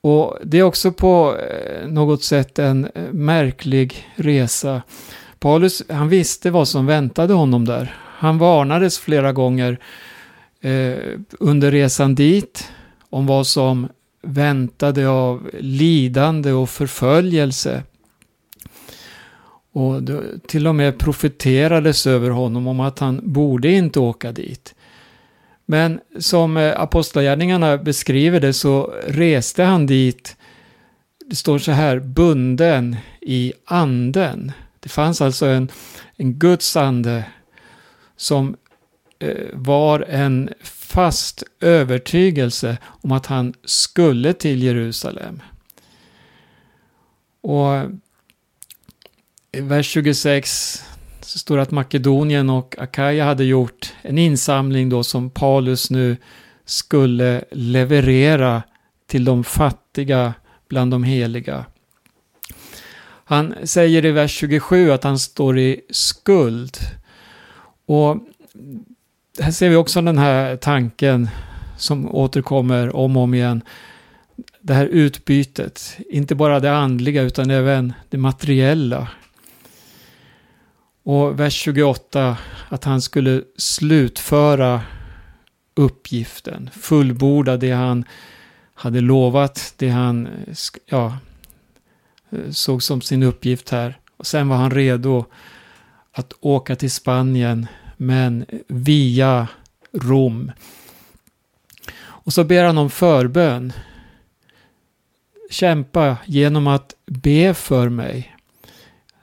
och 0.00 0.38
det 0.44 0.58
är 0.58 0.62
också 0.62 0.92
på 0.92 1.36
eh, 1.36 1.88
något 1.88 2.24
sätt 2.24 2.58
en 2.58 2.88
märklig 3.12 4.08
resa. 4.14 4.82
Paulus, 5.38 5.82
han 5.88 6.08
visste 6.08 6.50
vad 6.50 6.68
som 6.68 6.86
väntade 6.86 7.34
honom 7.34 7.64
där. 7.64 8.01
Han 8.22 8.38
varnades 8.38 8.98
flera 8.98 9.32
gånger 9.32 9.78
eh, 10.60 10.98
under 11.30 11.70
resan 11.70 12.14
dit 12.14 12.72
om 13.10 13.26
vad 13.26 13.46
som 13.46 13.88
väntade 14.22 15.08
av 15.08 15.50
lidande 15.58 16.52
och 16.52 16.70
förföljelse. 16.70 17.82
Och 19.72 20.02
det 20.02 20.48
till 20.48 20.66
och 20.66 20.74
med 20.74 20.98
profeterades 20.98 22.06
över 22.06 22.30
honom 22.30 22.66
om 22.66 22.80
att 22.80 22.98
han 22.98 23.20
borde 23.22 23.72
inte 23.72 24.00
åka 24.00 24.32
dit. 24.32 24.74
Men 25.66 26.00
som 26.18 26.56
eh, 26.56 26.80
apostlagärningarna 26.80 27.78
beskriver 27.78 28.40
det 28.40 28.52
så 28.52 28.94
reste 29.06 29.62
han 29.62 29.86
dit, 29.86 30.36
det 31.26 31.36
står 31.36 31.58
så 31.58 31.72
här, 31.72 31.98
bunden 31.98 32.96
i 33.20 33.52
anden. 33.64 34.52
Det 34.80 34.88
fanns 34.88 35.20
alltså 35.20 35.46
en, 35.46 35.68
en 36.16 36.34
Guds 36.34 36.76
ande 36.76 37.24
som 38.22 38.56
eh, 39.18 39.46
var 39.52 40.00
en 40.00 40.50
fast 40.62 41.42
övertygelse 41.60 42.78
om 42.84 43.12
att 43.12 43.26
han 43.26 43.54
skulle 43.64 44.32
till 44.32 44.62
Jerusalem. 44.62 45.42
Och 47.40 47.90
i 49.52 49.60
vers 49.60 49.86
26 49.86 50.84
så 51.20 51.38
står 51.38 51.56
det 51.56 51.62
att 51.62 51.70
Makedonien 51.70 52.50
och 52.50 52.78
Akaja 52.78 53.24
hade 53.24 53.44
gjort 53.44 53.92
en 54.02 54.18
insamling 54.18 54.88
då 54.88 55.04
som 55.04 55.30
Paulus 55.30 55.90
nu 55.90 56.16
skulle 56.64 57.44
leverera 57.50 58.62
till 59.06 59.24
de 59.24 59.44
fattiga 59.44 60.34
bland 60.68 60.90
de 60.90 61.04
heliga. 61.04 61.64
Han 63.24 63.54
säger 63.64 64.04
i 64.04 64.10
vers 64.10 64.30
27 64.30 64.90
att 64.92 65.04
han 65.04 65.18
står 65.18 65.58
i 65.58 65.80
skuld. 65.90 66.78
Och 67.92 68.16
här 69.40 69.50
ser 69.50 69.68
vi 69.68 69.76
också 69.76 70.02
den 70.02 70.18
här 70.18 70.56
tanken 70.56 71.28
som 71.76 72.14
återkommer 72.14 72.96
om 72.96 73.16
och 73.16 73.22
om 73.22 73.34
igen. 73.34 73.62
Det 74.60 74.74
här 74.74 74.86
utbytet, 74.86 75.96
inte 76.10 76.34
bara 76.34 76.60
det 76.60 76.76
andliga 76.76 77.22
utan 77.22 77.50
även 77.50 77.92
det 78.10 78.18
materiella. 78.18 79.08
Och 81.02 81.40
vers 81.40 81.54
28, 81.54 82.36
att 82.68 82.84
han 82.84 83.02
skulle 83.02 83.42
slutföra 83.56 84.80
uppgiften, 85.74 86.70
fullborda 86.72 87.56
det 87.56 87.72
han 87.72 88.04
hade 88.74 89.00
lovat 89.00 89.74
det 89.76 89.88
han 89.88 90.28
ja, 90.86 91.18
såg 92.50 92.82
som 92.82 93.00
sin 93.00 93.22
uppgift 93.22 93.70
här. 93.70 93.98
Och 94.16 94.26
sen 94.26 94.48
var 94.48 94.56
han 94.56 94.70
redo 94.70 95.24
att 96.12 96.32
åka 96.40 96.76
till 96.76 96.90
Spanien, 96.90 97.66
men 98.02 98.46
via 98.68 99.48
Rom. 99.92 100.52
Och 102.02 102.32
så 102.32 102.44
ber 102.44 102.64
han 102.64 102.78
om 102.78 102.90
förbön. 102.90 103.72
Kämpa 105.50 106.16
genom 106.26 106.66
att 106.66 106.94
be 107.06 107.54
för 107.54 107.88
mig. 107.88 108.36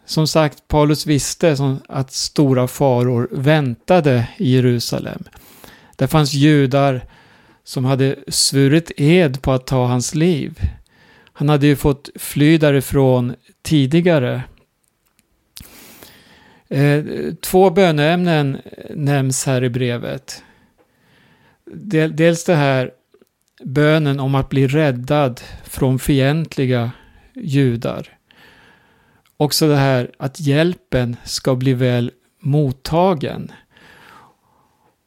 Som 0.06 0.28
sagt, 0.28 0.68
Paulus 0.68 1.06
visste 1.06 1.80
att 1.88 2.12
stora 2.12 2.68
faror 2.68 3.28
väntade 3.32 4.28
i 4.38 4.56
Jerusalem. 4.56 5.24
Det 5.96 6.08
fanns 6.08 6.34
judar 6.34 7.06
som 7.64 7.86
hade 7.86 8.16
svurit 8.28 8.92
ed 8.98 9.42
på 9.42 9.52
att 9.52 9.68
ta 9.68 9.86
hans 9.86 10.16
liv. 10.16 10.60
Han 11.34 11.50
hade 11.50 11.68
ju 11.68 11.76
fått 11.76 12.10
fly 12.16 12.58
därifrån 12.58 13.36
tidigare. 13.62 14.44
Eh, 16.70 17.04
två 17.42 17.70
böneämnen 17.70 18.62
nämns 18.90 19.46
här 19.46 19.64
i 19.64 19.70
brevet. 19.70 20.44
Dels 22.12 22.44
det 22.44 22.56
här 22.56 22.92
bönen 23.64 24.20
om 24.20 24.36
att 24.36 24.50
bli 24.50 24.68
räddad 24.68 25.42
från 25.64 26.00
fientliga 26.00 26.92
judar. 27.34 28.18
Också 29.38 29.68
det 29.68 29.76
här 29.76 30.12
att 30.18 30.40
hjälpen 30.40 31.16
ska 31.24 31.56
bli 31.56 31.74
väl 31.74 32.12
mottagen. 32.40 33.52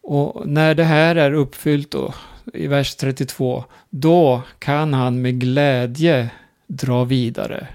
Och 0.02 0.48
när 0.48 0.74
det 0.74 0.84
här 0.84 1.16
är 1.16 1.32
uppfyllt 1.32 1.90
då, 1.90 2.14
i 2.54 2.66
vers 2.66 2.94
32, 2.94 3.64
då 3.90 4.42
kan 4.58 4.94
han 4.94 5.22
med 5.22 5.40
glädje 5.40 6.30
dra 6.66 7.04
vidare. 7.04 7.66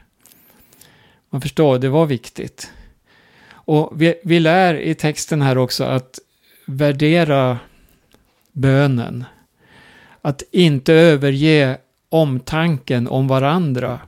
Man 1.29 1.41
förstår, 1.41 1.79
det 1.79 1.89
var 1.89 2.05
viktigt. 2.05 2.71
Och 3.67 4.01
vi, 4.01 4.13
vi 4.23 4.39
lär 4.39 4.75
i 4.75 4.95
texten 4.95 5.41
här 5.41 5.57
också 5.57 5.83
att 5.83 6.19
värdera 6.65 7.59
bönen. 8.51 9.25
Att 10.21 10.43
inte 10.51 10.93
överge 10.93 11.77
omtanken 12.09 13.07
om 13.07 13.27
varandra. 13.27 13.99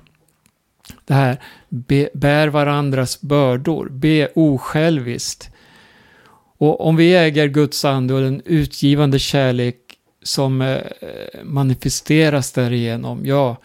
Det 1.05 1.13
här, 1.13 1.41
be, 1.69 2.09
bär 2.13 2.47
varandras 2.47 3.21
bördor, 3.21 3.89
be 3.89 4.29
osjälviskt. 4.35 5.49
Och 6.57 6.87
om 6.87 6.95
vi 6.95 7.15
äger 7.15 7.47
Guds 7.47 7.85
ande 7.85 8.13
och 8.13 8.21
den 8.21 8.41
utgivande 8.45 9.19
kärlek 9.19 9.75
som 10.23 10.61
eh, 10.61 10.81
manifesteras 11.43 12.51
därigenom, 12.51 13.25
ja, 13.25 13.57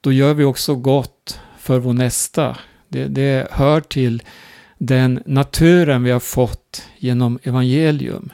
då 0.00 0.12
gör 0.12 0.34
vi 0.34 0.44
också 0.44 0.74
gott 0.74 1.40
för 1.58 1.78
vår 1.78 1.92
nästa. 1.92 2.56
Det, 2.88 3.04
det 3.04 3.48
hör 3.50 3.80
till 3.80 4.22
den 4.78 5.22
naturen 5.26 6.02
vi 6.02 6.10
har 6.10 6.20
fått 6.20 6.82
genom 6.98 7.38
evangelium. 7.42 8.30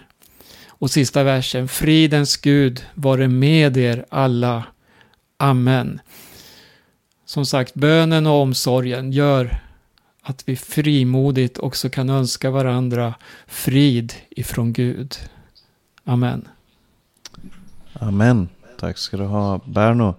Och 0.68 0.90
sista 0.90 1.22
versen, 1.22 1.68
fridens 1.68 2.36
Gud 2.36 2.84
vare 2.94 3.28
med 3.28 3.76
er 3.76 4.06
alla. 4.08 4.64
Amen. 5.36 6.00
Som 7.24 7.46
sagt, 7.46 7.74
bönen 7.74 8.26
och 8.26 8.40
omsorgen 8.40 9.12
gör 9.12 9.60
att 10.22 10.48
vi 10.48 10.56
frimodigt 10.56 11.58
också 11.58 11.90
kan 11.90 12.10
önska 12.10 12.50
varandra 12.50 13.14
frid 13.46 14.12
ifrån 14.30 14.72
Gud. 14.72 15.16
Amen. 16.04 16.48
Amen. 17.92 18.48
Tack 18.80 18.98
ska 18.98 19.16
du 19.16 19.24
ha, 19.24 19.60
Berno. 19.64 20.14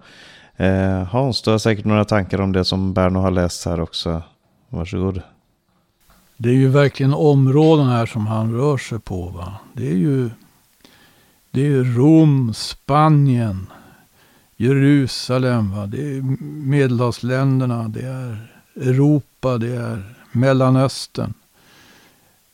Eh, 0.56 1.02
Hans, 1.02 1.42
du 1.42 1.50
har 1.50 1.58
säkert 1.58 1.84
några 1.84 2.04
tankar 2.04 2.40
om 2.40 2.52
det 2.52 2.64
som 2.64 2.94
Berno 2.94 3.18
har 3.18 3.30
läst 3.30 3.66
här 3.66 3.80
också. 3.80 4.22
Varsågod. 4.68 5.22
Det 6.36 6.48
är 6.48 6.54
ju 6.54 6.68
verkligen 6.68 7.14
områden 7.14 7.86
här 7.86 8.06
som 8.06 8.26
han 8.26 8.52
rör 8.52 8.76
sig 8.76 8.98
på. 8.98 9.28
Va? 9.28 9.54
Det 9.72 9.88
är 9.88 9.96
ju 9.96 10.30
det 11.50 11.66
är 11.66 11.84
Rom, 11.84 12.54
Spanien, 12.54 13.66
Jerusalem. 14.56 15.70
Va? 15.76 15.86
Det 15.86 16.16
är 16.16 16.22
Medelhavsländerna, 16.42 17.88
det 17.88 18.02
är 18.06 18.48
Europa, 18.74 19.58
det 19.58 19.76
är 19.76 20.14
Mellanöstern. 20.32 21.34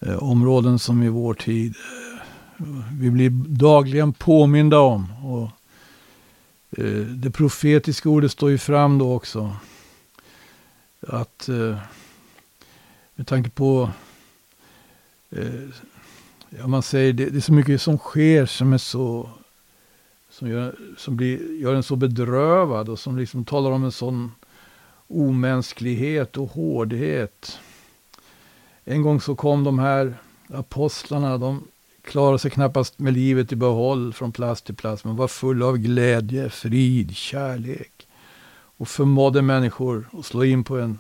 Eh, 0.01 0.23
områden 0.23 0.79
som 0.79 1.03
i 1.03 1.09
vår 1.09 1.35
tid 1.35 1.75
eh, 2.59 2.65
vi 2.93 3.11
blir 3.11 3.31
dagligen 3.49 4.13
påminda 4.13 4.79
om. 4.79 5.13
Och, 5.25 5.51
eh, 6.79 7.01
det 7.07 7.31
profetiska 7.31 8.09
ordet 8.09 8.33
står 8.33 8.51
ju 8.51 8.59
fram 8.59 8.99
då 8.99 9.15
också. 9.15 9.57
Att 11.09 11.49
eh, 11.49 11.79
med 13.23 13.27
tanke 13.27 13.51
på 13.51 13.91
eh, 15.31 15.69
ja, 16.51 16.67
man 16.67 16.83
säger 16.83 17.13
det, 17.13 17.31
det 17.31 17.39
är 17.39 17.41
så 17.41 17.53
mycket 17.53 17.83
som 17.83 17.99
sker 17.99 18.47
som 18.47 18.73
är 18.73 18.79
så 18.79 19.31
som 20.31 20.49
gör, 20.49 20.75
som 20.99 21.17
blir, 21.17 21.61
gör 21.61 21.75
en 21.75 21.83
så 21.83 21.97
bedrövad 21.97 22.89
och 22.89 22.99
som 22.99 23.19
liksom 23.19 23.45
talar 23.45 23.71
om 23.71 23.85
en 23.85 23.93
sån 23.93 24.33
omänsklighet 25.09 26.37
och 26.37 26.49
hårdhet. 26.49 27.59
En 28.85 29.03
gång 29.03 29.21
så 29.21 29.35
kom 29.35 29.65
de 29.65 29.79
här 29.79 30.15
apostlarna, 30.49 31.39
de 31.39 31.65
klarade 32.03 32.39
sig 32.39 32.51
knappast 32.51 32.99
med 32.99 33.13
livet 33.13 33.53
i 33.53 33.57
behåll 33.57 34.13
från 34.13 34.33
plats 34.33 34.63
till 34.63 34.75
plats, 34.75 35.05
men 35.05 35.17
var 35.17 35.29
fulla 35.29 35.67
av 35.67 35.79
glädje, 35.79 36.51
frid, 36.51 37.17
kärlek 37.17 38.07
och 38.55 38.89
förmådde 38.89 39.43
människor 39.43 40.09
att 40.13 40.27
slå 40.27 40.45
in 40.45 40.65
på 40.65 40.79
en, 40.79 40.99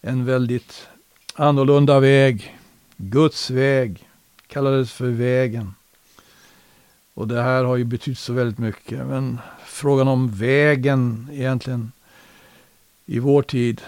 en 0.00 0.24
väldigt 0.24 0.88
annorlunda 1.36 2.00
väg, 2.00 2.56
Guds 2.96 3.50
väg, 3.50 4.08
kallades 4.46 4.92
för 4.92 5.08
vägen. 5.08 5.74
Och 7.14 7.28
det 7.28 7.42
här 7.42 7.64
har 7.64 7.76
ju 7.76 7.84
betytt 7.84 8.18
så 8.18 8.32
väldigt 8.32 8.58
mycket. 8.58 9.06
Men 9.06 9.38
frågan 9.64 10.08
om 10.08 10.30
vägen 10.30 11.28
egentligen 11.32 11.92
i 13.06 13.18
vår 13.18 13.42
tid, 13.42 13.80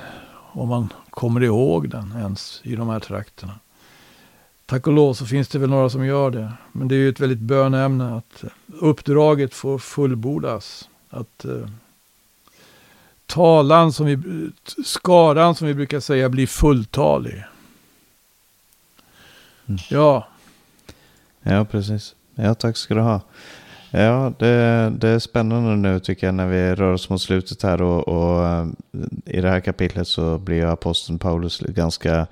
om 0.52 0.68
man 0.68 0.88
kommer 1.10 1.42
ihåg 1.42 1.88
den 1.88 2.12
ens 2.18 2.60
i 2.64 2.76
de 2.76 2.88
här 2.88 3.00
trakterna. 3.00 3.58
Tack 4.66 4.86
och 4.86 4.92
lov 4.92 5.14
så 5.14 5.26
finns 5.26 5.48
det 5.48 5.58
väl 5.58 5.70
några 5.70 5.90
som 5.90 6.06
gör 6.06 6.30
det. 6.30 6.52
Men 6.72 6.88
det 6.88 6.94
är 6.94 6.98
ju 6.98 7.08
ett 7.08 7.20
väldigt 7.20 7.38
bönämne 7.38 8.16
att 8.16 8.44
uppdraget 8.66 9.54
får 9.54 9.78
fullbordas. 9.78 10.88
Att 11.10 11.44
eh, 11.44 11.68
talan 13.28 13.92
som 13.92 14.06
vi, 14.06 14.18
skaran 14.84 15.54
som 15.54 15.66
vi 15.66 15.74
brukar 15.74 16.00
säga 16.00 16.28
blir 16.28 16.46
fulltalig. 16.46 17.44
Mm. 19.68 19.78
Ja. 19.90 20.28
Ja, 21.42 21.64
precis. 21.64 22.14
Ja, 22.34 22.54
tack 22.54 22.76
ska 22.76 22.94
du 22.94 23.00
ha. 23.00 23.20
Ja, 23.90 24.32
det, 24.38 24.92
det, 24.98 25.08
är 25.08 25.18
spännande 25.18 25.76
nu 25.76 26.00
tycker 26.00 26.26
jag 26.26 26.34
när 26.34 26.46
vi 26.46 26.74
rör 26.74 26.92
oss 26.92 27.10
mot 27.10 27.20
slutet 27.20 27.62
här 27.62 27.82
och, 27.82 28.08
och 28.08 28.46
eh, 28.46 28.66
i 29.24 29.40
det 29.40 29.50
här 29.50 29.60
kapitlet 29.60 30.08
så 30.08 30.38
blir 30.38 30.64
aposteln 30.64 31.18
Paulus 31.18 31.60
ganska 31.60 32.26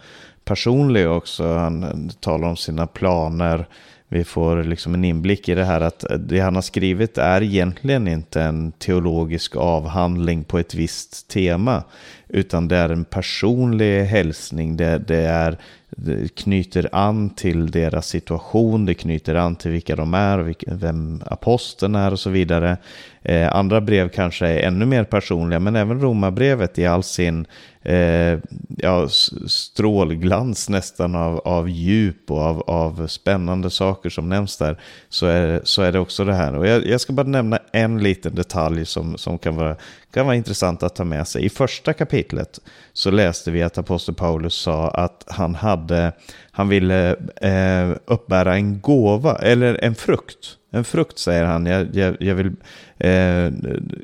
personlig 0.44 1.09
också. 1.09 1.55
Han 1.55 2.11
talar 2.20 2.49
om 2.49 2.57
sina 2.57 2.86
planer. 2.86 3.66
Vi 4.09 4.24
får 4.24 4.64
liksom 4.64 4.94
en 4.94 5.04
inblick 5.04 5.48
i 5.48 5.54
det 5.54 5.64
här 5.64 5.80
att 5.80 6.04
det 6.18 6.40
han 6.40 6.54
har 6.54 6.62
skrivit 6.62 7.18
är 7.18 7.42
egentligen 7.42 8.09
inte 8.09 8.42
en 8.42 8.72
teologisk 8.72 9.57
avhandling 9.57 10.44
på 10.44 10.59
ett 10.59 10.74
visst 10.74 11.28
tema, 11.28 11.84
utan 12.28 12.68
det 12.68 12.76
är 12.76 12.88
en 12.88 13.04
personlig 13.04 14.04
hälsning. 14.04 14.76
Det, 14.76 14.98
det 14.98 15.16
är 15.16 15.58
det 15.90 16.34
knyter 16.34 16.88
an 16.92 17.30
till 17.30 17.70
deras 17.70 18.06
situation, 18.06 18.86
det 18.86 18.94
knyter 18.94 19.34
an 19.34 19.56
till 19.56 19.70
vilka 19.70 19.96
de 19.96 20.14
är, 20.14 20.54
vem 20.66 21.22
aposteln 21.26 21.94
är 21.94 22.12
och 22.12 22.20
så 22.20 22.30
vidare. 22.30 22.76
Eh, 23.22 23.56
andra 23.56 23.80
brev 23.80 24.08
kanske 24.08 24.46
är 24.46 24.66
ännu 24.66 24.86
mer 24.86 25.04
personliga, 25.04 25.60
men 25.60 25.76
även 25.76 26.00
romabrevet 26.00 26.78
i 26.78 26.86
all 26.86 27.02
sin 27.02 27.46
eh, 27.82 28.38
ja, 28.76 29.08
strålglans 29.46 30.68
nästan 30.68 31.14
av, 31.14 31.38
av 31.38 31.68
djup 31.68 32.30
och 32.30 32.40
av, 32.40 32.60
av 32.66 33.06
spännande 33.06 33.70
saker 33.70 34.10
som 34.10 34.28
nämns 34.28 34.56
där, 34.56 34.80
så 35.08 35.26
är, 35.26 35.60
så 35.64 35.82
är 35.82 35.92
det 35.92 35.98
också 35.98 36.24
det 36.24 36.34
här. 36.34 36.54
Och 36.54 36.66
jag, 36.66 36.86
jag 36.86 37.00
ska 37.00 37.12
bara 37.12 37.26
nämna 37.26 37.58
en 37.72 38.02
liten 38.02 38.34
detalj 38.34 38.86
som, 38.86 39.18
som 39.18 39.38
kan, 39.38 39.56
vara, 39.56 39.76
kan 40.14 40.26
vara 40.26 40.36
intressant 40.36 40.82
att 40.82 40.96
ta 40.96 41.04
med 41.04 41.28
sig. 41.28 41.44
I 41.44 41.48
första 41.48 41.92
kapitlet 41.92 42.15
så 42.92 43.10
läste 43.10 43.50
vi 43.50 43.62
att 43.62 43.78
apostel 43.78 44.14
Paulus 44.14 44.54
sa 44.54 44.88
att 44.88 45.24
han, 45.26 45.54
hade, 45.54 46.12
han 46.50 46.68
ville 46.68 47.16
eh, 47.36 47.96
uppbära 48.06 48.54
en 48.54 48.80
gåva, 48.80 49.36
eller 49.36 49.84
en 49.84 49.94
frukt, 49.94 50.56
en 50.70 50.84
frukt 50.84 51.18
säger 51.18 51.44
han. 51.44 51.66
Jag, 51.66 51.96
jag, 51.96 52.16
jag 52.20 52.34
vill 52.34 52.52
eh, 52.98 53.52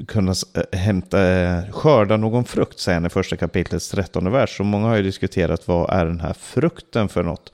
kunna 0.09 0.35
eh, 0.55 0.79
hämta, 0.79 1.29
eh, 1.29 1.71
skörda 1.71 2.17
någon 2.17 2.45
frukt, 2.45 2.79
säger 2.79 2.97
han 2.97 3.07
i 3.07 3.11
första 3.11 3.37
kapitlets 3.37 3.91
trettonde 3.91 4.31
vers. 4.31 4.57
Så 4.57 4.65
många 4.65 4.89
har 4.89 4.97
ju 4.97 5.03
diskuterat 5.03 5.69
vad 5.69 5.91
är 5.91 6.07
den 6.07 6.21
här 6.21 6.33
frukten 6.33 7.09
för 7.09 7.23
något. 7.23 7.53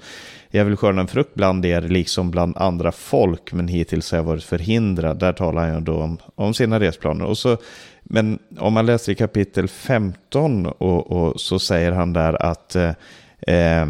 Jag 0.51 0.65
vill 0.65 0.77
skörda 0.77 1.01
en 1.01 1.07
frukt 1.07 1.35
bland 1.35 1.67
er, 1.67 1.81
liksom 1.81 2.31
bland 2.31 2.57
andra 2.57 2.93
folk, 2.93 3.53
men 3.53 3.69
hittills 3.69 4.11
har 4.11 4.19
jag 4.19 4.25
varit 4.25 4.45
förhindrad. 4.45 5.19
Där 5.19 5.33
talar 5.33 5.69
han 5.69 5.85
då 5.85 6.03
om, 6.03 6.19
om 6.35 6.55
sina 6.55 6.81
resplaner. 6.81 7.25
Och 7.25 7.39
så, 7.39 7.57
men 8.03 8.39
om 8.59 8.73
man 8.73 8.87
läser 8.87 9.13
i 9.13 9.15
kapitel 9.15 9.69
15 9.69 10.67
och, 10.67 11.11
och 11.11 11.41
så 11.41 11.59
säger 11.59 11.93
han 11.93 12.13
där 12.13 12.43
att 12.43 12.77
eh, 12.77 12.93
eh, 13.41 13.89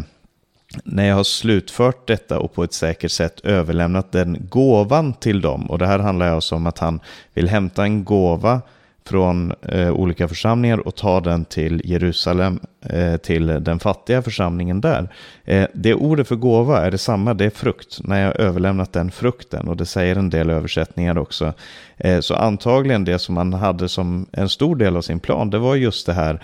när 0.83 1.07
jag 1.07 1.15
har 1.15 1.23
slutfört 1.23 2.07
detta 2.07 2.39
och 2.39 2.53
på 2.53 2.63
ett 2.63 2.73
säkert 2.73 3.11
sätt 3.11 3.39
överlämnat 3.39 4.11
den 4.11 4.37
gåvan 4.49 5.13
till 5.13 5.41
dem. 5.41 5.65
Och 5.65 5.77
det 5.77 5.87
här 5.87 5.99
handlar 5.99 6.31
alltså 6.31 6.55
om 6.55 6.67
att 6.67 6.79
han 6.79 6.99
vill 7.33 7.49
hämta 7.49 7.83
en 7.83 8.03
gåva 8.03 8.61
från 9.05 9.53
eh, 9.61 9.91
olika 9.91 10.27
församlingar 10.27 10.87
och 10.87 10.95
ta 10.95 11.19
den 11.19 11.45
till 11.45 11.81
Jerusalem, 11.85 12.59
Eh, 12.81 13.17
till 13.17 13.47
den 13.47 13.79
fattiga 13.79 14.21
församlingen 14.21 14.81
där. 14.81 15.09
Eh, 15.45 15.67
det 15.73 15.93
ordet 15.93 16.27
för 16.27 16.35
gåva 16.35 16.85
är 16.85 16.91
detsamma, 16.91 17.33
det 17.33 17.45
är 17.45 17.49
frukt, 17.49 17.99
när 18.03 18.25
jag 18.25 18.39
överlämnat 18.39 18.93
den 18.93 19.11
frukten. 19.11 19.67
Och 19.67 19.77
det 19.77 19.85
säger 19.85 20.15
en 20.15 20.29
del 20.29 20.49
översättningar 20.49 21.17
också. 21.17 21.53
Eh, 21.97 22.19
så 22.19 22.35
antagligen 22.35 23.05
det 23.05 23.19
som 23.19 23.37
han 23.37 23.53
hade 23.53 23.89
som 23.89 24.25
en 24.31 24.49
stor 24.49 24.75
del 24.75 24.97
av 24.97 25.01
sin 25.01 25.19
plan, 25.19 25.49
det 25.49 25.59
var 25.59 25.75
just 25.75 26.05
det 26.05 26.13
här, 26.13 26.41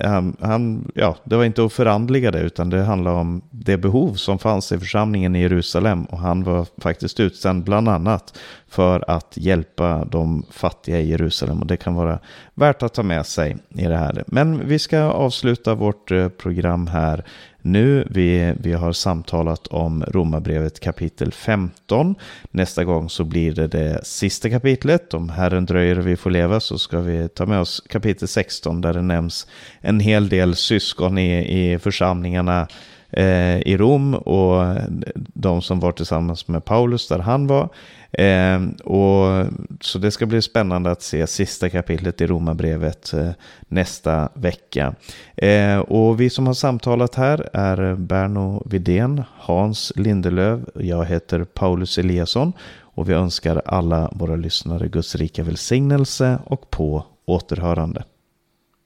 han, 0.00 0.36
han, 0.40 0.92
ja, 0.94 1.16
det 1.24 1.36
var 1.36 1.44
inte 1.44 1.64
att 1.64 1.72
förandliga 1.72 2.30
det, 2.30 2.40
utan 2.40 2.70
det 2.70 2.82
handlade 2.82 3.16
om 3.16 3.42
det 3.50 3.76
behov 3.76 4.14
som 4.14 4.38
fanns 4.38 4.72
i 4.72 4.78
församlingen 4.78 5.36
i 5.36 5.40
Jerusalem. 5.40 6.04
Och 6.04 6.18
han 6.18 6.44
var 6.44 6.66
faktiskt 6.78 7.20
utsänd 7.20 7.64
bland 7.64 7.88
annat 7.88 8.38
för 8.68 9.10
att 9.10 9.36
hjälpa 9.36 10.04
de 10.04 10.42
fattiga 10.50 11.00
i 11.00 11.10
Jerusalem. 11.10 11.60
Och 11.60 11.66
det 11.66 11.76
kan 11.76 11.94
vara 11.94 12.18
värt 12.54 12.82
att 12.82 12.94
ta 12.94 13.02
med 13.02 13.26
sig 13.26 13.56
i 13.68 13.84
det 13.84 13.96
här. 13.96 14.24
Men 14.26 14.61
vi 14.64 14.78
ska 14.78 15.00
avsluta 15.00 15.74
vårt 15.74 16.10
eh, 16.10 16.28
program 16.28 16.86
här 16.86 17.24
nu. 17.62 18.08
Vi, 18.10 18.54
vi 18.60 18.72
har 18.72 18.92
samtalat 18.92 19.66
om 19.66 20.04
Romarbrevet 20.08 20.80
kapitel 20.80 21.32
15. 21.32 22.14
Nästa 22.50 22.84
gång 22.84 23.10
så 23.10 23.24
blir 23.24 23.52
det 23.52 23.66
det 23.66 24.00
sista 24.04 24.50
kapitlet. 24.50 25.14
Om 25.14 25.28
Herren 25.28 25.66
dröjer 25.66 25.98
och 25.98 26.06
vi 26.06 26.16
får 26.16 26.30
leva 26.30 26.60
så 26.60 26.78
ska 26.78 27.00
vi 27.00 27.28
ta 27.28 27.46
med 27.46 27.60
oss 27.60 27.82
kapitel 27.88 28.28
16 28.28 28.80
där 28.80 28.94
det 28.94 29.02
nämns 29.02 29.46
en 29.80 30.00
hel 30.00 30.28
del 30.28 30.56
syskon 30.56 31.18
i, 31.18 31.72
i 31.72 31.78
församlingarna 31.78 32.68
eh, 33.12 33.58
i 33.58 33.76
Rom 33.76 34.14
och 34.14 34.76
de 35.14 35.62
som 35.62 35.80
var 35.80 35.92
tillsammans 35.92 36.48
med 36.48 36.64
Paulus 36.64 37.08
där 37.08 37.18
han 37.18 37.46
var. 37.46 37.68
Eh, 38.12 38.60
och, 38.84 39.46
så 39.80 39.98
det 39.98 40.10
ska 40.10 40.26
bli 40.26 40.42
spännande 40.42 40.90
att 40.90 41.02
se 41.02 41.26
sista 41.26 41.70
kapitlet 41.70 42.20
i 42.20 42.26
Romarbrevet 42.26 43.12
eh, 43.12 43.30
nästa 43.68 44.28
vecka. 44.34 44.94
Eh, 45.36 45.78
och 45.78 46.20
vi 46.20 46.30
som 46.30 46.46
har 46.46 46.54
samtalat 46.54 47.14
här 47.14 47.48
är 47.52 47.94
Berno 47.94 48.62
Vidén, 48.66 49.22
Hans 49.38 49.92
Lindelöv, 49.96 50.70
jag 50.74 51.04
heter 51.04 51.44
Paulus 51.44 51.98
Eliasson 51.98 52.52
och 52.94 53.08
vi 53.08 53.12
önskar 53.12 53.62
alla 53.66 54.10
våra 54.12 54.36
lyssnare 54.36 54.88
Guds 54.88 55.14
rika 55.14 55.42
välsignelse 55.42 56.38
och 56.44 56.70
på 56.70 57.04
återhörande. 57.24 58.04